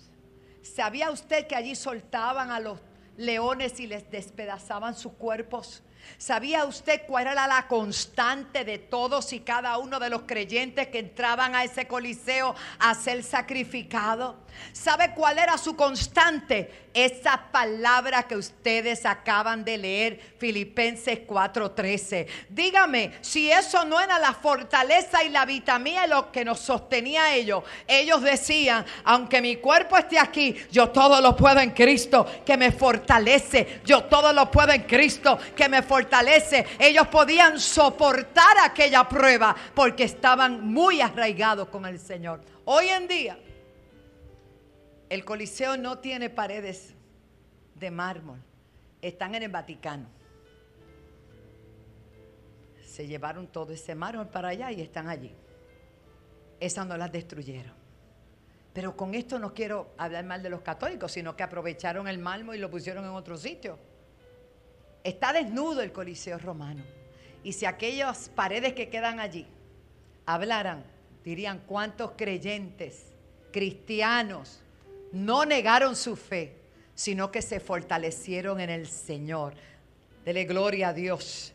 ¿Sabía 0.61 1.11
usted 1.11 1.45
que 1.45 1.57
allí 1.57 1.75
soltaban 1.75 2.51
a 2.51 2.61
los 2.61 2.79
leones 3.17 3.81
y 3.81 3.87
les 3.87 4.09
despedazaban 4.09 4.95
sus 4.95 5.11
cuerpos? 5.11 5.83
¿Sabía 6.17 6.63
usted 6.63 7.01
cuál 7.07 7.27
era 7.27 7.47
la 7.47 7.67
constante 7.67 8.63
de 8.63 8.77
todos 8.77 9.33
y 9.33 9.41
cada 9.41 9.77
uno 9.77 9.99
de 9.99 10.09
los 10.09 10.21
creyentes 10.21 10.87
que 10.87 10.99
entraban 10.99 11.53
a 11.53 11.65
ese 11.65 11.85
coliseo 11.85 12.55
a 12.79 12.95
ser 12.95 13.23
sacrificado? 13.23 14.37
¿Sabe 14.73 15.13
cuál 15.13 15.39
era 15.39 15.57
su 15.57 15.75
constante? 15.75 16.89
Esa 16.93 17.51
palabra 17.51 18.23
que 18.23 18.35
ustedes 18.35 19.05
acaban 19.05 19.63
de 19.63 19.77
leer, 19.77 20.19
Filipenses 20.37 21.19
4:13. 21.25 22.27
Dígame, 22.49 23.13
si 23.21 23.49
eso 23.49 23.85
no 23.85 23.99
era 23.99 24.19
la 24.19 24.33
fortaleza 24.33 25.23
y 25.23 25.29
la 25.29 25.45
vitamina 25.45 26.07
lo 26.07 26.31
que 26.31 26.43
nos 26.43 26.59
sostenía 26.59 27.23
a 27.23 27.35
ellos. 27.35 27.63
Ellos 27.87 28.21
decían, 28.21 28.85
aunque 29.05 29.41
mi 29.41 29.57
cuerpo 29.57 29.97
esté 29.97 30.19
aquí, 30.19 30.55
yo 30.71 30.89
todo 30.89 31.21
lo 31.21 31.35
puedo 31.35 31.59
en 31.59 31.71
Cristo 31.71 32.25
que 32.45 32.57
me 32.57 32.71
fortalece. 32.71 33.81
Yo 33.85 34.03
todo 34.05 34.33
lo 34.33 34.51
puedo 34.51 34.71
en 34.71 34.83
Cristo 34.83 35.37
que 35.55 35.69
me 35.69 35.81
fortalece. 35.81 36.65
Ellos 36.77 37.07
podían 37.07 37.59
soportar 37.59 38.57
aquella 38.63 39.07
prueba 39.07 39.55
porque 39.73 40.03
estaban 40.03 40.65
muy 40.65 41.01
arraigados 41.01 41.69
con 41.69 41.85
el 41.85 41.99
Señor. 41.99 42.41
Hoy 42.65 42.89
en 42.89 43.07
día, 43.07 43.37
el 45.11 45.25
Coliseo 45.25 45.75
no 45.75 45.97
tiene 45.97 46.29
paredes 46.29 46.93
de 47.75 47.91
mármol. 47.91 48.39
Están 49.01 49.35
en 49.35 49.43
el 49.43 49.51
Vaticano. 49.51 50.07
Se 52.85 53.05
llevaron 53.05 53.47
todo 53.47 53.73
ese 53.73 53.93
mármol 53.93 54.29
para 54.29 54.47
allá 54.47 54.71
y 54.71 54.79
están 54.79 55.09
allí. 55.09 55.35
Esas 56.61 56.87
no 56.87 56.95
las 56.95 57.11
destruyeron. 57.11 57.73
Pero 58.71 58.95
con 58.95 59.13
esto 59.13 59.37
no 59.37 59.53
quiero 59.53 59.93
hablar 59.97 60.23
mal 60.23 60.41
de 60.41 60.49
los 60.49 60.61
católicos, 60.61 61.11
sino 61.11 61.35
que 61.35 61.43
aprovecharon 61.43 62.07
el 62.07 62.17
mármol 62.17 62.55
y 62.55 62.59
lo 62.59 62.71
pusieron 62.71 63.03
en 63.03 63.11
otro 63.11 63.35
sitio. 63.35 63.77
Está 65.03 65.33
desnudo 65.33 65.81
el 65.81 65.91
Coliseo 65.91 66.37
romano. 66.37 66.83
Y 67.43 67.51
si 67.51 67.65
aquellas 67.65 68.29
paredes 68.29 68.71
que 68.71 68.87
quedan 68.87 69.19
allí 69.19 69.45
hablaran, 70.25 70.85
dirían 71.25 71.59
cuántos 71.67 72.11
creyentes, 72.11 73.11
cristianos, 73.51 74.60
no 75.11 75.45
negaron 75.45 75.95
su 75.95 76.15
fe, 76.15 76.55
sino 76.95 77.31
que 77.31 77.41
se 77.41 77.59
fortalecieron 77.59 78.59
en 78.59 78.69
el 78.69 78.87
Señor. 78.87 79.53
Dele 80.23 80.45
gloria 80.45 80.89
a 80.89 80.93
Dios. 80.93 81.53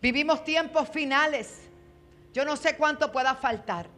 Vivimos 0.00 0.44
tiempos 0.44 0.88
finales. 0.88 1.60
Yo 2.32 2.44
no 2.44 2.56
sé 2.56 2.76
cuánto 2.76 3.12
pueda 3.12 3.34
faltar. 3.34 3.88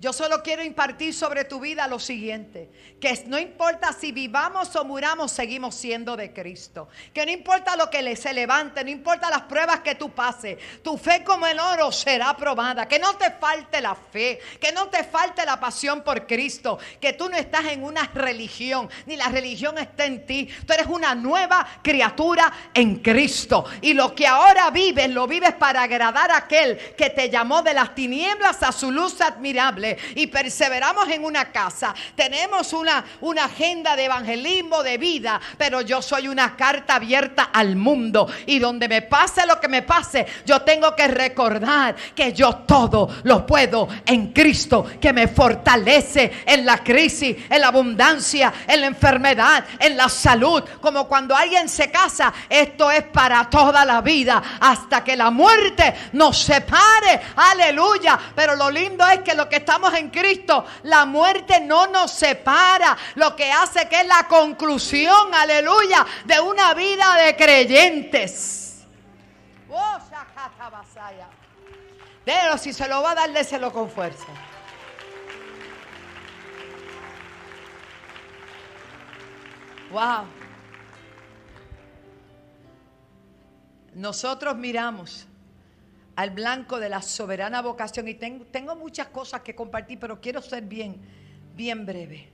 Yo 0.00 0.12
solo 0.12 0.44
quiero 0.44 0.62
impartir 0.62 1.12
sobre 1.12 1.44
tu 1.44 1.58
vida 1.58 1.88
lo 1.88 1.98
siguiente, 1.98 2.70
que 3.00 3.24
no 3.26 3.36
importa 3.36 3.92
si 3.92 4.12
vivamos 4.12 4.76
o 4.76 4.84
muramos, 4.84 5.32
seguimos 5.32 5.74
siendo 5.74 6.16
de 6.16 6.32
Cristo. 6.32 6.88
Que 7.12 7.26
no 7.26 7.32
importa 7.32 7.74
lo 7.74 7.90
que 7.90 8.14
se 8.14 8.32
levante, 8.32 8.84
no 8.84 8.90
importa 8.90 9.28
las 9.28 9.42
pruebas 9.42 9.80
que 9.80 9.96
tú 9.96 10.10
pases, 10.10 10.56
tu 10.84 10.96
fe 10.96 11.24
como 11.24 11.48
el 11.48 11.58
oro 11.58 11.90
será 11.90 12.36
probada. 12.36 12.86
Que 12.86 13.00
no 13.00 13.16
te 13.16 13.32
falte 13.32 13.80
la 13.80 13.96
fe, 13.96 14.38
que 14.60 14.70
no 14.70 14.86
te 14.86 15.02
falte 15.02 15.44
la 15.44 15.58
pasión 15.58 16.02
por 16.02 16.28
Cristo, 16.28 16.78
que 17.00 17.14
tú 17.14 17.28
no 17.28 17.36
estás 17.36 17.64
en 17.66 17.82
una 17.82 18.08
religión, 18.14 18.88
ni 19.06 19.16
la 19.16 19.28
religión 19.30 19.78
está 19.78 20.04
en 20.04 20.24
ti. 20.24 20.48
Tú 20.64 20.74
eres 20.74 20.86
una 20.86 21.16
nueva 21.16 21.66
criatura 21.82 22.52
en 22.72 23.00
Cristo. 23.00 23.64
Y 23.80 23.94
lo 23.94 24.14
que 24.14 24.28
ahora 24.28 24.70
vives, 24.70 25.10
lo 25.10 25.26
vives 25.26 25.54
para 25.54 25.82
agradar 25.82 26.30
a 26.30 26.36
aquel 26.36 26.78
que 26.94 27.10
te 27.10 27.30
llamó 27.30 27.62
de 27.62 27.74
las 27.74 27.96
tinieblas 27.96 28.62
a 28.62 28.70
su 28.70 28.92
luz 28.92 29.20
admirable 29.20 29.87
y 30.14 30.26
perseveramos 30.26 31.08
en 31.08 31.24
una 31.24 31.50
casa. 31.52 31.94
Tenemos 32.14 32.72
una, 32.72 33.04
una 33.20 33.44
agenda 33.44 33.96
de 33.96 34.04
evangelismo, 34.04 34.82
de 34.82 34.98
vida, 34.98 35.40
pero 35.56 35.80
yo 35.80 36.02
soy 36.02 36.28
una 36.28 36.56
carta 36.56 36.96
abierta 36.96 37.50
al 37.52 37.76
mundo. 37.76 38.28
Y 38.46 38.58
donde 38.58 38.88
me 38.88 39.02
pase 39.02 39.46
lo 39.46 39.60
que 39.60 39.68
me 39.68 39.82
pase, 39.82 40.26
yo 40.44 40.62
tengo 40.62 40.94
que 40.94 41.08
recordar 41.08 41.94
que 42.14 42.32
yo 42.32 42.56
todo 42.66 43.08
lo 43.24 43.46
puedo 43.46 43.88
en 44.06 44.32
Cristo, 44.32 44.86
que 45.00 45.12
me 45.12 45.28
fortalece 45.28 46.44
en 46.46 46.64
la 46.64 46.82
crisis, 46.82 47.36
en 47.48 47.60
la 47.60 47.68
abundancia, 47.68 48.52
en 48.66 48.80
la 48.80 48.86
enfermedad, 48.86 49.64
en 49.78 49.96
la 49.96 50.08
salud. 50.08 50.62
Como 50.80 51.06
cuando 51.06 51.36
alguien 51.36 51.68
se 51.68 51.90
casa, 51.90 52.32
esto 52.48 52.90
es 52.90 53.04
para 53.04 53.48
toda 53.48 53.84
la 53.84 54.00
vida, 54.00 54.42
hasta 54.60 55.04
que 55.04 55.16
la 55.16 55.30
muerte 55.30 55.94
nos 56.12 56.38
separe. 56.38 57.20
Aleluya. 57.36 58.18
Pero 58.34 58.54
lo 58.56 58.70
lindo 58.70 59.06
es 59.08 59.20
que 59.20 59.34
lo 59.34 59.48
que 59.48 59.60
en 59.94 60.10
Cristo, 60.10 60.64
la 60.84 61.04
muerte 61.04 61.60
no 61.60 61.86
nos 61.86 62.10
separa. 62.10 62.96
Lo 63.14 63.34
que 63.36 63.50
hace 63.50 63.88
que 63.88 64.00
es 64.00 64.06
la 64.06 64.26
conclusión, 64.28 65.34
aleluya, 65.34 66.06
de 66.24 66.40
una 66.40 66.74
vida 66.74 67.14
de 67.16 67.36
creyentes. 67.36 68.86
Oh, 69.70 69.98
Pero 72.24 72.58
si 72.58 72.72
se 72.72 72.88
lo 72.88 73.02
va 73.02 73.12
a 73.12 73.14
dar, 73.14 73.32
déselo 73.32 73.72
con 73.72 73.90
fuerza. 73.90 74.26
Wow. 79.90 80.26
Nosotros 83.94 84.56
miramos 84.56 85.26
al 86.18 86.30
blanco 86.30 86.80
de 86.80 86.88
la 86.88 87.00
soberana 87.00 87.62
vocación. 87.62 88.08
Y 88.08 88.14
tengo, 88.14 88.74
muchas 88.74 89.06
cosas 89.06 89.42
que 89.42 89.54
compartir, 89.54 90.00
pero 90.00 90.20
quiero 90.20 90.42
ser 90.42 90.64
bien, 90.64 90.96
bien 91.54 91.86
breve. 91.86 92.28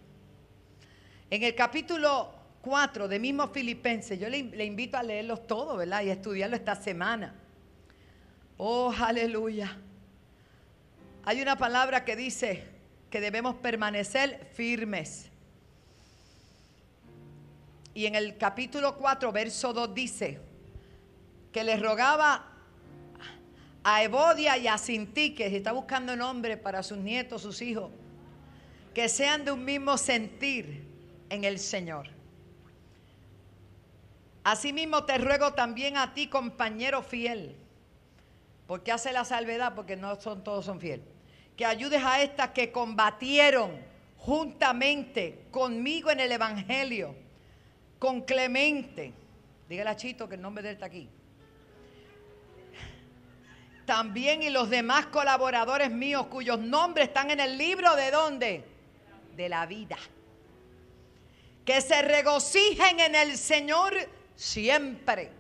En 1.29 1.42
el 1.42 1.55
capítulo 1.55 2.33
4 2.62 3.09
de 3.09 3.18
mismo 3.18 3.47
Filipenses, 3.49 4.18
yo 4.18 4.31
le, 4.31 4.42
le 4.42 4.64
invito 4.64 4.97
a 4.97 5.03
leerlos 5.03 5.47
todos, 5.47 5.77
¿verdad? 5.77 6.03
Y 6.03 6.09
a 6.09 6.14
estudiarlo 6.14 6.57
esta 6.57 6.75
semana. 6.77 7.35
Oh, 8.57 8.90
aleluya. 8.99 9.77
Hay 11.27 11.42
una 11.42 11.59
palabra 11.59 12.07
que 12.07 12.16
dice 12.16 12.64
que 13.11 13.20
debemos 13.20 13.55
permanecer 13.57 14.49
firmes. 14.55 15.29
Y 17.92 18.07
en 18.07 18.14
el 18.14 18.38
capítulo 18.38 18.97
4, 18.97 19.31
verso 19.31 19.75
2 19.75 19.94
dice 19.94 20.40
que 21.53 21.62
le 21.62 21.77
rogaba 21.77 22.54
a 23.85 24.03
Evodia 24.03 24.57
y 24.57 24.66
a 24.66 24.79
Sintique, 24.79 25.51
si 25.51 25.57
está 25.57 25.73
buscando 25.73 26.16
nombre 26.16 26.57
para 26.57 26.83
sus 26.83 26.97
nietos, 26.97 27.42
sus 27.42 27.61
hijos, 27.61 27.90
que 28.94 29.11
sean 29.11 29.44
de 29.44 29.53
un 29.53 29.62
mismo 29.62 29.99
sentir 29.99 30.87
en 31.29 31.44
el 31.44 31.59
Señor. 31.59 32.09
Asimismo 34.42 35.05
te 35.05 35.18
ruego 35.18 35.53
también 35.53 35.99
a 35.99 36.14
ti, 36.14 36.29
compañero 36.29 37.03
fiel, 37.03 37.57
porque 38.66 38.90
hace 38.90 39.12
la 39.12 39.25
salvedad, 39.27 39.75
porque 39.75 39.97
no 39.97 40.18
son 40.18 40.42
todos 40.42 40.64
son 40.64 40.81
fieles, 40.81 41.07
que 41.55 41.66
ayudes 41.66 42.03
a 42.03 42.23
estas 42.23 42.51
que 42.51 42.73
combatieron 42.73 43.73
juntamente 44.16 45.44
conmigo 45.51 46.11
en 46.11 46.20
el 46.20 46.33
Evangelio, 46.33 47.14
con 47.99 48.23
Clemente. 48.23 49.12
Dígale 49.68 49.90
a 49.90 49.97
Chito 49.97 50.27
que 50.27 50.37
el 50.37 50.42
nombre 50.42 50.62
de 50.62 50.70
él 50.70 50.75
está 50.75 50.87
aquí 50.87 51.09
también 53.87 54.42
y 54.42 54.51
los 54.51 54.70
demás 54.70 55.07
colaboradores 55.07 55.90
míos 55.90 56.27
cuyos 56.27 56.59
nombres 56.59 57.09
están 57.09 57.31
en 57.31 57.40
el 57.40 57.57
libro 57.59 57.94
de 57.97 58.11
dónde? 58.11 58.64
De 59.37 59.49
la 59.49 59.66
vida. 59.66 59.99
Que 61.64 61.81
se 61.81 62.03
regocijen 62.03 63.01
en 63.01 63.14
el 63.14 63.38
Señor 63.38 63.94
siempre. 64.37 65.31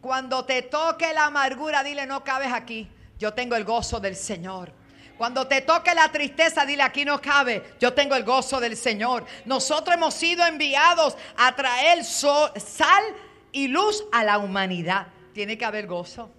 Cuando 0.00 0.44
te 0.44 0.62
toque 0.62 1.12
la 1.14 1.26
amargura, 1.26 1.82
dile, 1.82 2.06
no 2.06 2.22
cabes 2.22 2.52
aquí. 2.52 2.88
Yo 3.18 3.32
tengo 3.32 3.56
el 3.56 3.64
gozo 3.64 4.00
del 4.00 4.16
Señor. 4.16 4.72
Cuando 5.16 5.46
te 5.46 5.60
toque 5.60 5.94
la 5.94 6.10
tristeza, 6.10 6.66
dile, 6.66 6.82
aquí 6.82 7.04
no 7.04 7.20
cabe. 7.20 7.74
Yo 7.80 7.94
tengo 7.94 8.14
el 8.14 8.24
gozo 8.24 8.60
del 8.60 8.76
Señor. 8.76 9.24
Nosotros 9.44 9.94
hemos 9.94 10.14
sido 10.14 10.44
enviados 10.44 11.16
a 11.36 11.54
traer 11.54 12.04
sal 12.04 13.04
y 13.52 13.68
luz 13.68 14.04
a 14.12 14.24
la 14.24 14.38
humanidad. 14.38 15.06
Tiene 15.32 15.56
que 15.56 15.64
haber 15.64 15.86
gozo. 15.86 16.30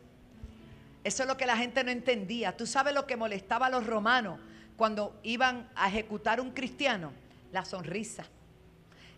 Eso 1.05 1.21
es 1.21 1.29
lo 1.29 1.37
que 1.37 1.45
la 1.45 1.55
gente 1.55 1.83
no 1.83 1.91
entendía. 1.91 2.57
¿Tú 2.57 2.65
sabes 2.65 2.91
lo 2.91 3.05
que 3.05 3.15
molestaba 3.15 3.67
a 3.67 3.69
los 3.69 3.85
romanos 3.85 4.39
cuando 4.75 5.19
iban 5.21 5.69
a 5.75 5.87
ejecutar 5.87 6.41
un 6.41 6.49
cristiano? 6.49 7.13
La 7.51 7.63
sonrisa. 7.63 8.25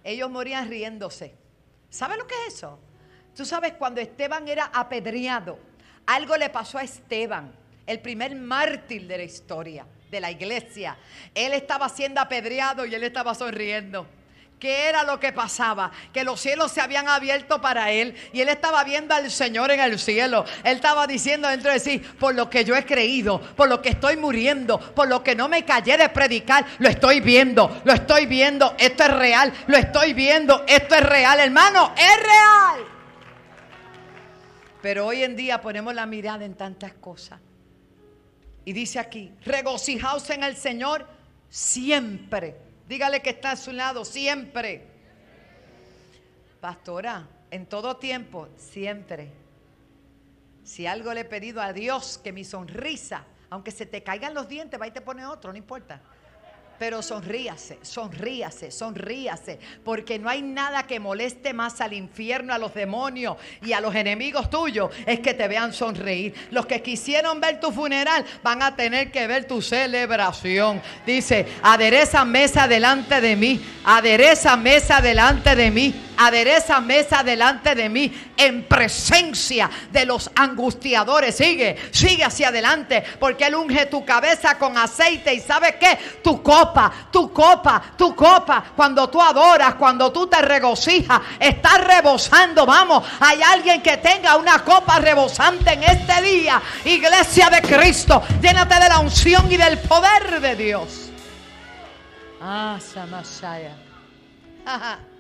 Ellos 0.04 0.30
morían 0.30 0.68
riéndose. 0.68 1.34
¿Sabes 1.90 2.18
lo 2.18 2.28
que 2.28 2.36
es 2.46 2.56
eso? 2.56 2.78
Tú 3.34 3.46
sabes 3.46 3.76
cuando 3.76 4.02
Esteban 4.02 4.50
era 4.50 4.66
apedreado, 4.66 5.60
algo 6.06 6.36
le 6.36 6.50
pasó 6.50 6.78
a 6.78 6.84
Esteban, 6.84 7.54
el 7.86 8.02
primer 8.02 8.36
mártir 8.36 9.08
de 9.08 9.20
la 9.20 9.24
historia 9.24 9.86
de 10.12 10.20
la 10.20 10.30
iglesia. 10.30 10.98
Él 11.34 11.54
estaba 11.54 11.88
siendo 11.88 12.20
apedreado 12.20 12.86
y 12.86 12.94
él 12.94 13.04
estaba 13.06 13.34
sonriendo. 13.34 14.08
¿Qué 14.60 14.90
era 14.90 15.04
lo 15.04 15.20
que 15.20 15.32
pasaba? 15.32 15.92
Que 16.12 16.24
los 16.24 16.42
cielos 16.42 16.72
se 16.72 16.82
habían 16.82 17.08
abierto 17.08 17.62
para 17.62 17.92
él 17.92 18.16
y 18.34 18.42
él 18.42 18.50
estaba 18.50 18.84
viendo 18.84 19.14
al 19.14 19.30
Señor 19.30 19.70
en 19.70 19.80
el 19.80 20.00
cielo. 20.00 20.46
Él 20.64 20.78
estaba 20.78 21.06
diciendo 21.06 21.48
dentro 21.48 21.72
de 21.72 21.80
sí, 21.80 22.00
por 22.00 22.34
lo 22.34 22.50
que 22.50 22.66
yo 22.66 22.76
he 22.76 22.84
creído, 22.84 23.40
por 23.40 23.70
lo 23.70 23.84
que 23.84 23.90
estoy 23.90 24.18
muriendo, 24.18 24.80
por 24.80 25.08
lo 25.08 25.24
que 25.24 25.36
no 25.36 25.48
me 25.48 25.64
callé 25.64 25.98
de 25.98 26.10
predicar, 26.10 26.66
lo 26.80 26.90
estoy 26.90 27.20
viendo, 27.20 27.82
lo 27.84 27.94
estoy 27.94 28.26
viendo, 28.26 28.74
esto 28.80 29.04
es 29.04 29.14
real, 29.14 29.54
lo 29.68 29.78
estoy 29.78 30.14
viendo, 30.14 30.64
esto 30.68 30.96
es 30.96 31.04
real, 31.04 31.40
hermano, 31.40 31.94
es 31.96 32.24
real. 32.24 32.88
Pero 34.82 35.06
hoy 35.06 35.24
en 35.24 35.36
día 35.36 35.62
ponemos 35.62 35.94
la 35.94 36.08
mirada 36.08 36.46
en 36.46 36.56
tantas 36.56 36.94
cosas. 36.94 37.40
Y 38.66 38.74
dice 38.74 38.98
aquí, 38.98 39.32
regocijaos 39.46 40.28
en 40.32 40.44
el 40.44 40.58
Señor 40.58 41.08
siempre. 41.48 42.67
Dígale 42.88 43.22
que 43.22 43.32
está 43.32 43.52
a 43.52 43.56
su 43.58 43.74
lado 43.74 44.06
siempre. 44.06 44.88
Pastora, 46.62 47.28
en 47.52 47.66
todo 47.66 47.98
tiempo, 47.98 48.48
siempre. 48.58 49.32
Si 50.64 50.88
algo 50.88 51.14
le 51.14 51.22
he 51.22 51.26
pedido 51.26 51.62
a 51.62 51.74
Dios, 51.74 52.18
que 52.18 52.32
mi 52.32 52.44
sonrisa, 52.44 53.26
aunque 53.50 53.72
se 53.72 53.86
te 53.86 54.04
caigan 54.04 54.34
los 54.34 54.48
dientes, 54.48 54.80
va 54.80 54.88
y 54.88 54.92
te 54.92 55.02
pone 55.02 55.26
otro, 55.26 55.52
no 55.52 55.58
importa. 55.58 56.02
Pero 56.80 57.02
sonríase, 57.02 57.80
sonríase, 57.82 58.72
sonríase, 58.72 59.60
porque 59.84 60.20
no 60.20 60.30
hay 60.30 60.42
nada 60.42 60.84
que 60.84 61.00
moleste 61.00 61.54
más 61.54 61.82
al 61.82 61.94
infierno, 61.94 62.54
a 62.54 62.58
los 62.58 62.74
demonios 62.74 63.38
y 63.64 63.74
a 63.74 63.82
los 63.82 63.96
enemigos 63.96 64.50
tuyos, 64.50 64.92
es 65.06 65.20
que 65.20 65.34
te 65.34 65.48
vean 65.48 65.74
sonreír. 65.74 66.34
Los 66.52 66.66
que 66.66 66.82
quisieron 66.82 67.42
ver 67.42 67.60
tu 67.60 67.72
funeral 67.72 68.26
van 68.44 68.62
a 68.62 68.76
tener 68.76 69.12
que 69.12 69.28
ver 69.28 69.46
tu 69.46 69.62
celebración. 69.62 70.82
Dice, 71.06 71.46
adereza 71.64 72.24
mesa 72.26 72.68
delante 72.68 73.22
de 73.22 73.36
mí, 73.36 73.60
adereza 73.84 74.56
mesa 74.56 75.02
delante 75.02 75.56
de 75.56 75.72
mí 75.72 76.07
adereza 76.18 76.80
mesa 76.82 77.24
delante 77.24 77.76
de 77.76 77.90
mí 77.90 78.32
en 78.36 78.64
presencia 78.64 79.70
de 79.92 80.06
los 80.06 80.30
angustiadores. 80.36 81.36
Sigue, 81.36 81.78
sigue 81.92 82.24
hacia 82.24 82.50
adelante, 82.50 83.04
porque 83.20 83.46
Él 83.46 83.56
unge 83.56 83.86
tu 83.86 84.04
cabeza 84.04 84.58
con 84.58 84.78
aceite 84.78 85.34
y 85.34 85.40
sabe 85.40 85.78
qué, 85.80 85.98
tu 86.24 86.42
copa, 86.42 86.92
tu 87.12 87.32
copa, 87.32 87.82
tu 87.98 88.16
copa, 88.16 88.64
cuando 88.76 89.10
tú 89.10 89.22
adoras, 89.22 89.76
cuando 89.76 90.12
tú 90.12 90.28
te 90.28 90.42
regocijas, 90.42 91.22
estás 91.40 91.84
rebosando. 91.84 92.66
Vamos, 92.66 93.04
hay 93.20 93.42
alguien 93.42 93.82
que 93.82 93.98
tenga 93.98 94.36
una 94.38 94.64
copa 94.64 95.00
rebosante 95.00 95.74
en 95.74 95.84
este 95.84 96.22
día. 96.22 96.62
Iglesia 96.86 97.50
de 97.50 97.62
Cristo, 97.62 98.24
llénate 98.42 98.80
de 98.80 98.90
la 98.90 99.00
unción 99.00 99.52
y 99.52 99.58
del 99.58 99.78
poder 99.80 100.40
de 100.42 100.56
Dios. 100.56 101.10
Ah, 102.42 102.78
Samashaya. 102.80 103.76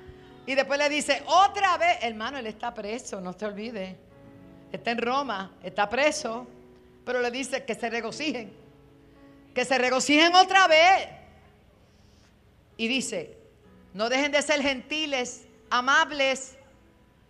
Y 0.47 0.55
después 0.55 0.79
le 0.79 0.87
dice, 0.87 1.21
otra 1.27 1.77
vez, 1.77 1.97
hermano, 2.01 2.37
él 2.37 2.47
está 2.47 2.73
preso, 2.73 3.19
no 3.19 3.33
te 3.33 3.45
olvides. 3.45 3.97
Está 4.71 4.91
en 4.91 4.97
Roma, 4.97 5.51
está 5.61 5.89
preso. 5.89 6.47
Pero 7.05 7.21
le 7.21 7.29
dice 7.29 7.65
que 7.65 7.75
se 7.75 7.89
regocijen. 7.89 8.53
Que 9.53 9.65
se 9.65 9.77
regocijen 9.77 10.33
otra 10.35 10.67
vez. 10.67 11.09
Y 12.77 12.87
dice, 12.87 13.37
no 13.93 14.07
dejen 14.07 14.31
de 14.31 14.41
ser 14.41 14.61
gentiles, 14.61 15.45
amables. 15.69 16.57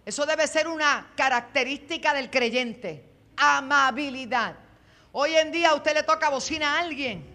Eso 0.05 0.27
debe 0.27 0.45
ser 0.45 0.67
una 0.67 1.11
característica 1.15 2.13
del 2.13 2.29
creyente. 2.29 3.03
Amabilidad. 3.35 4.57
Hoy 5.11 5.33
en 5.33 5.51
día 5.51 5.73
usted 5.73 5.95
le 5.95 6.03
toca 6.03 6.29
bocina 6.29 6.75
a 6.75 6.79
alguien. 6.81 7.25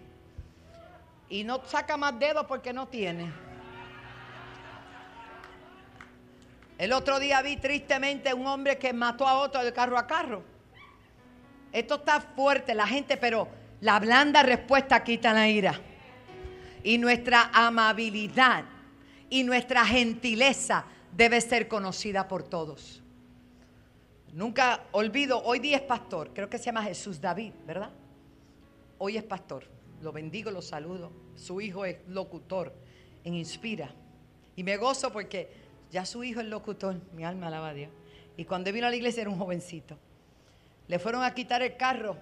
Y 1.27 1.43
no 1.43 1.61
saca 1.65 1.97
más 1.97 2.17
dedos 2.17 2.45
porque 2.45 2.71
no 2.71 2.87
tiene. 2.87 3.42
El 6.77 6.91
otro 6.91 7.19
día 7.19 7.41
vi 7.41 7.57
tristemente 7.57 8.33
un 8.33 8.47
hombre 8.47 8.77
que 8.77 8.93
mató 8.93 9.27
a 9.27 9.39
otro 9.39 9.63
de 9.63 9.73
carro 9.73 9.97
a 9.97 10.07
carro. 10.07 10.43
Esto 11.71 11.95
está 11.95 12.21
fuerte, 12.21 12.73
la 12.73 12.87
gente, 12.87 13.17
pero 13.17 13.47
la 13.81 13.99
blanda 13.99 14.43
respuesta 14.43 15.03
quita 15.03 15.33
la 15.33 15.47
ira. 15.47 15.79
Y 16.83 16.97
nuestra 16.97 17.49
amabilidad 17.53 18.65
y 19.29 19.43
nuestra 19.43 19.85
gentileza 19.85 20.85
debe 21.15 21.41
ser 21.41 21.67
conocida 21.67 22.27
por 22.27 22.43
todos. 22.43 23.01
Nunca 24.33 24.83
olvido, 24.91 25.41
hoy 25.43 25.59
día 25.59 25.77
es 25.77 25.83
pastor, 25.83 26.31
creo 26.33 26.49
que 26.49 26.57
se 26.57 26.65
llama 26.65 26.83
Jesús 26.83 27.21
David, 27.21 27.53
¿verdad? 27.67 27.91
Hoy 28.97 29.17
es 29.17 29.23
pastor, 29.23 29.65
lo 30.01 30.11
bendigo, 30.11 30.49
lo 30.49 30.61
saludo. 30.61 31.11
Su 31.35 31.61
hijo 31.61 31.85
es 31.85 31.97
locutor 32.07 32.73
en 33.23 33.35
Inspira. 33.35 33.91
Y 34.55 34.63
me 34.63 34.77
gozo 34.77 35.11
porque 35.11 35.62
ya 35.93 36.05
su 36.07 36.23
hijo 36.23 36.41
es 36.41 36.47
locutor, 36.47 36.99
mi 37.13 37.23
alma 37.23 37.47
alaba 37.47 37.69
a 37.69 37.73
Dios. 37.73 37.91
Y 38.35 38.45
cuando 38.45 38.73
vino 38.73 38.87
a 38.87 38.89
la 38.89 38.95
iglesia 38.95 39.21
era 39.21 39.29
un 39.29 39.37
jovencito. 39.37 39.95
Le 40.87 40.97
fueron 40.97 41.23
a 41.23 41.31
quitar 41.35 41.61
el 41.61 41.77
carro 41.77 42.17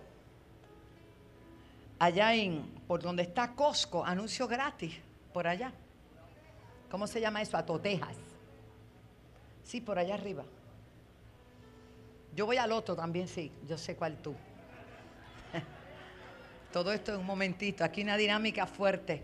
allá 1.98 2.36
en, 2.36 2.64
por 2.86 3.02
donde 3.02 3.24
está 3.24 3.54
Costco, 3.54 4.04
anuncio 4.04 4.46
gratis, 4.46 4.94
por 5.32 5.48
allá. 5.48 5.72
¿Cómo 6.90 7.08
se 7.08 7.22
llama 7.22 7.42
eso? 7.42 7.56
A 7.56 7.66
Totejas. 7.66 8.18
Sí, 9.64 9.80
por 9.80 9.98
allá 9.98 10.16
arriba. 10.16 10.44
Yo 12.36 12.46
voy 12.46 12.58
al 12.58 12.74
otro 12.74 12.94
también, 12.94 13.30
sí, 13.30 13.54
yo 13.70 13.78
sé 13.78 13.96
cuál 13.96 14.18
tú. 14.18 14.36
Todo 16.74 16.92
esto 16.92 17.14
en 17.14 17.22
un 17.22 17.26
momentito. 17.26 17.86
Aquí 17.86 18.04
una 18.04 18.18
dinámica 18.18 18.68
fuerte. 18.68 19.24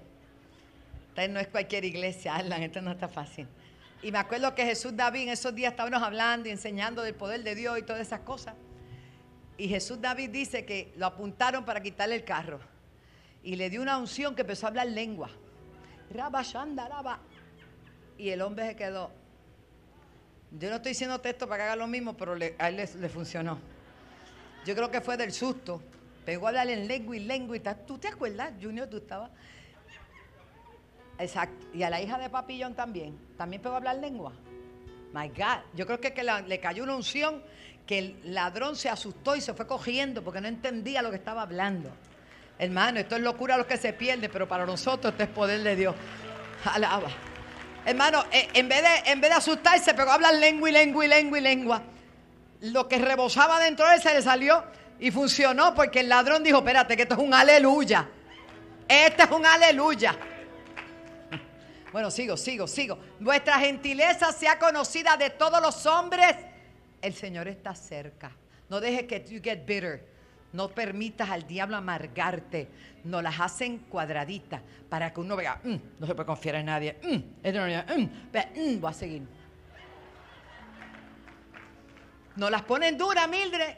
Esta 1.09 1.27
no 1.27 1.41
es 1.41 1.49
cualquier 1.49 1.83
iglesia, 1.83 2.37
Alan, 2.37 2.63
esto 2.63 2.81
no 2.81 2.91
está 2.91 3.09
fácil. 3.09 3.45
Y 4.01 4.11
me 4.11 4.19
acuerdo 4.19 4.53
que 4.53 4.63
Jesús 4.63 4.95
David 4.95 5.23
en 5.23 5.29
esos 5.29 5.55
días 5.55 5.71
estábamos 5.71 6.01
hablando 6.03 6.47
y 6.47 6.51
enseñando 6.51 7.01
del 7.01 7.15
poder 7.15 7.43
de 7.43 7.55
Dios 7.55 7.79
y 7.79 7.81
todas 7.81 8.01
esas 8.01 8.19
cosas. 8.21 8.55
Y 9.57 9.67
Jesús 9.67 9.99
David 9.99 10.29
dice 10.29 10.65
que 10.65 10.93
lo 10.97 11.07
apuntaron 11.07 11.65
para 11.65 11.81
quitarle 11.81 12.15
el 12.15 12.23
carro. 12.23 12.59
Y 13.43 13.55
le 13.55 13.69
dio 13.69 13.81
una 13.81 13.97
unción 13.97 14.35
que 14.35 14.41
empezó 14.41 14.67
a 14.67 14.69
hablar 14.69 14.87
lengua. 14.87 15.29
Y 18.17 18.29
el 18.29 18.41
hombre 18.41 18.67
se 18.67 18.75
quedó. 18.75 19.11
Yo 20.51 20.69
no 20.69 20.75
estoy 20.75 20.91
diciendo 20.91 21.19
texto 21.19 21.47
para 21.47 21.57
que 21.57 21.63
haga 21.63 21.75
lo 21.75 21.87
mismo, 21.87 22.15
pero 22.15 22.33
a 22.33 22.69
él 22.69 22.75
le, 22.75 23.09
funcionó. 23.09 23.59
Yo 24.65 24.75
creo 24.75 24.91
que 24.91 25.01
fue 25.01 25.17
del 25.17 25.31
susto. 25.31 25.81
Pegó 26.25 26.45
a 26.45 26.49
hablar 26.49 26.69
en 26.69 26.87
lengua 26.87 27.15
y 27.15 27.19
lengua 27.19 27.57
y 27.57 27.59
tal. 27.59 27.85
¿Tú 27.85 27.97
te 27.97 28.09
acuerdas, 28.09 28.53
Junior? 28.61 28.87
Tú 28.87 28.97
estabas. 28.97 29.31
Exacto. 31.19 31.67
Y 31.73 31.83
a 31.83 31.89
la 31.89 32.01
hija 32.01 32.17
de 32.17 32.29
Papillón 32.29 32.75
también. 32.75 33.17
También 33.37 33.61
pegó 33.61 33.75
a 33.75 33.77
hablar 33.77 33.97
lengua. 33.97 34.33
My 35.13 35.29
God. 35.29 35.63
Yo 35.73 35.85
creo 35.85 35.99
que, 35.99 36.13
le 36.45 36.59
cayó 36.59 36.83
una 36.83 36.95
unción 36.95 37.41
que 37.85 37.99
el 37.99 38.33
ladrón 38.33 38.75
se 38.75 38.89
asustó 38.89 39.35
y 39.35 39.41
se 39.41 39.53
fue 39.53 39.65
cogiendo 39.65 40.23
porque 40.23 40.41
no 40.41 40.47
entendía 40.47 41.01
lo 41.01 41.09
que 41.09 41.15
estaba 41.15 41.41
hablando. 41.41 41.89
Hermano, 42.59 42.99
esto 42.99 43.15
es 43.15 43.21
locura 43.21 43.55
a 43.55 43.57
los 43.57 43.67
que 43.67 43.77
se 43.77 43.93
pierden, 43.93 44.29
pero 44.31 44.47
para 44.47 44.65
nosotros 44.65 45.13
esto 45.13 45.23
es 45.23 45.29
poder 45.29 45.61
de 45.61 45.75
Dios. 45.75 45.95
Alaba. 46.65 47.09
Hermano, 47.85 48.25
eh, 48.31 48.49
en 48.53 48.67
vez, 48.67 48.81
de, 48.81 49.11
en 49.11 49.21
vez 49.21 49.29
de 49.29 49.37
asustarse, 49.37 49.93
pegó 49.93 50.11
a 50.11 50.15
hablar 50.15 50.33
lengua 50.35 50.69
y 50.69 50.73
lengua 50.73 51.05
y 51.05 51.07
lengua 51.07 51.37
y 51.37 51.41
lengua. 51.41 51.81
Lo 52.61 52.87
que 52.87 52.97
rebosaba 52.97 53.59
dentro 53.59 53.87
de 53.87 53.95
él 53.95 54.01
se 54.01 54.13
le 54.13 54.21
salió 54.21 54.63
y 54.99 55.11
funcionó 55.11 55.73
porque 55.73 56.01
el 56.01 56.09
ladrón 56.09 56.43
dijo, 56.43 56.57
espérate, 56.57 56.97
que 56.97 57.03
esto 57.03 57.13
es 57.13 57.21
un 57.21 57.33
aleluya. 57.33 58.09
Este 58.87 59.23
es 59.23 59.31
un 59.31 59.45
aleluya. 59.45 60.17
Bueno, 61.97 62.11
sigo, 62.11 62.37
sigo, 62.37 62.67
sigo. 62.67 62.99
Vuestra 63.19 63.57
gentileza 63.57 64.31
sea 64.31 64.59
conocida 64.59 65.17
de 65.17 65.31
todos 65.31 65.59
los 65.59 65.83
hombres. 65.87 66.35
El 67.01 67.11
Señor 67.15 67.47
está 67.47 67.73
cerca. 67.73 68.29
No 68.69 68.79
dejes 68.79 69.07
que 69.07 69.25
you 69.27 69.41
get 69.41 69.65
bitter. 69.65 70.07
No 70.53 70.69
permitas 70.69 71.27
al 71.31 71.47
diablo 71.47 71.75
amargarte. 71.75 72.69
No 73.03 73.19
las 73.19 73.39
hacen 73.39 73.79
cuadraditas 73.89 74.61
para 74.87 75.11
que 75.11 75.21
uno 75.21 75.35
vea, 75.35 75.59
mm, 75.63 75.75
no 75.97 76.05
se 76.05 76.13
puede 76.13 76.27
confiar 76.27 76.57
en 76.57 76.67
nadie. 76.67 76.99
Mm, 77.01 77.15
mm, 77.15 78.79
voy 78.79 78.91
a 78.91 78.93
seguir. 78.93 79.23
No 82.35 82.51
las 82.51 82.61
ponen 82.61 82.95
duras, 82.95 83.27
Mildred, 83.27 83.73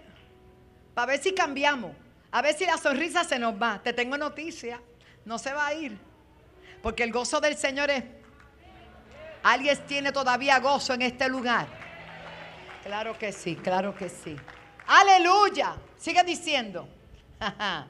para 0.93 1.05
ver 1.13 1.21
si 1.21 1.33
cambiamos. 1.33 1.93
A 2.31 2.41
ver 2.41 2.53
si 2.53 2.65
la 2.65 2.77
sonrisa 2.77 3.23
se 3.23 3.39
nos 3.39 3.53
va. 3.53 3.79
Te 3.81 3.93
tengo 3.93 4.17
noticia. 4.17 4.81
No 5.23 5.39
se 5.39 5.53
va 5.53 5.67
a 5.67 5.73
ir. 5.73 6.08
Porque 6.81 7.03
el 7.03 7.11
gozo 7.11 7.39
del 7.39 7.57
Señor 7.57 7.89
es... 7.89 8.03
¿Alguien 9.43 9.77
tiene 9.87 10.11
todavía 10.11 10.59
gozo 10.59 10.93
en 10.93 11.01
este 11.03 11.29
lugar? 11.29 11.67
Claro 12.83 13.17
que 13.17 13.31
sí, 13.31 13.55
claro 13.55 13.95
que 13.95 14.09
sí. 14.09 14.35
Aleluya. 14.87 15.75
Sigue 15.97 16.23
diciendo. 16.23 16.87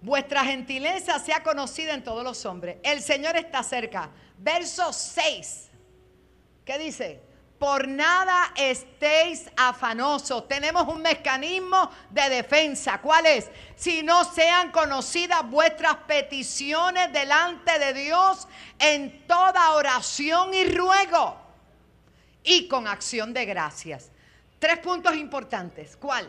Vuestra 0.00 0.44
gentileza 0.44 1.18
sea 1.18 1.42
conocida 1.42 1.94
en 1.94 2.04
todos 2.04 2.22
los 2.22 2.44
hombres. 2.46 2.76
El 2.82 3.00
Señor 3.02 3.36
está 3.36 3.62
cerca. 3.62 4.10
Verso 4.38 4.92
6. 4.92 5.70
¿Qué 6.64 6.78
dice? 6.78 7.27
Por 7.58 7.88
nada 7.88 8.52
estéis 8.56 9.50
afanosos. 9.56 10.46
Tenemos 10.46 10.86
un 10.86 11.02
mecanismo 11.02 11.90
de 12.10 12.28
defensa. 12.28 13.00
¿Cuál 13.00 13.26
es? 13.26 13.50
Si 13.74 14.02
no 14.02 14.24
sean 14.24 14.70
conocidas 14.70 15.48
vuestras 15.48 15.96
peticiones 16.06 17.12
delante 17.12 17.78
de 17.78 17.92
Dios 17.94 18.46
en 18.78 19.26
toda 19.26 19.72
oración 19.72 20.54
y 20.54 20.64
ruego 20.68 21.36
y 22.44 22.68
con 22.68 22.86
acción 22.86 23.34
de 23.34 23.44
gracias. 23.44 24.10
Tres 24.58 24.78
puntos 24.78 25.14
importantes. 25.16 25.96
¿Cuál? 25.96 26.28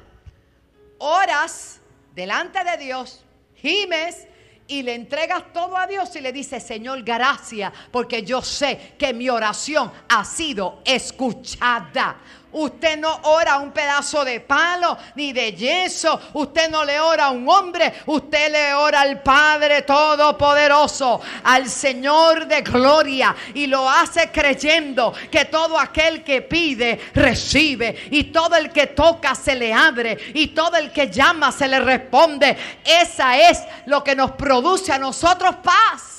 Oras 0.98 1.80
delante 2.14 2.64
de 2.64 2.78
Dios, 2.78 3.24
gimes 3.56 4.28
y 4.70 4.84
le 4.84 4.94
entregas 4.94 5.52
todo 5.52 5.76
a 5.76 5.88
Dios 5.88 6.16
y 6.16 6.22
le 6.22 6.32
dices, 6.32 6.64
Señor, 6.64 7.04
gracias, 7.04 7.74
porque 7.92 8.24
yo 8.24 8.42
sé 8.42 8.94
que 8.98 9.14
mi 9.14 9.28
oración 9.28 9.92
ha 10.08 10.24
sido 10.24 10.82
escuchada. 10.86 12.18
Usted 12.52 12.98
no 12.98 13.20
ora 13.24 13.54
a 13.54 13.60
un 13.60 13.72
pedazo 13.72 14.26
de 14.26 14.40
palo 14.40 14.98
ni 15.16 15.32
de 15.32 15.54
yeso. 15.54 16.20
Usted 16.34 16.70
no 16.70 16.84
le 16.84 17.00
ora 17.00 17.26
a 17.26 17.30
un 17.32 17.48
hombre. 17.48 17.94
Usted 18.08 18.52
le 18.52 18.74
ora 18.74 19.02
al 19.02 19.22
Padre 19.22 19.84
Todopoderoso, 19.84 21.22
al 21.44 21.70
Señor 21.70 22.48
de 22.48 22.62
gloria. 22.62 23.36
Y 23.54 23.68
lo 23.68 23.88
hace 23.88 24.32
creyendo 24.32 25.14
que 25.32 25.46
todo 25.46 25.80
aquel 25.80 26.24
que 26.24 26.42
pide, 26.42 27.00
recibe. 27.14 28.08
Y 28.10 28.26
todo 28.26 28.56
el 28.56 28.72
que 28.72 28.88
toca 28.88 29.36
se 29.36 29.54
le 29.56 29.72
abre. 29.72 30.18
Y 30.34 30.48
todo 30.48 30.76
el 30.78 30.92
que 30.92 31.12
llama 31.12 31.52
se 31.52 31.68
le 31.68 31.80
responde. 31.80 32.58
Esa 32.84 33.38
es 33.38 33.62
lo 33.86 34.04
que 34.04 34.16
nos 34.16 34.32
produce 34.32 34.92
a 34.92 34.98
nosotros 34.98 35.56
paz. 35.64 36.19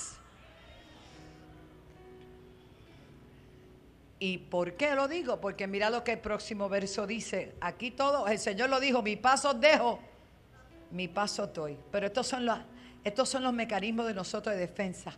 ¿Y 4.23 4.37
por 4.37 4.75
qué 4.75 4.95
lo 4.95 5.09
digo? 5.09 5.41
Porque 5.41 5.67
mira 5.67 5.89
lo 5.89 6.05
que 6.05 6.13
el 6.13 6.19
próximo 6.19 6.69
verso 6.69 7.07
dice. 7.07 7.55
Aquí 7.59 7.91
todo, 7.91 8.29
el 8.29 8.39
Señor 8.39 8.69
lo 8.69 8.79
dijo, 8.79 9.03
mi 9.03 9.17
paso 9.17 9.55
dejo, 9.55 9.99
mi 10.91 11.09
paso 11.09 11.47
doy. 11.47 11.79
Pero 11.91 12.07
estos 12.07 12.27
son, 12.27 12.45
los, 12.45 12.59
estos 13.03 13.31
son 13.31 13.43
los 13.43 13.55
mecanismos 13.55 14.07
de 14.07 14.13
nosotros 14.13 14.55
de 14.55 14.61
defensa. 14.61 15.17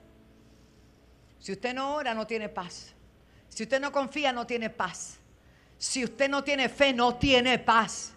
Si 1.40 1.50
usted 1.50 1.74
no 1.74 1.96
ora, 1.96 2.14
no 2.14 2.28
tiene 2.28 2.48
paz. 2.48 2.94
Si 3.48 3.64
usted 3.64 3.80
no 3.80 3.90
confía, 3.90 4.32
no 4.32 4.46
tiene 4.46 4.70
paz. 4.70 5.18
Si 5.76 6.04
usted 6.04 6.30
no 6.30 6.44
tiene 6.44 6.68
fe, 6.68 6.92
no 6.92 7.16
tiene 7.16 7.58
paz. 7.58 8.12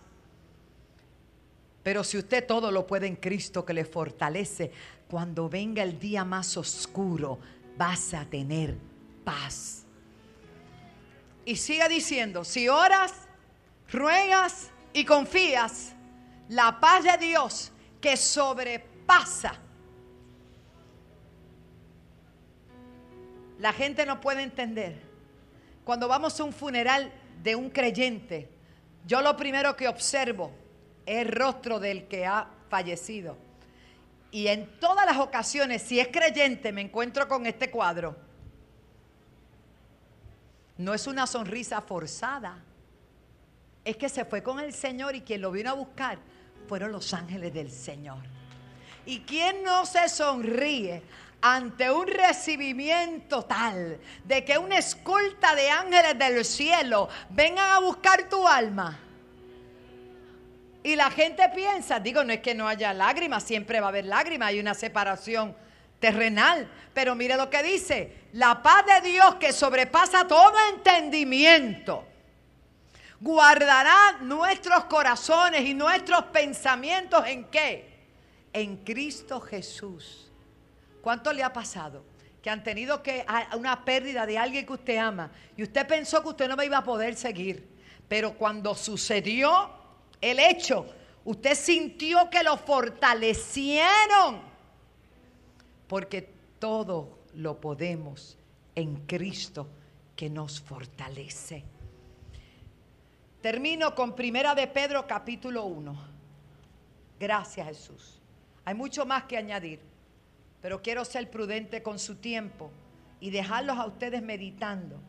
Pero 1.82 2.04
si 2.04 2.20
usted 2.20 2.46
todo 2.46 2.70
lo 2.70 2.86
puede 2.86 3.08
en 3.08 3.16
Cristo 3.16 3.66
que 3.66 3.74
le 3.74 3.86
fortalece, 3.86 4.72
cuando 5.10 5.50
venga 5.50 5.82
el 5.82 5.98
día 5.98 6.24
más 6.24 6.58
oscuro, 6.58 7.40
vas 7.76 8.14
a 8.14 8.24
tener 8.26 8.78
paz. 9.24 9.85
Y 11.46 11.56
siga 11.56 11.88
diciendo, 11.88 12.44
si 12.44 12.68
oras, 12.68 13.14
ruegas 13.92 14.72
y 14.94 15.06
confías, 15.06 15.94
la 16.50 16.80
paz 16.80 17.04
de 17.04 17.18
Dios 17.18 17.72
que 18.02 18.18
sobrepasa. 18.18 19.60
La 23.60 23.72
gente 23.74 24.06
no 24.06 24.20
puede 24.20 24.42
entender. 24.42 25.02
Cuando 25.84 26.08
vamos 26.08 26.40
a 26.40 26.44
un 26.44 26.52
funeral 26.52 27.12
de 27.42 27.56
un 27.56 27.70
creyente, 27.70 28.50
yo 29.06 29.22
lo 29.22 29.38
primero 29.38 29.76
que 29.76 29.88
observo 29.88 30.52
es 31.06 31.20
el 31.20 31.32
rostro 31.32 31.80
del 31.80 32.08
que 32.08 32.26
ha 32.26 32.50
fallecido. 32.70 33.38
Y 34.32 34.48
en 34.48 34.80
todas 34.80 35.06
las 35.06 35.18
ocasiones, 35.18 35.82
si 35.82 36.00
es 36.00 36.08
creyente, 36.10 36.72
me 36.72 36.82
encuentro 36.82 37.28
con 37.28 37.46
este 37.46 37.70
cuadro. 37.70 38.25
No 40.78 40.94
es 40.94 41.08
una 41.08 41.26
sonrisa 41.26 41.82
forzada. 41.82 42.58
Es 43.84 43.98
que 43.98 44.10
se 44.10 44.26
fue 44.26 44.42
con 44.44 44.60
el 44.60 44.74
Señor 44.74 45.16
y 45.16 45.22
quien 45.22 45.42
lo 45.42 45.52
vino 45.52 45.70
a 45.70 45.74
buscar 45.74 46.18
fueron 46.68 46.92
los 46.92 47.14
ángeles 47.14 47.54
del 47.54 47.72
Señor. 47.72 48.18
¿Y 49.06 49.22
quién 49.22 49.64
no 49.64 49.86
se 49.86 50.10
sonríe 50.10 51.04
ante 51.42 51.92
un 51.92 52.08
recibimiento 52.08 53.44
tal 53.44 54.00
de 54.24 54.44
que 54.44 54.58
una 54.58 54.80
escolta 54.80 55.54
de 55.54 55.70
ángeles 55.70 56.18
del 56.18 56.44
cielo 56.44 57.08
vengan 57.30 57.72
a 57.72 57.80
buscar 57.80 58.28
tu 58.28 58.48
alma? 58.48 59.00
Y 60.84 60.96
la 60.96 61.10
gente 61.10 61.48
piensa, 61.50 62.00
digo, 62.00 62.24
no 62.24 62.34
es 62.34 62.42
que 62.42 62.54
no 62.54 62.68
haya 62.68 62.94
lágrimas, 62.94 63.44
siempre 63.44 63.80
va 63.80 63.88
a 63.88 63.90
haber 63.90 64.06
lágrimas, 64.06 64.50
hay 64.50 64.60
una 64.60 64.74
separación 64.74 65.56
terrenal. 66.06 66.70
Pero 66.94 67.16
mire 67.16 67.36
lo 67.36 67.50
que 67.50 67.64
dice, 67.64 68.28
la 68.34 68.62
paz 68.62 68.86
de 68.86 69.10
Dios 69.10 69.36
que 69.36 69.52
sobrepasa 69.52 70.28
todo 70.28 70.54
entendimiento, 70.74 72.06
guardará 73.20 74.20
nuestros 74.22 74.86
corazones 74.86 75.62
y 75.62 75.74
nuestros 75.74 76.26
pensamientos 76.26 77.26
en 77.26 77.46
qué? 77.46 77.96
En 78.54 78.78
Cristo 78.78 79.42
Jesús. 79.42 80.32
¿Cuánto 81.02 81.34
le 81.34 81.44
ha 81.44 81.52
pasado? 81.52 82.06
Que 82.42 82.50
han 82.52 82.64
tenido 82.64 83.02
que 83.02 83.26
una 83.58 83.84
pérdida 83.84 84.28
de 84.28 84.38
alguien 84.38 84.66
que 84.66 84.74
usted 84.74 84.98
ama 84.98 85.32
y 85.58 85.64
usted 85.64 85.88
pensó 85.88 86.22
que 86.22 86.30
usted 86.30 86.48
no 86.48 86.56
me 86.56 86.66
iba 86.66 86.78
a 86.78 86.84
poder 86.84 87.16
seguir. 87.16 87.68
Pero 88.08 88.36
cuando 88.36 88.76
sucedió 88.76 89.72
el 90.22 90.40
hecho, 90.40 90.86
usted 91.26 91.56
sintió 91.56 92.30
que 92.30 92.44
lo 92.44 92.58
fortalecieron 92.58 94.55
porque 95.88 96.30
todo 96.60 97.20
lo 97.34 97.60
podemos 97.60 98.38
en 98.76 99.06
Cristo 99.06 99.68
que 100.16 100.30
nos 100.30 100.62
fortalece. 100.62 101.64
Termino 103.42 103.94
con 103.94 104.16
Primera 104.16 104.56
de 104.56 104.68
Pedro 104.68 105.06
capítulo 105.06 105.66
1. 105.66 105.96
Gracias 107.20 107.68
Jesús. 107.68 108.22
Hay 108.64 108.74
mucho 108.74 109.06
más 109.06 109.26
que 109.26 109.38
añadir, 109.38 109.80
pero 110.62 110.82
quiero 110.82 111.06
ser 111.06 111.30
prudente 111.30 111.84
con 111.84 112.00
su 112.00 112.16
tiempo 112.16 112.72
y 113.20 113.30
dejarlos 113.30 113.78
a 113.78 113.86
ustedes 113.86 114.22
meditando. 114.22 115.00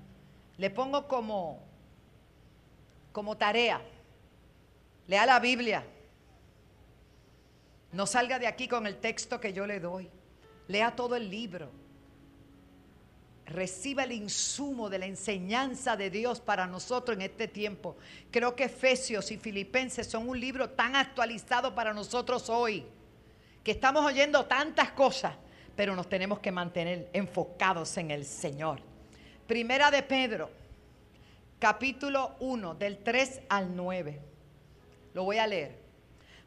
Le 0.59 0.71
pongo 0.71 1.09
como 1.09 1.67
como 3.13 3.35
tarea. 3.39 3.81
Lea 5.07 5.25
la 5.25 5.41
Biblia. 5.41 5.83
No 7.93 8.07
salga 8.07 8.39
de 8.39 8.47
aquí 8.47 8.69
con 8.69 8.87
el 8.87 8.99
texto 8.99 9.41
que 9.41 9.55
yo 9.55 9.67
le 9.67 9.81
doy. 9.81 10.11
Lea 10.69 10.95
todo 10.95 11.17
el 11.17 11.31
libro. 11.31 11.71
Reciba 13.47 14.03
el 14.03 14.13
insumo 14.13 14.91
de 14.91 14.99
la 14.99 15.07
enseñanza 15.07 15.97
de 15.97 16.11
Dios 16.11 16.41
para 16.41 16.67
nosotros 16.67 17.17
en 17.17 17.23
este 17.23 17.47
tiempo. 17.47 17.97
Creo 18.33 18.57
que 18.57 18.65
Efesios 18.65 19.31
y 19.31 19.37
Filipenses 19.37 20.09
son 20.09 20.29
un 20.29 20.41
libro 20.41 20.71
tan 20.71 20.97
actualizado 20.97 21.73
para 21.73 21.95
nosotros 21.95 22.51
hoy, 22.51 22.85
que 23.63 23.71
estamos 23.71 24.05
oyendo 24.05 24.47
tantas 24.47 24.91
cosas, 24.91 25.35
pero 25.77 25.95
nos 25.95 26.09
tenemos 26.09 26.41
que 26.41 26.51
mantener 26.51 27.09
enfocados 27.13 27.97
en 27.99 28.11
el 28.11 28.25
Señor. 28.25 28.81
Primera 29.47 29.93
de 29.93 30.03
Pedro, 30.03 30.51
capítulo 31.61 32.35
1, 32.41 32.75
del 32.75 32.99
3 32.99 33.43
al 33.49 33.77
9. 33.77 34.21
Lo 35.15 35.23
voy 35.23 35.39
a 35.39 35.47
leer. 35.47 35.87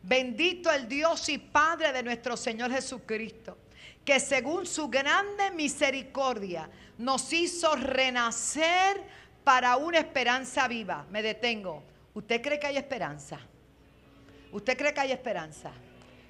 Bendito 0.03 0.69
el 0.69 0.89
Dios 0.89 1.29
y 1.29 1.37
Padre 1.37 1.93
de 1.93 2.03
nuestro 2.03 2.35
Señor 2.35 2.71
Jesucristo 2.71 3.57
que 4.09 4.19
según 4.19 4.65
su 4.65 4.89
grande 4.89 5.51
misericordia 5.51 6.67
nos 6.97 7.31
hizo 7.31 7.75
renacer 7.75 9.03
para 9.43 9.77
una 9.77 9.99
esperanza 9.99 10.67
viva. 10.67 11.05
Me 11.11 11.21
detengo. 11.21 11.83
¿Usted 12.15 12.41
cree 12.41 12.59
que 12.59 12.65
hay 12.65 12.77
esperanza? 12.77 13.39
¿Usted 14.51 14.75
cree 14.75 14.95
que 14.95 14.99
hay 14.99 15.11
esperanza? 15.11 15.71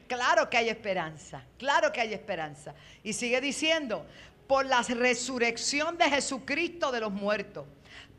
Claro 0.10 0.50
que 0.50 0.58
hay 0.58 0.68
esperanza, 0.68 1.42
claro 1.58 1.90
que 1.94 2.02
hay 2.02 2.14
esperanza. 2.14 2.76
Y 3.02 3.14
sigue 3.14 3.40
diciendo, 3.40 4.06
por 4.46 4.66
la 4.66 4.82
resurrección 4.82 5.98
de 5.98 6.10
Jesucristo 6.10 6.92
de 6.92 7.00
los 7.00 7.14
muertos, 7.14 7.66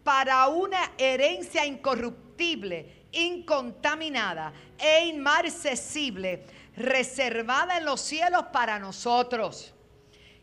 para 0.02 0.48
una 0.48 0.92
herencia 0.96 1.66
incorruptible, 1.66 3.08
incontaminada 3.12 4.54
e 4.78 5.04
inmarcesible 5.04 6.46
reservada 6.82 7.78
en 7.78 7.84
los 7.84 8.00
cielos 8.00 8.46
para 8.52 8.78
nosotros, 8.78 9.74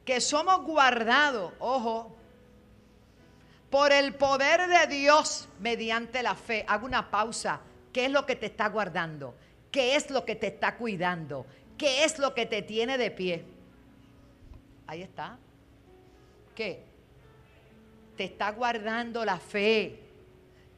que 0.05 0.21
somos 0.21 0.63
guardados, 0.63 1.53
ojo, 1.59 2.17
por 3.69 3.91
el 3.91 4.15
poder 4.15 4.67
de 4.67 4.87
Dios 4.87 5.49
mediante 5.59 6.23
la 6.23 6.35
fe. 6.35 6.65
Hago 6.67 6.85
una 6.85 7.11
pausa. 7.11 7.59
¿Qué 7.91 8.05
es 8.05 8.11
lo 8.11 8.25
que 8.25 8.35
te 8.35 8.45
está 8.47 8.69
guardando? 8.69 9.35
¿Qué 9.71 9.95
es 9.95 10.09
lo 10.09 10.23
que 10.23 10.35
te 10.35 10.47
está 10.47 10.75
cuidando? 10.77 11.45
¿Qué 11.77 12.03
es 12.03 12.17
lo 12.19 12.33
que 12.33 12.45
te 12.45 12.61
tiene 12.61 12.97
de 12.97 13.11
pie? 13.11 13.45
Ahí 14.87 15.01
está. 15.01 15.37
¿Qué? 16.55 16.83
Te 18.15 18.23
está 18.23 18.51
guardando 18.51 19.25
la 19.25 19.37
fe. 19.37 19.99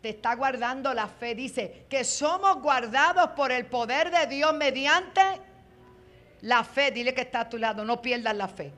Te 0.02 0.10
está 0.10 0.36
guardando 0.36 0.94
la 0.94 1.08
fe. 1.08 1.36
Dice 1.36 1.86
que 1.90 2.04
somos 2.04 2.62
guardados 2.62 3.30
por 3.32 3.52
el 3.52 3.66
poder 3.68 4.12
de 4.12 4.28
Dios 4.28 4.54
mediante 4.56 5.22
la 6.42 6.64
fe, 6.64 6.92
dile 6.92 7.14
que 7.14 7.22
está 7.22 7.42
a 7.42 7.50
tu 7.50 7.58
lado, 7.58 7.84
no 7.84 8.02
pierdas 8.02 8.36
la 8.36 8.48
fe. 8.48 8.72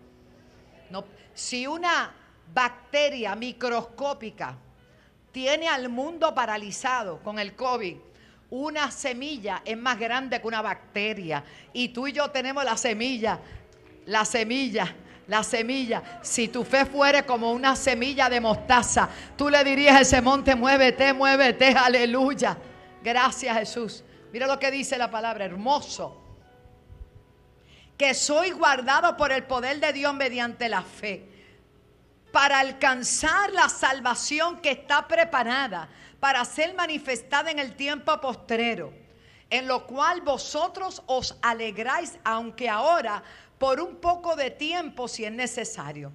No, 0.89 1.03
si 1.34 1.68
una 1.68 2.14
bacteria 2.53 3.36
microscópica 3.36 4.57
tiene 5.32 5.68
al 5.68 5.89
mundo 5.89 6.34
paralizado 6.34 7.20
con 7.20 7.39
el 7.39 7.55
COVID, 7.55 7.97
una 8.49 8.91
semilla 8.91 9.62
es 9.64 9.78
más 9.78 9.97
grande 9.97 10.41
que 10.41 10.47
una 10.47 10.62
bacteria. 10.62 11.43
Y 11.72 11.89
tú 11.89 12.07
y 12.07 12.12
yo 12.12 12.30
tenemos 12.32 12.66
la 12.66 12.76
semilla, 12.76 13.39
la 14.05 14.26
semilla, 14.26 14.93
la 15.28 15.43
semilla. 15.43 16.20
Si 16.22 16.49
tu 16.49 16.66
fe 16.66 16.86
fuere 16.86 17.26
como 17.26 17.53
una 17.53 17.76
semilla 17.78 18.30
de 18.30 18.41
mostaza, 18.41 19.07
tú 19.38 19.49
le 19.49 19.64
dirías 19.64 19.95
a 19.95 20.01
ese 20.01 20.22
monte, 20.22 20.55
muévete, 20.55 21.14
muévete, 21.14 21.70
aleluya. 21.70 22.57
Gracias 23.01 23.57
Jesús. 23.57 24.03
Mira 24.34 24.47
lo 24.47 24.59
que 24.59 24.70
dice 24.72 24.97
la 24.97 25.09
palabra, 25.09 25.45
hermoso 25.45 26.20
que 28.02 28.16
soy 28.16 28.49
guardado 28.49 29.16
por 29.16 29.32
el 29.32 29.43
poder 29.43 29.80
de 29.80 29.93
Dios 29.93 30.12
mediante 30.16 30.68
la 30.68 30.82
fe, 30.82 31.24
para 32.32 32.58
alcanzar 32.58 33.52
la 33.52 33.70
salvación 33.70 34.60
que 34.60 34.72
está 34.72 35.08
preparada 35.08 35.88
para 36.20 36.43
ser 36.43 36.74
manifestada 36.74 37.52
en 37.52 37.60
el 37.60 37.76
tiempo 37.76 38.20
postrero, 38.20 38.91
en 39.52 39.68
lo 39.68 39.86
cual 39.86 40.22
vosotros 40.22 41.04
os 41.06 41.38
alegráis, 41.43 42.18
aunque 42.24 42.68
ahora 42.68 43.22
por 43.60 43.80
un 43.80 43.97
poco 43.97 44.36
de 44.36 44.49
tiempo, 44.49 45.08
si 45.08 45.24
es 45.24 45.32
necesario, 45.32 46.12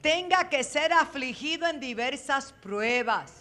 tenga 0.00 0.48
que 0.48 0.64
ser 0.64 0.92
afligido 0.92 1.68
en 1.68 1.78
diversas 1.78 2.52
pruebas, 2.52 3.32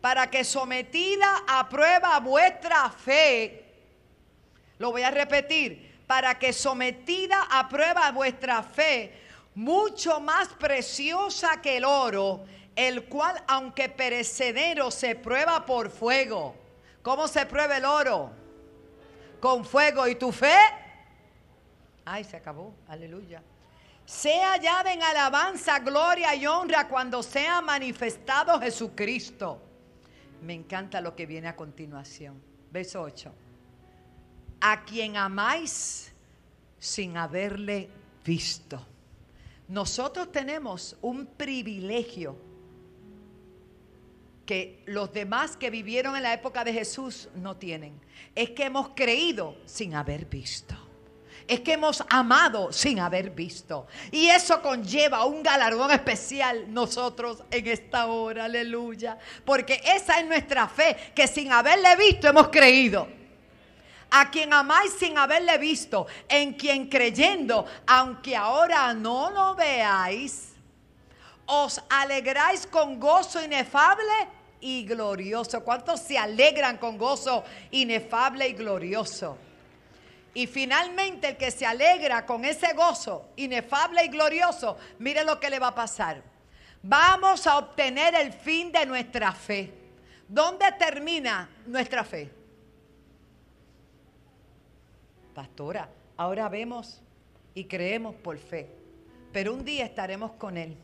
para 0.00 0.28
que 0.28 0.42
sometida 0.42 1.44
a 1.46 1.68
prueba 1.68 2.18
vuestra 2.18 2.90
fe, 2.90 3.72
lo 4.78 4.90
voy 4.90 5.02
a 5.02 5.12
repetir, 5.12 5.94
para 6.06 6.38
que 6.38 6.52
sometida 6.52 7.46
a 7.50 7.68
prueba 7.68 8.10
vuestra 8.12 8.62
fe, 8.62 9.12
mucho 9.54 10.20
más 10.20 10.48
preciosa 10.48 11.60
que 11.60 11.78
el 11.78 11.84
oro, 11.84 12.44
el 12.76 13.04
cual 13.04 13.42
aunque 13.48 13.88
perecedero 13.88 14.90
se 14.90 15.16
prueba 15.16 15.64
por 15.64 15.90
fuego. 15.90 16.54
¿Cómo 17.02 17.26
se 17.26 17.46
prueba 17.46 17.76
el 17.76 17.84
oro? 17.84 18.30
Con 19.40 19.64
fuego. 19.64 20.06
¿Y 20.06 20.16
tu 20.16 20.32
fe? 20.32 20.56
Ay, 22.04 22.24
se 22.24 22.36
acabó. 22.36 22.74
Aleluya. 22.88 23.42
sea 24.04 24.52
hallada 24.52 24.92
en 24.92 25.02
alabanza, 25.02 25.80
gloria 25.80 26.34
y 26.34 26.46
honra 26.46 26.86
cuando 26.86 27.22
sea 27.22 27.60
manifestado 27.60 28.60
Jesucristo. 28.60 29.60
Me 30.42 30.54
encanta 30.54 31.00
lo 31.00 31.16
que 31.16 31.26
viene 31.26 31.48
a 31.48 31.56
continuación. 31.56 32.40
Verso 32.70 33.02
8. 33.02 33.32
A 34.60 34.84
quien 34.84 35.16
amáis 35.16 36.12
sin 36.78 37.16
haberle 37.16 37.88
visto. 38.24 38.84
Nosotros 39.68 40.30
tenemos 40.30 40.96
un 41.02 41.26
privilegio 41.26 42.36
que 44.46 44.82
los 44.86 45.12
demás 45.12 45.56
que 45.56 45.70
vivieron 45.70 46.16
en 46.16 46.22
la 46.22 46.32
época 46.32 46.62
de 46.64 46.72
Jesús 46.72 47.28
no 47.34 47.56
tienen. 47.56 48.00
Es 48.34 48.50
que 48.50 48.64
hemos 48.64 48.90
creído 48.90 49.56
sin 49.66 49.94
haber 49.94 50.26
visto. 50.26 50.76
Es 51.48 51.60
que 51.60 51.74
hemos 51.74 52.02
amado 52.08 52.72
sin 52.72 53.00
haber 53.00 53.30
visto. 53.30 53.86
Y 54.10 54.28
eso 54.28 54.62
conlleva 54.62 55.24
un 55.24 55.42
galardón 55.42 55.90
especial 55.90 56.72
nosotros 56.72 57.42
en 57.50 57.66
esta 57.66 58.06
hora, 58.06 58.44
aleluya. 58.46 59.18
Porque 59.44 59.80
esa 59.84 60.20
es 60.20 60.26
nuestra 60.26 60.68
fe, 60.68 60.96
que 61.14 61.26
sin 61.26 61.52
haberle 61.52 61.96
visto 61.96 62.28
hemos 62.28 62.48
creído. 62.48 63.08
A 64.10 64.30
quien 64.30 64.52
amáis 64.52 64.92
sin 64.92 65.18
haberle 65.18 65.58
visto, 65.58 66.06
en 66.28 66.54
quien 66.54 66.88
creyendo, 66.88 67.66
aunque 67.86 68.36
ahora 68.36 68.94
no 68.94 69.30
lo 69.30 69.54
veáis, 69.54 70.52
os 71.46 71.80
alegráis 71.88 72.66
con 72.66 72.98
gozo 72.98 73.42
inefable 73.42 74.12
y 74.60 74.84
glorioso. 74.84 75.62
¿Cuántos 75.62 76.00
se 76.00 76.18
alegran 76.18 76.78
con 76.78 76.98
gozo 76.98 77.44
inefable 77.70 78.48
y 78.48 78.52
glorioso? 78.52 79.38
Y 80.34 80.46
finalmente 80.46 81.28
el 81.28 81.36
que 81.36 81.50
se 81.50 81.64
alegra 81.64 82.26
con 82.26 82.44
ese 82.44 82.74
gozo 82.74 83.30
inefable 83.36 84.04
y 84.04 84.08
glorioso, 84.08 84.76
mire 84.98 85.24
lo 85.24 85.40
que 85.40 85.48
le 85.48 85.58
va 85.58 85.68
a 85.68 85.74
pasar. 85.74 86.22
Vamos 86.82 87.46
a 87.46 87.58
obtener 87.58 88.14
el 88.14 88.32
fin 88.32 88.70
de 88.70 88.84
nuestra 88.84 89.32
fe. 89.32 89.72
¿Dónde 90.28 90.70
termina 90.72 91.48
nuestra 91.66 92.04
fe? 92.04 92.30
Pastora, 95.36 95.90
ahora 96.16 96.48
vemos 96.48 97.02
y 97.52 97.64
creemos 97.64 98.14
por 98.14 98.38
fe, 98.38 98.70
pero 99.34 99.52
un 99.52 99.66
día 99.66 99.84
estaremos 99.84 100.30
con 100.32 100.56
Él. 100.56 100.78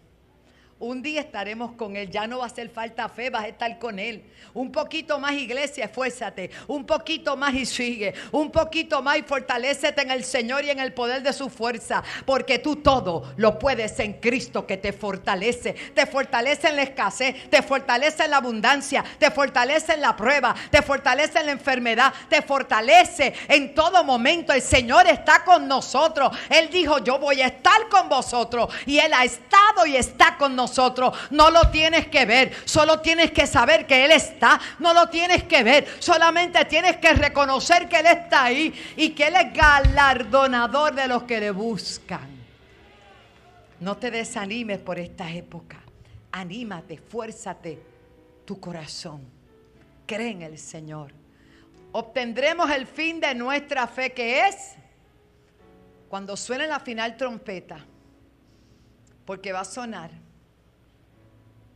Un 0.83 1.01
día 1.01 1.21
estaremos 1.21 1.77
con 1.77 1.95
Él. 1.95 2.11
Ya 2.11 2.27
no 2.27 2.39
va 2.39 2.45
a 2.45 2.47
hacer 2.49 2.69
falta 2.69 3.09
fe, 3.09 3.31
vas 3.31 3.45
a 3.45 3.49
estar 3.49 3.79
con 3.79 4.01
Él. 4.01 4.25
Un 4.53 4.73
poquito 4.73 5.21
más, 5.21 5.33
iglesia, 5.35 5.85
esfuérzate. 5.85 6.51
Un 6.67 6.85
poquito 6.85 7.37
más 7.37 7.55
y 7.55 7.65
sigue. 7.67 8.13
Un 8.33 8.51
poquito 8.51 9.01
más 9.01 9.19
y 9.19 9.23
fortalecete 9.23 10.03
en 10.03 10.11
el 10.11 10.25
Señor 10.25 10.65
y 10.65 10.71
en 10.71 10.81
el 10.81 10.93
poder 10.93 11.23
de 11.23 11.33
su 11.33 11.51
fuerza. 11.51 12.03
Porque 12.27 12.59
tú 12.59 12.75
todo 12.75 13.33
lo 13.37 13.61
puedes 13.61 13.97
en 14.01 14.15
Cristo 14.15 14.67
que 14.67 14.77
te 14.77 14.93
fortalece. 14.93 15.75
Te 15.95 16.05
fortalece 16.05 16.71
en 16.71 16.75
la 16.75 16.83
escasez. 16.83 17.49
Te 17.49 17.63
fortalece 17.63 18.25
en 18.25 18.33
la 18.33 18.39
abundancia. 18.39 19.05
Te 19.21 19.31
fortalece 19.31 19.93
en 19.93 20.01
la 20.01 20.17
prueba. 20.17 20.53
Te 20.69 20.83
fortalece 20.83 21.39
en 21.39 21.47
la 21.47 21.53
enfermedad. 21.53 22.13
Te 22.29 22.43
fortalece 22.43 23.35
en 23.47 23.73
todo 23.73 24.03
momento. 24.03 24.53
El 24.53 24.63
Señor 24.63 25.07
está 25.07 25.45
con 25.45 25.69
nosotros. 25.69 26.37
Él 26.51 26.71
dijo, 26.73 26.99
yo 26.99 27.21
voy 27.21 27.41
a 27.41 27.47
estar 27.47 27.89
con 27.89 28.09
vosotros. 28.09 28.75
Y 28.85 28.99
Él 28.99 29.13
ha 29.15 29.23
estado 29.23 29.87
y 29.87 29.97
está 29.97 30.37
con 30.37 30.57
nosotros 30.57 30.72
no 31.31 31.51
lo 31.51 31.71
tienes 31.71 32.09
que 32.09 32.25
ver, 32.25 32.53
solo 32.65 33.01
tienes 33.01 33.31
que 33.31 33.47
saber 33.47 33.87
que 33.87 34.05
Él 34.05 34.13
está. 34.13 34.61
No 34.79 34.93
lo 34.95 35.09
tienes 35.09 35.45
que 35.45 35.63
ver, 35.63 35.87
solamente 35.99 36.65
tienes 36.65 36.97
que 36.97 37.13
reconocer 37.13 37.89
que 37.89 37.99
Él 38.01 38.07
está 38.07 38.45
ahí 38.45 38.73
y 38.97 39.11
que 39.11 39.29
Él 39.29 39.37
es 39.37 39.53
galardonador 39.53 40.95
de 40.95 41.09
los 41.09 41.25
que 41.25 41.41
le 41.41 41.51
buscan. 41.51 42.29
No 43.81 43.97
te 43.97 44.11
desanimes 44.11 44.79
por 44.79 44.99
esta 44.99 45.31
época. 45.31 45.79
Anímate, 46.31 46.99
fuérzate 46.99 47.83
tu 48.45 48.61
corazón. 48.61 49.23
Cree 50.07 50.31
en 50.31 50.43
el 50.43 50.59
Señor. 50.59 51.13
Obtendremos 51.93 52.71
el 52.71 52.87
fin 52.87 53.21
de 53.21 53.35
nuestra 53.35 53.87
fe 53.87 54.13
que 54.13 54.47
es 54.47 54.75
cuando 56.09 56.37
suene 56.37 56.67
la 56.67 56.79
final 56.81 57.17
trompeta. 57.17 57.85
Porque 59.25 59.53
va 59.53 59.61
a 59.61 59.65
sonar 59.65 60.11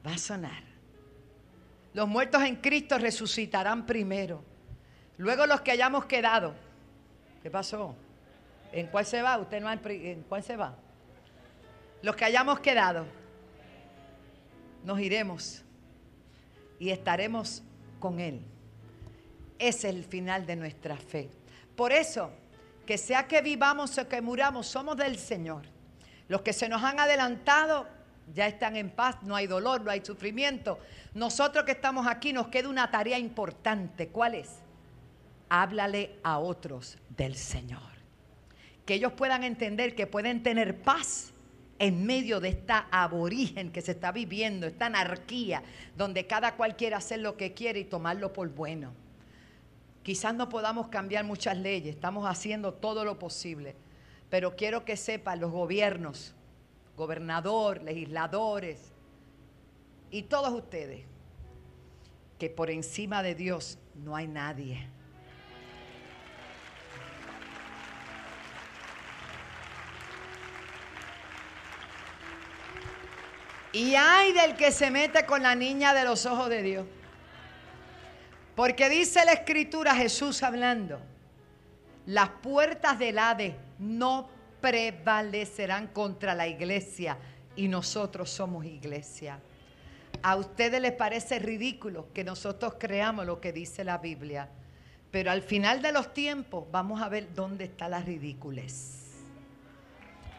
va 0.06 0.14
a 0.14 0.18
sonar. 0.18 0.62
Los 1.92 2.06
muertos 2.06 2.42
en 2.42 2.56
Cristo 2.56 2.98
resucitarán 2.98 3.86
primero. 3.86 4.44
Luego 5.16 5.46
los 5.46 5.62
que 5.62 5.70
hayamos 5.70 6.04
quedado. 6.04 6.54
¿Qué 7.42 7.50
pasó? 7.50 7.96
¿En 8.72 8.86
cuál 8.88 9.06
se 9.06 9.22
va? 9.22 9.38
Usted 9.38 9.60
no 9.60 9.72
¿En 9.72 10.22
cuál 10.22 10.42
se 10.42 10.56
va? 10.56 10.76
Los 12.02 12.14
que 12.14 12.24
hayamos 12.24 12.60
quedado. 12.60 13.06
Nos 14.84 15.00
iremos 15.00 15.64
y 16.78 16.90
estaremos 16.90 17.62
con 17.98 18.20
Él. 18.20 18.42
Ese 19.58 19.88
es 19.88 19.94
el 19.94 20.04
final 20.04 20.46
de 20.46 20.56
nuestra 20.56 20.96
fe. 20.96 21.30
Por 21.74 21.92
eso, 21.92 22.30
que 22.84 22.98
sea 22.98 23.26
que 23.26 23.40
vivamos 23.40 23.96
o 23.98 24.06
que 24.06 24.20
muramos, 24.20 24.66
somos 24.66 24.96
del 24.96 25.18
Señor. 25.18 25.64
Los 26.28 26.42
que 26.42 26.52
se 26.52 26.68
nos 26.68 26.82
han 26.82 27.00
adelantado, 27.00 27.88
ya 28.34 28.46
están 28.46 28.76
en 28.76 28.90
paz, 28.90 29.16
no 29.22 29.36
hay 29.36 29.46
dolor, 29.46 29.82
no 29.82 29.90
hay 29.90 30.04
sufrimiento. 30.04 30.78
Nosotros 31.14 31.64
que 31.64 31.72
estamos 31.72 32.06
aquí 32.06 32.32
nos 32.32 32.48
queda 32.48 32.68
una 32.68 32.90
tarea 32.90 33.18
importante. 33.18 34.08
¿Cuál 34.08 34.34
es? 34.34 34.60
Háblale 35.48 36.18
a 36.22 36.38
otros 36.38 36.98
del 37.08 37.36
Señor. 37.36 37.80
Que 38.84 38.94
ellos 38.94 39.12
puedan 39.12 39.44
entender 39.44 39.94
que 39.94 40.06
pueden 40.06 40.42
tener 40.42 40.80
paz 40.80 41.32
en 41.78 42.06
medio 42.06 42.40
de 42.40 42.48
esta 42.48 42.88
aborigen 42.90 43.70
que 43.70 43.82
se 43.82 43.92
está 43.92 44.12
viviendo, 44.12 44.66
esta 44.66 44.86
anarquía, 44.86 45.62
donde 45.96 46.26
cada 46.26 46.56
cual 46.56 46.76
quiere 46.76 46.96
hacer 46.96 47.20
lo 47.20 47.36
que 47.36 47.52
quiere 47.52 47.80
y 47.80 47.84
tomarlo 47.84 48.32
por 48.32 48.48
bueno. 48.48 48.92
Quizás 50.02 50.34
no 50.34 50.48
podamos 50.48 50.88
cambiar 50.88 51.24
muchas 51.24 51.56
leyes, 51.58 51.96
estamos 51.96 52.26
haciendo 52.26 52.72
todo 52.72 53.04
lo 53.04 53.18
posible, 53.18 53.74
pero 54.30 54.56
quiero 54.56 54.84
que 54.84 54.96
sepan 54.96 55.40
los 55.40 55.50
gobiernos, 55.50 56.35
gobernador, 56.96 57.82
legisladores 57.82 58.92
y 60.10 60.22
todos 60.22 60.52
ustedes, 60.52 61.04
que 62.38 62.50
por 62.50 62.70
encima 62.70 63.22
de 63.22 63.34
Dios 63.34 63.78
no 63.94 64.16
hay 64.16 64.26
nadie. 64.26 64.88
Y 73.72 73.94
hay 73.94 74.32
del 74.32 74.56
que 74.56 74.72
se 74.72 74.90
mete 74.90 75.26
con 75.26 75.42
la 75.42 75.54
niña 75.54 75.92
de 75.92 76.04
los 76.04 76.24
ojos 76.24 76.48
de 76.48 76.62
Dios. 76.62 76.86
Porque 78.54 78.88
dice 78.88 79.22
la 79.26 79.34
escritura 79.34 79.94
Jesús 79.94 80.42
hablando, 80.42 80.98
las 82.06 82.30
puertas 82.30 82.98
del 82.98 83.18
Hades 83.18 83.54
no 83.78 84.30
prevalecerán 84.66 85.86
contra 85.86 86.34
la 86.34 86.48
iglesia 86.48 87.16
y 87.54 87.68
nosotros 87.68 88.28
somos 88.28 88.64
iglesia. 88.64 89.38
A 90.24 90.34
ustedes 90.34 90.80
les 90.80 90.90
parece 90.90 91.38
ridículo 91.38 92.08
que 92.12 92.24
nosotros 92.24 92.74
creamos 92.76 93.26
lo 93.26 93.40
que 93.40 93.52
dice 93.52 93.84
la 93.84 93.98
Biblia, 93.98 94.48
pero 95.12 95.30
al 95.30 95.42
final 95.42 95.82
de 95.82 95.92
los 95.92 96.12
tiempos 96.12 96.64
vamos 96.72 97.00
a 97.00 97.08
ver 97.08 97.32
dónde 97.32 97.66
está 97.66 97.88
la 97.88 98.00
ridiculez. 98.00 99.22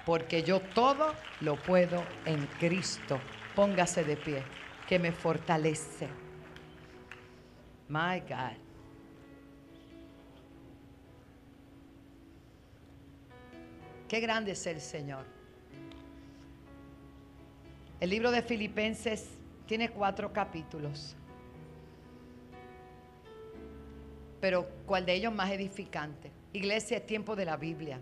Porque 0.05 0.43
yo 0.43 0.59
todo 0.59 1.13
lo 1.39 1.55
puedo 1.55 2.03
en 2.25 2.47
Cristo. 2.59 3.21
Póngase 3.55 4.03
de 4.03 4.17
pie, 4.17 4.43
que 4.89 4.99
me 4.99 5.13
fortalece. 5.13 6.09
My 7.87 8.19
God. 8.19 8.66
Qué 14.07 14.21
grande 14.21 14.51
es 14.51 14.65
el 14.65 14.79
Señor. 14.79 15.25
El 17.99 18.09
libro 18.09 18.31
de 18.31 18.41
Filipenses 18.41 19.27
tiene 19.65 19.89
cuatro 19.89 20.31
capítulos. 20.31 21.15
Pero 24.39 24.69
¿cuál 24.85 25.05
de 25.05 25.13
ellos 25.13 25.33
más 25.33 25.51
edificante? 25.51 26.31
Iglesia 26.53 26.97
es 26.97 27.05
tiempo 27.05 27.35
de 27.35 27.45
la 27.45 27.57
Biblia. 27.57 27.99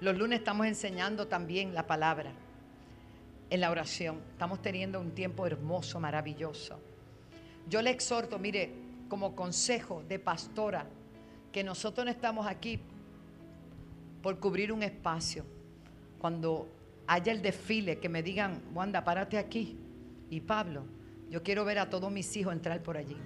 Los 0.00 0.18
lunes 0.18 0.40
estamos 0.40 0.66
enseñando 0.66 1.28
también 1.28 1.74
la 1.74 1.86
palabra 1.86 2.32
en 3.48 3.60
la 3.60 3.70
oración. 3.70 4.20
Estamos 4.32 4.60
teniendo 4.60 5.00
un 5.00 5.12
tiempo 5.12 5.46
hermoso, 5.46 5.98
maravilloso. 5.98 6.78
Yo 7.68 7.80
le 7.80 7.90
exhorto, 7.90 8.38
mire, 8.38 8.72
como 9.08 9.34
consejo 9.34 10.02
de 10.08 10.18
pastora, 10.18 10.86
que 11.52 11.64
nosotros 11.64 12.04
no 12.04 12.10
estamos 12.10 12.46
aquí 12.46 12.80
por 14.22 14.38
cubrir 14.38 14.72
un 14.72 14.82
espacio. 14.82 15.44
Cuando 16.18 16.68
haya 17.06 17.32
el 17.32 17.42
desfile, 17.42 17.98
que 17.98 18.08
me 18.08 18.22
digan, 18.22 18.62
Wanda, 18.74 19.02
párate 19.02 19.38
aquí. 19.38 19.78
Y 20.30 20.40
Pablo, 20.40 20.84
yo 21.28 21.42
quiero 21.42 21.64
ver 21.64 21.78
a 21.78 21.90
todos 21.90 22.10
mis 22.12 22.36
hijos 22.36 22.52
entrar 22.52 22.82
por 22.82 22.96
allí. 22.96 23.16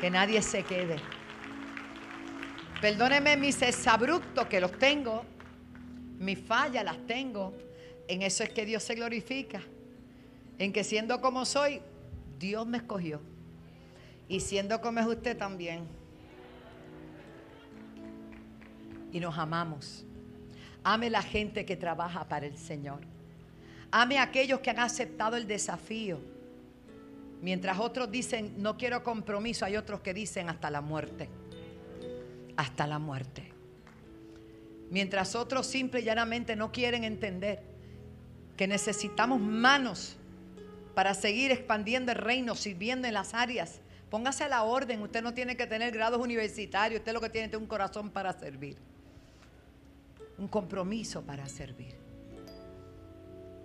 Que 0.00 0.10
nadie 0.10 0.40
se 0.42 0.62
quede. 0.62 0.96
Perdóneme 2.80 3.36
mis 3.36 3.60
exabruptos 3.60 4.46
que 4.46 4.60
los 4.60 4.72
tengo, 4.78 5.24
mis 6.18 6.38
fallas 6.38 6.84
las 6.84 7.06
tengo. 7.06 7.54
En 8.08 8.22
eso 8.22 8.42
es 8.42 8.50
que 8.50 8.64
Dios 8.64 8.82
se 8.82 8.94
glorifica. 8.94 9.60
En 10.58 10.72
que 10.72 10.84
siendo 10.84 11.20
como 11.20 11.44
soy, 11.44 11.80
Dios 12.38 12.66
me 12.66 12.78
escogió. 12.78 13.20
Y 14.28 14.40
siendo 14.40 14.80
como 14.80 15.00
es 15.00 15.06
usted 15.06 15.36
también. 15.36 15.99
Y 19.12 19.20
nos 19.20 19.38
amamos. 19.38 20.04
Ame 20.82 21.10
la 21.10 21.22
gente 21.22 21.64
que 21.64 21.76
trabaja 21.76 22.28
para 22.28 22.46
el 22.46 22.56
Señor. 22.56 23.00
Ame 23.90 24.18
a 24.18 24.22
aquellos 24.22 24.60
que 24.60 24.70
han 24.70 24.78
aceptado 24.78 25.36
el 25.36 25.46
desafío. 25.46 26.20
Mientras 27.42 27.78
otros 27.78 28.10
dicen, 28.10 28.54
no 28.58 28.76
quiero 28.76 29.02
compromiso, 29.02 29.64
hay 29.64 29.76
otros 29.76 30.00
que 30.00 30.14
dicen 30.14 30.48
hasta 30.48 30.70
la 30.70 30.80
muerte. 30.80 31.28
Hasta 32.56 32.86
la 32.86 32.98
muerte. 32.98 33.50
Mientras 34.90 35.34
otros 35.34 35.66
simple 35.66 36.00
y 36.00 36.04
llanamente 36.04 36.56
no 36.56 36.72
quieren 36.72 37.04
entender 37.04 37.62
que 38.56 38.66
necesitamos 38.66 39.40
manos 39.40 40.16
para 40.94 41.14
seguir 41.14 41.50
expandiendo 41.50 42.12
el 42.12 42.18
reino, 42.18 42.54
sirviendo 42.54 43.08
en 43.08 43.14
las 43.14 43.32
áreas. 43.32 43.80
Póngase 44.10 44.44
a 44.44 44.48
la 44.48 44.64
orden, 44.64 45.00
usted 45.00 45.22
no 45.22 45.32
tiene 45.32 45.56
que 45.56 45.66
tener 45.66 45.92
grados 45.92 46.20
universitarios, 46.20 47.00
usted 47.00 47.12
lo 47.12 47.20
que 47.20 47.30
tiene 47.30 47.46
es 47.46 47.54
un 47.54 47.66
corazón 47.66 48.10
para 48.10 48.32
servir. 48.32 48.76
Un 50.40 50.48
compromiso 50.48 51.22
para 51.22 51.46
servir. 51.48 51.94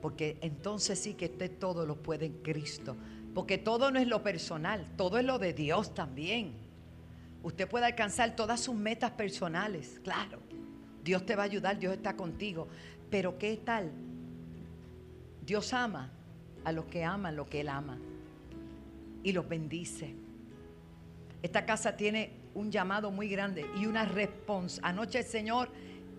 Porque 0.01 0.37
entonces 0.41 0.99
sí 0.99 1.15
que 1.15 1.25
usted 1.25 1.57
todo 1.57 1.85
lo 1.85 1.95
puede 1.95 2.27
en 2.27 2.43
Cristo. 2.43 2.95
Porque 3.33 3.57
todo 3.57 3.89
no 3.89 3.99
es 3.99 4.07
lo 4.07 4.21
personal, 4.21 4.85
todo 4.95 5.17
es 5.17 5.25
lo 5.25 5.39
de 5.39 5.53
Dios 5.53 5.95
también. 5.95 6.53
Usted 7.41 7.67
puede 7.67 7.85
alcanzar 7.85 8.35
todas 8.35 8.59
sus 8.59 8.75
metas 8.75 9.11
personales, 9.11 9.99
claro. 10.03 10.39
Dios 11.03 11.25
te 11.25 11.35
va 11.35 11.43
a 11.43 11.45
ayudar, 11.45 11.79
Dios 11.79 11.93
está 11.93 12.15
contigo. 12.15 12.67
Pero 13.09 13.37
¿qué 13.37 13.57
tal? 13.57 13.91
Dios 15.45 15.73
ama 15.73 16.11
a 16.63 16.71
los 16.71 16.85
que 16.85 17.03
aman 17.03 17.35
lo 17.35 17.45
que 17.45 17.61
Él 17.61 17.69
ama 17.69 17.97
y 19.23 19.31
los 19.31 19.47
bendice. 19.47 20.13
Esta 21.41 21.65
casa 21.65 21.95
tiene 21.95 22.31
un 22.55 22.71
llamado 22.71 23.11
muy 23.11 23.27
grande 23.27 23.65
y 23.79 23.85
una 23.85 24.05
respuesta. 24.05 24.87
Anoche 24.87 25.19
el 25.19 25.25
Señor, 25.25 25.69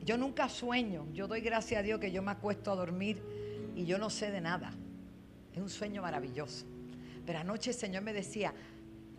yo 0.07 0.16
nunca 0.16 0.48
sueño, 0.48 1.04
yo 1.12 1.26
doy 1.26 1.40
gracias 1.40 1.80
a 1.80 1.82
Dios 1.82 1.98
que 1.98 2.12
yo 2.12 2.22
me 2.22 2.30
acuesto 2.30 2.70
a 2.70 2.76
dormir 2.76 3.20
y 3.74 3.84
yo 3.86 3.98
no 3.98 4.09
sé 4.09 4.30
de 4.30 4.40
nada. 4.40 4.72
Es 5.52 5.61
un 5.61 5.68
sueño 5.68 6.00
maravilloso. 6.00 6.64
Pero 7.26 7.40
anoche 7.40 7.70
el 7.70 7.76
Señor 7.76 8.04
me 8.04 8.12
decía, 8.12 8.54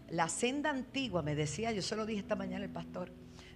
la 0.10 0.30
senda 0.30 0.70
antigua, 0.70 1.22
me 1.22 1.36
decía, 1.36 1.74
yo 1.74 1.82
se 1.82 1.98
lo 1.98 2.06
dije 2.06 2.22
esta 2.22 2.38
mañana 2.38 2.64
el 2.64 2.72
pastor, 2.72 3.12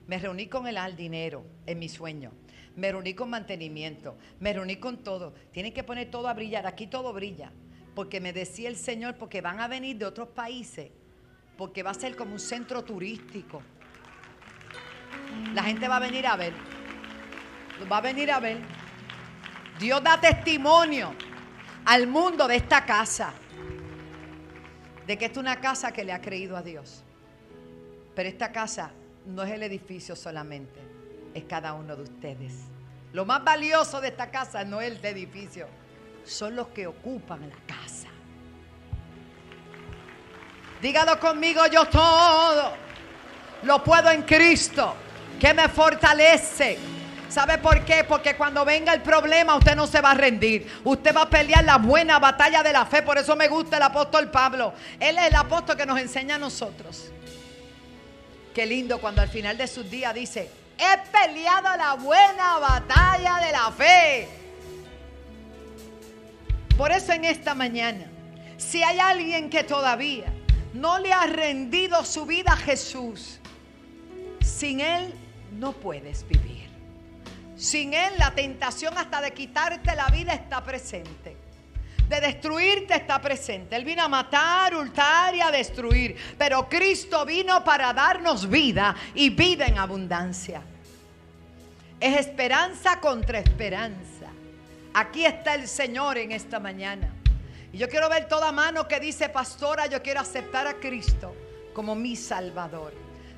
me 0.07 0.17
reuní 0.19 0.47
con 0.47 0.67
el 0.67 0.75
al 0.77 0.97
dinero 0.97 1.45
en 1.65 1.79
mi 1.79 1.87
sueño, 1.87 2.33
me 2.75 2.91
reuní 2.91 3.13
con 3.13 3.29
mantenimiento, 3.29 4.17
me 4.41 4.51
reuní 4.51 4.75
con 4.75 4.97
todo. 4.97 5.33
Tienen 5.53 5.73
que 5.73 5.85
poner 5.85 6.11
todo 6.11 6.27
a 6.27 6.33
brillar, 6.33 6.67
aquí 6.67 6.85
todo 6.85 7.13
brilla, 7.13 7.53
porque 7.95 8.19
me 8.19 8.33
decía 8.33 8.67
el 8.67 8.75
Señor, 8.75 9.15
porque 9.15 9.39
van 9.39 9.61
a 9.61 9.69
venir 9.69 9.97
de 9.97 10.03
otros 10.03 10.27
países, 10.27 10.91
porque 11.57 11.81
va 11.81 11.91
a 11.91 11.93
ser 11.93 12.17
como 12.17 12.33
un 12.33 12.41
centro 12.41 12.83
turístico. 12.83 13.61
La 15.53 15.63
gente 15.63 15.87
va 15.87 15.95
a 15.95 15.99
venir 15.99 16.27
a 16.27 16.35
ver, 16.35 16.53
va 17.89 17.97
a 17.97 18.01
venir 18.01 18.31
a 18.31 18.39
ver. 18.39 18.59
Dios 19.79 20.03
da 20.03 20.19
testimonio 20.19 21.13
al 21.85 22.07
mundo 22.07 22.47
de 22.47 22.57
esta 22.57 22.85
casa, 22.85 23.33
de 25.07 25.17
que 25.17 25.25
esta 25.25 25.39
es 25.39 25.43
una 25.43 25.59
casa 25.59 25.91
que 25.91 26.03
le 26.03 26.13
ha 26.13 26.21
creído 26.21 26.55
a 26.55 26.61
Dios. 26.61 27.03
Pero 28.15 28.29
esta 28.29 28.51
casa 28.51 28.91
no 29.25 29.43
es 29.43 29.51
el 29.51 29.63
edificio 29.63 30.15
solamente, 30.15 30.79
es 31.33 31.43
cada 31.45 31.73
uno 31.73 31.95
de 31.95 32.03
ustedes. 32.03 32.53
Lo 33.13 33.25
más 33.25 33.43
valioso 33.43 33.99
de 33.99 34.09
esta 34.09 34.29
casa 34.29 34.63
no 34.63 34.79
es 34.81 34.91
el 34.91 35.05
edificio, 35.05 35.67
son 36.23 36.55
los 36.55 36.67
que 36.67 36.87
ocupan 36.87 37.49
la 37.49 37.55
casa. 37.65 38.07
Dígalo 40.81 41.19
conmigo, 41.19 41.65
yo 41.67 41.85
todo 41.85 42.73
lo 43.63 43.83
puedo 43.83 44.09
en 44.09 44.23
Cristo, 44.23 44.95
que 45.39 45.53
me 45.53 45.67
fortalece 45.69 46.77
¿Sabe 47.31 47.57
por 47.59 47.85
qué? 47.85 48.03
Porque 48.03 48.35
cuando 48.35 48.65
venga 48.65 48.93
el 48.93 49.01
problema 49.01 49.55
usted 49.55 49.73
no 49.73 49.87
se 49.87 50.01
va 50.01 50.11
a 50.11 50.15
rendir. 50.15 50.69
Usted 50.83 51.15
va 51.15 51.21
a 51.21 51.29
pelear 51.29 51.63
la 51.63 51.77
buena 51.77 52.19
batalla 52.19 52.61
de 52.61 52.73
la 52.73 52.85
fe. 52.85 53.01
Por 53.03 53.17
eso 53.17 53.37
me 53.37 53.47
gusta 53.47 53.77
el 53.77 53.83
apóstol 53.83 54.29
Pablo. 54.29 54.73
Él 54.99 55.17
es 55.17 55.27
el 55.27 55.35
apóstol 55.35 55.77
que 55.77 55.85
nos 55.85 55.97
enseña 55.97 56.35
a 56.35 56.37
nosotros. 56.37 57.09
Qué 58.53 58.65
lindo 58.65 58.99
cuando 58.99 59.21
al 59.21 59.29
final 59.29 59.57
de 59.57 59.65
sus 59.67 59.89
días 59.89 60.13
dice, 60.13 60.51
he 60.77 60.97
peleado 61.09 61.77
la 61.77 61.93
buena 61.93 62.59
batalla 62.59 63.37
de 63.45 63.51
la 63.53 63.71
fe. 63.71 64.27
Por 66.77 66.91
eso 66.91 67.13
en 67.13 67.23
esta 67.23 67.55
mañana, 67.55 68.11
si 68.57 68.83
hay 68.83 68.99
alguien 68.99 69.49
que 69.49 69.63
todavía 69.63 70.25
no 70.73 70.99
le 70.99 71.13
ha 71.13 71.27
rendido 71.27 72.03
su 72.03 72.25
vida 72.25 72.51
a 72.51 72.57
Jesús, 72.57 73.39
sin 74.41 74.81
Él 74.81 75.13
no 75.53 75.71
puedes 75.71 76.27
vivir. 76.27 76.50
Sin 77.61 77.93
Él 77.93 78.13
la 78.17 78.31
tentación 78.31 78.97
hasta 78.97 79.21
de 79.21 79.33
quitarte 79.33 79.95
la 79.95 80.07
vida 80.07 80.33
está 80.33 80.63
presente. 80.63 81.37
De 82.09 82.19
destruirte 82.19 82.95
está 82.95 83.21
presente. 83.21 83.75
Él 83.75 83.85
vino 83.85 84.01
a 84.01 84.07
matar, 84.07 84.73
hurtar 84.73 85.35
y 85.35 85.41
a 85.41 85.51
destruir. 85.51 86.15
Pero 86.39 86.67
Cristo 86.67 87.23
vino 87.23 87.63
para 87.63 87.93
darnos 87.93 88.49
vida 88.49 88.95
y 89.13 89.29
vida 89.29 89.67
en 89.67 89.77
abundancia. 89.77 90.63
Es 91.99 92.19
esperanza 92.19 92.99
contra 92.99 93.37
esperanza. 93.37 94.25
Aquí 94.95 95.23
está 95.23 95.53
el 95.53 95.67
Señor 95.67 96.17
en 96.17 96.31
esta 96.31 96.59
mañana. 96.59 97.13
Y 97.71 97.77
yo 97.77 97.87
quiero 97.87 98.09
ver 98.09 98.27
toda 98.27 98.51
mano 98.51 98.87
que 98.87 98.99
dice, 98.99 99.29
pastora, 99.29 99.85
yo 99.85 100.01
quiero 100.01 100.19
aceptar 100.19 100.65
a 100.65 100.79
Cristo 100.79 101.35
como 101.75 101.93
mi 101.93 102.15
Salvador. 102.15 102.91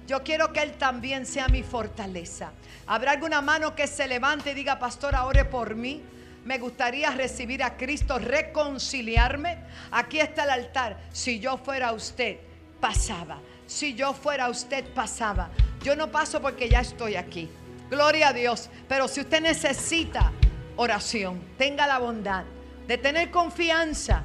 Yo 0.07 0.23
quiero 0.23 0.51
que 0.51 0.61
Él 0.61 0.73
también 0.73 1.25
sea 1.25 1.47
mi 1.47 1.63
fortaleza. 1.63 2.51
¿Habrá 2.85 3.11
alguna 3.11 3.41
mano 3.41 3.75
que 3.75 3.87
se 3.87 4.07
levante 4.07 4.51
y 4.51 4.53
diga, 4.53 4.79
pastora, 4.79 5.25
ore 5.25 5.45
por 5.45 5.75
mí? 5.75 6.01
Me 6.43 6.57
gustaría 6.57 7.09
recibir 7.11 7.63
a 7.63 7.77
Cristo, 7.77 8.19
reconciliarme. 8.19 9.57
Aquí 9.91 10.19
está 10.19 10.43
el 10.43 10.49
altar. 10.49 10.97
Si 11.13 11.39
yo 11.39 11.57
fuera 11.57 11.93
usted, 11.93 12.37
pasaba. 12.81 13.39
Si 13.65 13.93
yo 13.95 14.13
fuera 14.13 14.49
usted, 14.49 14.83
pasaba. 14.93 15.49
Yo 15.81 15.95
no 15.95 16.11
paso 16.11 16.41
porque 16.41 16.67
ya 16.67 16.81
estoy 16.81 17.15
aquí. 17.15 17.49
Gloria 17.89 18.29
a 18.29 18.33
Dios. 18.33 18.69
Pero 18.89 19.07
si 19.07 19.21
usted 19.21 19.41
necesita 19.41 20.33
oración, 20.75 21.41
tenga 21.57 21.87
la 21.87 21.99
bondad 21.99 22.43
de 22.87 22.97
tener 22.97 23.31
confianza. 23.31 24.23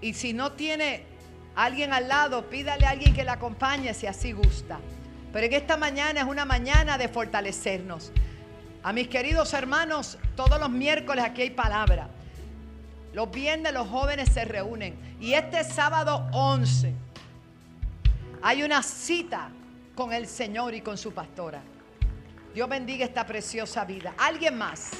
Y 0.00 0.14
si 0.14 0.32
no 0.32 0.52
tiene 0.52 1.04
alguien 1.54 1.92
al 1.92 2.08
lado, 2.08 2.48
pídale 2.48 2.86
a 2.86 2.90
alguien 2.90 3.14
que 3.14 3.24
le 3.24 3.30
acompañe 3.30 3.92
si 3.92 4.06
así 4.06 4.32
gusta. 4.32 4.78
Pero 5.32 5.46
en 5.46 5.52
esta 5.52 5.76
mañana 5.76 6.20
es 6.20 6.26
una 6.26 6.44
mañana 6.44 6.98
de 6.98 7.08
fortalecernos. 7.08 8.12
A 8.82 8.92
mis 8.92 9.08
queridos 9.08 9.52
hermanos, 9.52 10.18
todos 10.36 10.58
los 10.58 10.70
miércoles 10.70 11.24
aquí 11.24 11.42
hay 11.42 11.50
palabra. 11.50 12.08
Los 13.12 13.30
viernes 13.30 13.72
los 13.72 13.88
jóvenes 13.88 14.30
se 14.30 14.44
reúnen. 14.44 14.96
Y 15.20 15.34
este 15.34 15.62
sábado 15.64 16.28
11 16.32 16.94
hay 18.42 18.62
una 18.62 18.82
cita 18.82 19.50
con 19.94 20.12
el 20.12 20.26
Señor 20.26 20.74
y 20.74 20.80
con 20.80 20.96
su 20.96 21.12
pastora. 21.12 21.60
Dios 22.54 22.68
bendiga 22.68 23.04
esta 23.04 23.26
preciosa 23.26 23.84
vida. 23.84 24.14
¿Alguien 24.18 24.56
más? 24.56 24.90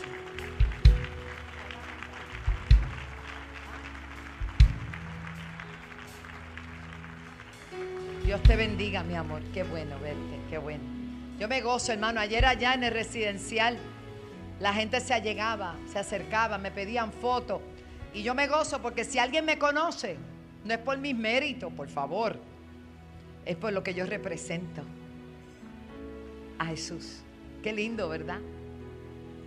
Dios 8.30 8.44
te 8.44 8.54
bendiga, 8.54 9.02
mi 9.02 9.16
amor. 9.16 9.42
Qué 9.52 9.64
bueno 9.64 9.98
verte, 9.98 10.38
qué 10.48 10.58
bueno. 10.58 10.84
Yo 11.40 11.48
me 11.48 11.60
gozo, 11.62 11.90
hermano. 11.90 12.20
Ayer 12.20 12.46
allá 12.46 12.74
en 12.74 12.84
el 12.84 12.92
residencial, 12.92 13.76
la 14.60 14.72
gente 14.72 15.00
se 15.00 15.12
allegaba, 15.12 15.74
se 15.92 15.98
acercaba, 15.98 16.56
me 16.56 16.70
pedían 16.70 17.12
fotos. 17.12 17.60
Y 18.14 18.22
yo 18.22 18.36
me 18.36 18.46
gozo 18.46 18.80
porque 18.80 19.02
si 19.02 19.18
alguien 19.18 19.44
me 19.44 19.58
conoce, 19.58 20.16
no 20.64 20.72
es 20.72 20.78
por 20.78 20.96
mis 20.98 21.16
méritos, 21.16 21.72
por 21.72 21.88
favor. 21.88 22.38
Es 23.44 23.56
por 23.56 23.72
lo 23.72 23.82
que 23.82 23.94
yo 23.94 24.06
represento 24.06 24.82
a 26.60 26.66
Jesús. 26.66 27.22
Qué 27.64 27.72
lindo, 27.72 28.08
¿verdad? 28.08 28.38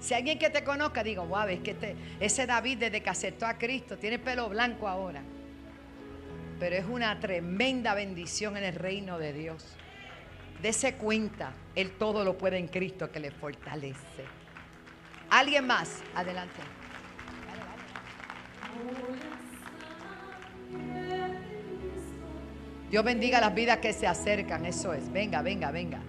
Si 0.02 0.14
alguien 0.14 0.38
que 0.38 0.50
te 0.50 0.66
conozca, 0.66 1.06
digo, 1.06 1.26
wow, 1.26 1.48
es 1.48 1.62
que 1.62 1.72
este, 1.72 1.96
ese 2.20 2.46
David 2.46 2.80
desde 2.80 3.02
que 3.02 3.10
aceptó 3.10 3.46
a 3.46 3.58
Cristo 3.58 3.98
tiene 3.98 4.20
pelo 4.20 4.50
blanco 4.50 4.90
ahora 4.90 5.24
pero 6.60 6.76
es 6.76 6.86
una 6.86 7.20
tremenda 7.20 7.94
bendición 7.94 8.58
en 8.58 8.64
el 8.64 8.76
reino 8.76 9.20
de 9.20 9.34
Dios. 9.34 9.76
Dese 10.62 10.96
cuenta, 10.96 11.54
Él 11.76 11.92
todo 11.98 12.24
lo 12.24 12.38
puede 12.38 12.58
en 12.58 12.68
Cristo 12.68 13.12
que 13.12 13.20
le 13.20 13.32
fortalece. 13.32 14.24
¿Alguien 15.30 15.68
más? 15.68 16.02
Adelante. 16.16 16.62
Dios 22.90 23.04
bendiga 23.04 23.42
las 23.42 23.56
vidas 23.56 23.80
que 23.80 23.92
se 23.92 24.06
acercan, 24.06 24.66
eso 24.66 24.94
es. 24.94 25.12
Venga, 25.12 25.42
venga, 25.42 25.72
venga. 25.72 26.00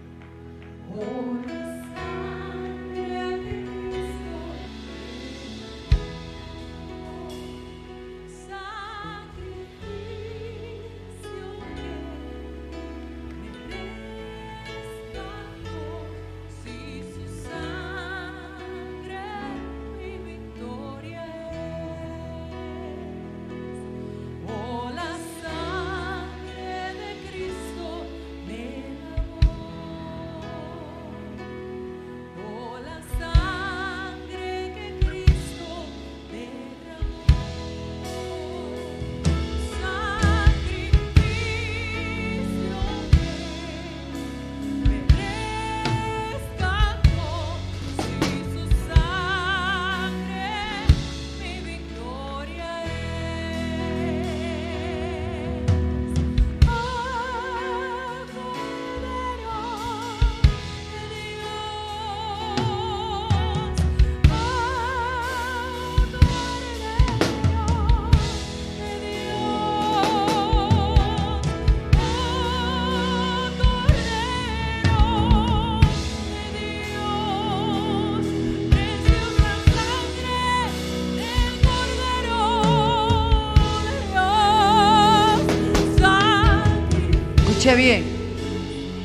Bien. 87.73 88.05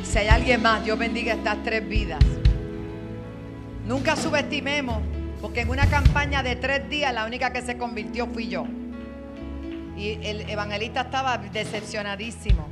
Si 0.04 0.18
hay 0.18 0.28
alguien 0.28 0.62
más, 0.62 0.84
Dios 0.84 1.00
bendiga 1.00 1.34
estas 1.34 1.64
tres 1.64 1.88
vidas. 1.88 2.20
Nunca 3.86 4.18
subestimemos, 4.18 5.02
porque 5.40 5.62
en 5.62 5.70
una 5.70 5.88
campaña 5.88 6.44
de 6.44 6.58
tres 6.58 6.90
días 6.90 7.14
la 7.14 7.26
única 7.26 7.54
que 7.54 7.62
se 7.62 7.78
convirtió 7.78 8.28
fui 8.28 8.50
yo. 8.50 8.66
Y 9.96 10.20
el 10.22 10.50
evangelista 10.50 11.00
estaba 11.02 11.38
decepcionadísimo. 11.38 12.68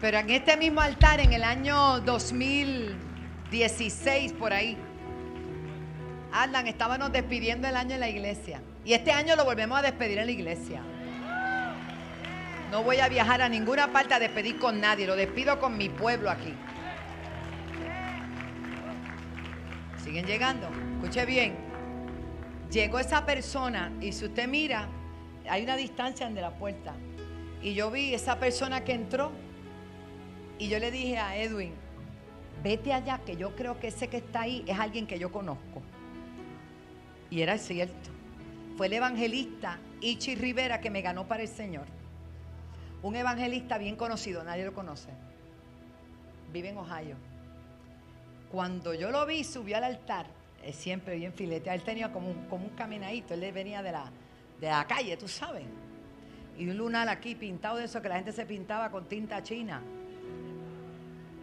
Pero 0.00 0.18
en 0.18 0.30
este 0.30 0.56
mismo 0.56 0.80
altar, 0.80 1.18
en 1.18 1.32
el 1.32 1.42
año 1.42 1.98
2016, 2.00 4.32
por 4.34 4.52
ahí, 4.52 4.76
Alan, 6.32 6.68
estábamos 6.68 7.10
despidiendo 7.10 7.66
el 7.66 7.74
año 7.76 7.94
en 7.94 8.00
la 8.00 8.08
iglesia. 8.08 8.60
Y 8.84 8.92
este 8.92 9.10
año 9.10 9.34
lo 9.34 9.44
volvemos 9.44 9.76
a 9.78 9.82
despedir 9.82 10.18
en 10.18 10.26
la 10.26 10.32
iglesia. 10.32 10.82
No 12.70 12.82
voy 12.82 12.98
a 12.98 13.08
viajar 13.08 13.42
a 13.42 13.48
ninguna 13.48 13.92
parte 13.92 14.14
a 14.14 14.18
despedir 14.18 14.58
con 14.58 14.80
nadie. 14.80 15.06
Lo 15.06 15.14
despido 15.14 15.58
con 15.60 15.76
mi 15.76 15.88
pueblo 15.88 16.30
aquí. 16.30 16.52
Siguen 20.02 20.26
llegando. 20.26 20.68
Escuche 20.96 21.24
bien. 21.26 21.54
Llegó 22.70 22.98
esa 22.98 23.24
persona 23.24 23.92
y 24.00 24.12
si 24.12 24.24
usted 24.24 24.48
mira, 24.48 24.88
hay 25.48 25.62
una 25.62 25.76
distancia 25.76 26.28
de 26.28 26.40
la 26.40 26.50
puerta. 26.50 26.94
Y 27.62 27.74
yo 27.74 27.90
vi 27.90 28.12
esa 28.12 28.38
persona 28.40 28.82
que 28.82 28.92
entró 28.92 29.30
y 30.58 30.68
yo 30.68 30.78
le 30.80 30.90
dije 30.90 31.18
a 31.18 31.36
Edwin, 31.36 31.72
vete 32.64 32.92
allá 32.92 33.20
que 33.24 33.36
yo 33.36 33.54
creo 33.54 33.78
que 33.78 33.88
ese 33.88 34.08
que 34.08 34.16
está 34.16 34.42
ahí 34.42 34.64
es 34.66 34.78
alguien 34.78 35.06
que 35.06 35.18
yo 35.20 35.30
conozco. 35.30 35.82
Y 37.30 37.42
era 37.42 37.58
cierto. 37.58 38.10
Fue 38.76 38.88
el 38.88 38.94
evangelista 38.94 39.78
Ichi 40.00 40.34
Rivera 40.34 40.80
que 40.80 40.90
me 40.90 41.00
ganó 41.00 41.26
para 41.26 41.42
el 41.42 41.48
Señor 41.48 41.95
un 43.02 43.16
evangelista 43.16 43.78
bien 43.78 43.96
conocido, 43.96 44.42
nadie 44.44 44.64
lo 44.64 44.74
conoce. 44.74 45.10
Vive 46.52 46.70
en 46.70 46.78
Ohio. 46.78 47.16
Cuando 48.50 48.94
yo 48.94 49.10
lo 49.10 49.26
vi, 49.26 49.44
subió 49.44 49.76
al 49.76 49.84
altar, 49.84 50.26
es 50.62 50.76
siempre 50.76 51.16
bien 51.16 51.32
filete. 51.32 51.72
Él 51.72 51.82
tenía 51.82 52.12
como 52.12 52.30
un, 52.30 52.46
como 52.46 52.68
caminadito, 52.70 53.34
él 53.34 53.52
venía 53.52 53.82
de 53.82 53.92
la, 53.92 54.10
de 54.60 54.68
la 54.68 54.86
calle, 54.86 55.16
tú 55.16 55.28
sabes. 55.28 55.64
Y 56.58 56.68
un 56.68 56.76
lunar 56.76 57.08
aquí 57.08 57.34
pintado 57.34 57.76
de 57.76 57.84
eso 57.84 58.00
que 58.00 58.08
la 58.08 58.16
gente 58.16 58.32
se 58.32 58.46
pintaba 58.46 58.90
con 58.90 59.06
tinta 59.06 59.42
china. 59.42 59.82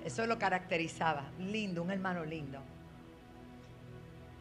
Eso 0.04 0.26
lo 0.26 0.38
caracterizaba. 0.38 1.32
Lindo, 1.40 1.84
un 1.84 1.92
hermano 1.92 2.26
lindo. 2.26 2.60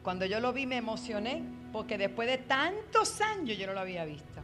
Cuando 0.02 0.26
yo 0.26 0.40
lo 0.40 0.52
vi 0.52 0.66
me 0.66 0.78
emocioné 0.78 1.42
porque 1.72 1.96
después 1.96 2.28
de 2.28 2.38
tantos 2.38 3.20
años 3.20 3.56
yo 3.56 3.66
no 3.66 3.74
lo 3.74 3.80
había 3.80 4.04
visto. 4.04 4.40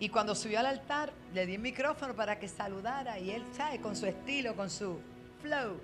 Y 0.00 0.08
cuando 0.08 0.34
subió 0.34 0.58
al 0.60 0.66
altar, 0.66 1.12
le 1.34 1.44
di 1.44 1.54
el 1.54 1.60
micrófono 1.60 2.14
para 2.16 2.38
que 2.38 2.48
saludara 2.48 3.18
y 3.18 3.30
él, 3.30 3.44
¿sabe? 3.54 3.80
Con 3.80 3.94
su 3.94 4.06
estilo, 4.06 4.56
con 4.56 4.70
su 4.70 4.98
flow, 5.42 5.78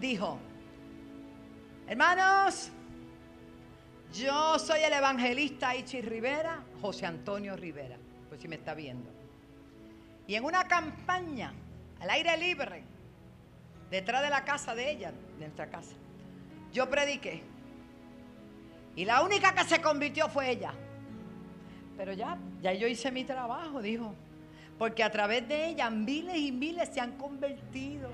dijo, 0.00 0.38
hermanos, 1.86 2.70
yo 4.14 4.58
soy 4.58 4.80
el 4.80 4.94
evangelista 4.94 5.76
Ichi 5.76 6.00
Rivera, 6.00 6.64
José 6.80 7.04
Antonio 7.04 7.54
Rivera, 7.54 7.98
pues 8.30 8.40
si 8.40 8.48
me 8.48 8.56
está 8.56 8.72
viendo. 8.72 9.10
Y 10.26 10.34
en 10.34 10.44
una 10.44 10.66
campaña 10.66 11.52
al 12.00 12.08
aire 12.08 12.34
libre, 12.38 12.82
detrás 13.90 14.22
de 14.22 14.30
la 14.30 14.42
casa 14.42 14.74
de 14.74 14.90
ella, 14.90 15.12
de 15.38 15.44
nuestra 15.44 15.68
casa, 15.68 15.92
yo 16.72 16.88
prediqué. 16.88 17.42
Y 18.96 19.04
la 19.04 19.22
única 19.22 19.54
que 19.54 19.64
se 19.64 19.82
convirtió 19.82 20.30
fue 20.30 20.50
ella. 20.50 20.72
Pero 21.96 22.12
ya, 22.12 22.38
ya 22.62 22.72
yo 22.72 22.86
hice 22.86 23.10
mi 23.10 23.24
trabajo, 23.24 23.80
dijo. 23.82 24.14
Porque 24.78 25.04
a 25.04 25.10
través 25.10 25.46
de 25.48 25.68
ella 25.68 25.90
miles 25.90 26.36
y 26.36 26.50
miles 26.50 26.88
se 26.92 27.00
han 27.00 27.12
convertido. 27.12 28.10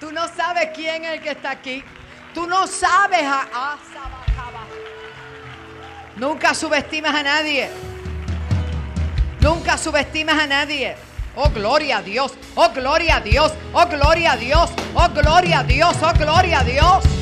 Tú 0.00 0.10
no 0.10 0.26
sabes 0.28 0.70
quién 0.74 1.04
es 1.04 1.12
el 1.12 1.20
que 1.20 1.30
está 1.30 1.50
aquí. 1.50 1.84
Tú 2.34 2.46
no 2.46 2.66
sabes 2.66 3.22
a, 3.22 3.76
Nunca 6.16 6.54
subestimas 6.54 7.14
a 7.14 7.22
nadie. 7.22 7.70
Nunca 9.40 9.76
subestimas 9.76 10.42
a 10.42 10.46
nadie. 10.46 10.96
Oh, 11.36 11.50
gloria 11.50 11.98
a 11.98 12.02
Dios. 12.02 12.32
Oh, 12.54 12.70
gloria 12.70 13.16
a 13.16 13.20
Dios. 13.20 13.52
Oh, 13.72 13.86
gloria 13.86 14.32
a 14.32 14.36
Dios. 14.36 14.70
Oh, 14.94 15.08
gloria 15.08 15.60
a 15.60 15.64
Dios. 15.64 15.96
Oh, 16.02 16.12
gloria 16.18 16.60
a 16.60 16.64
Dios. 16.64 17.21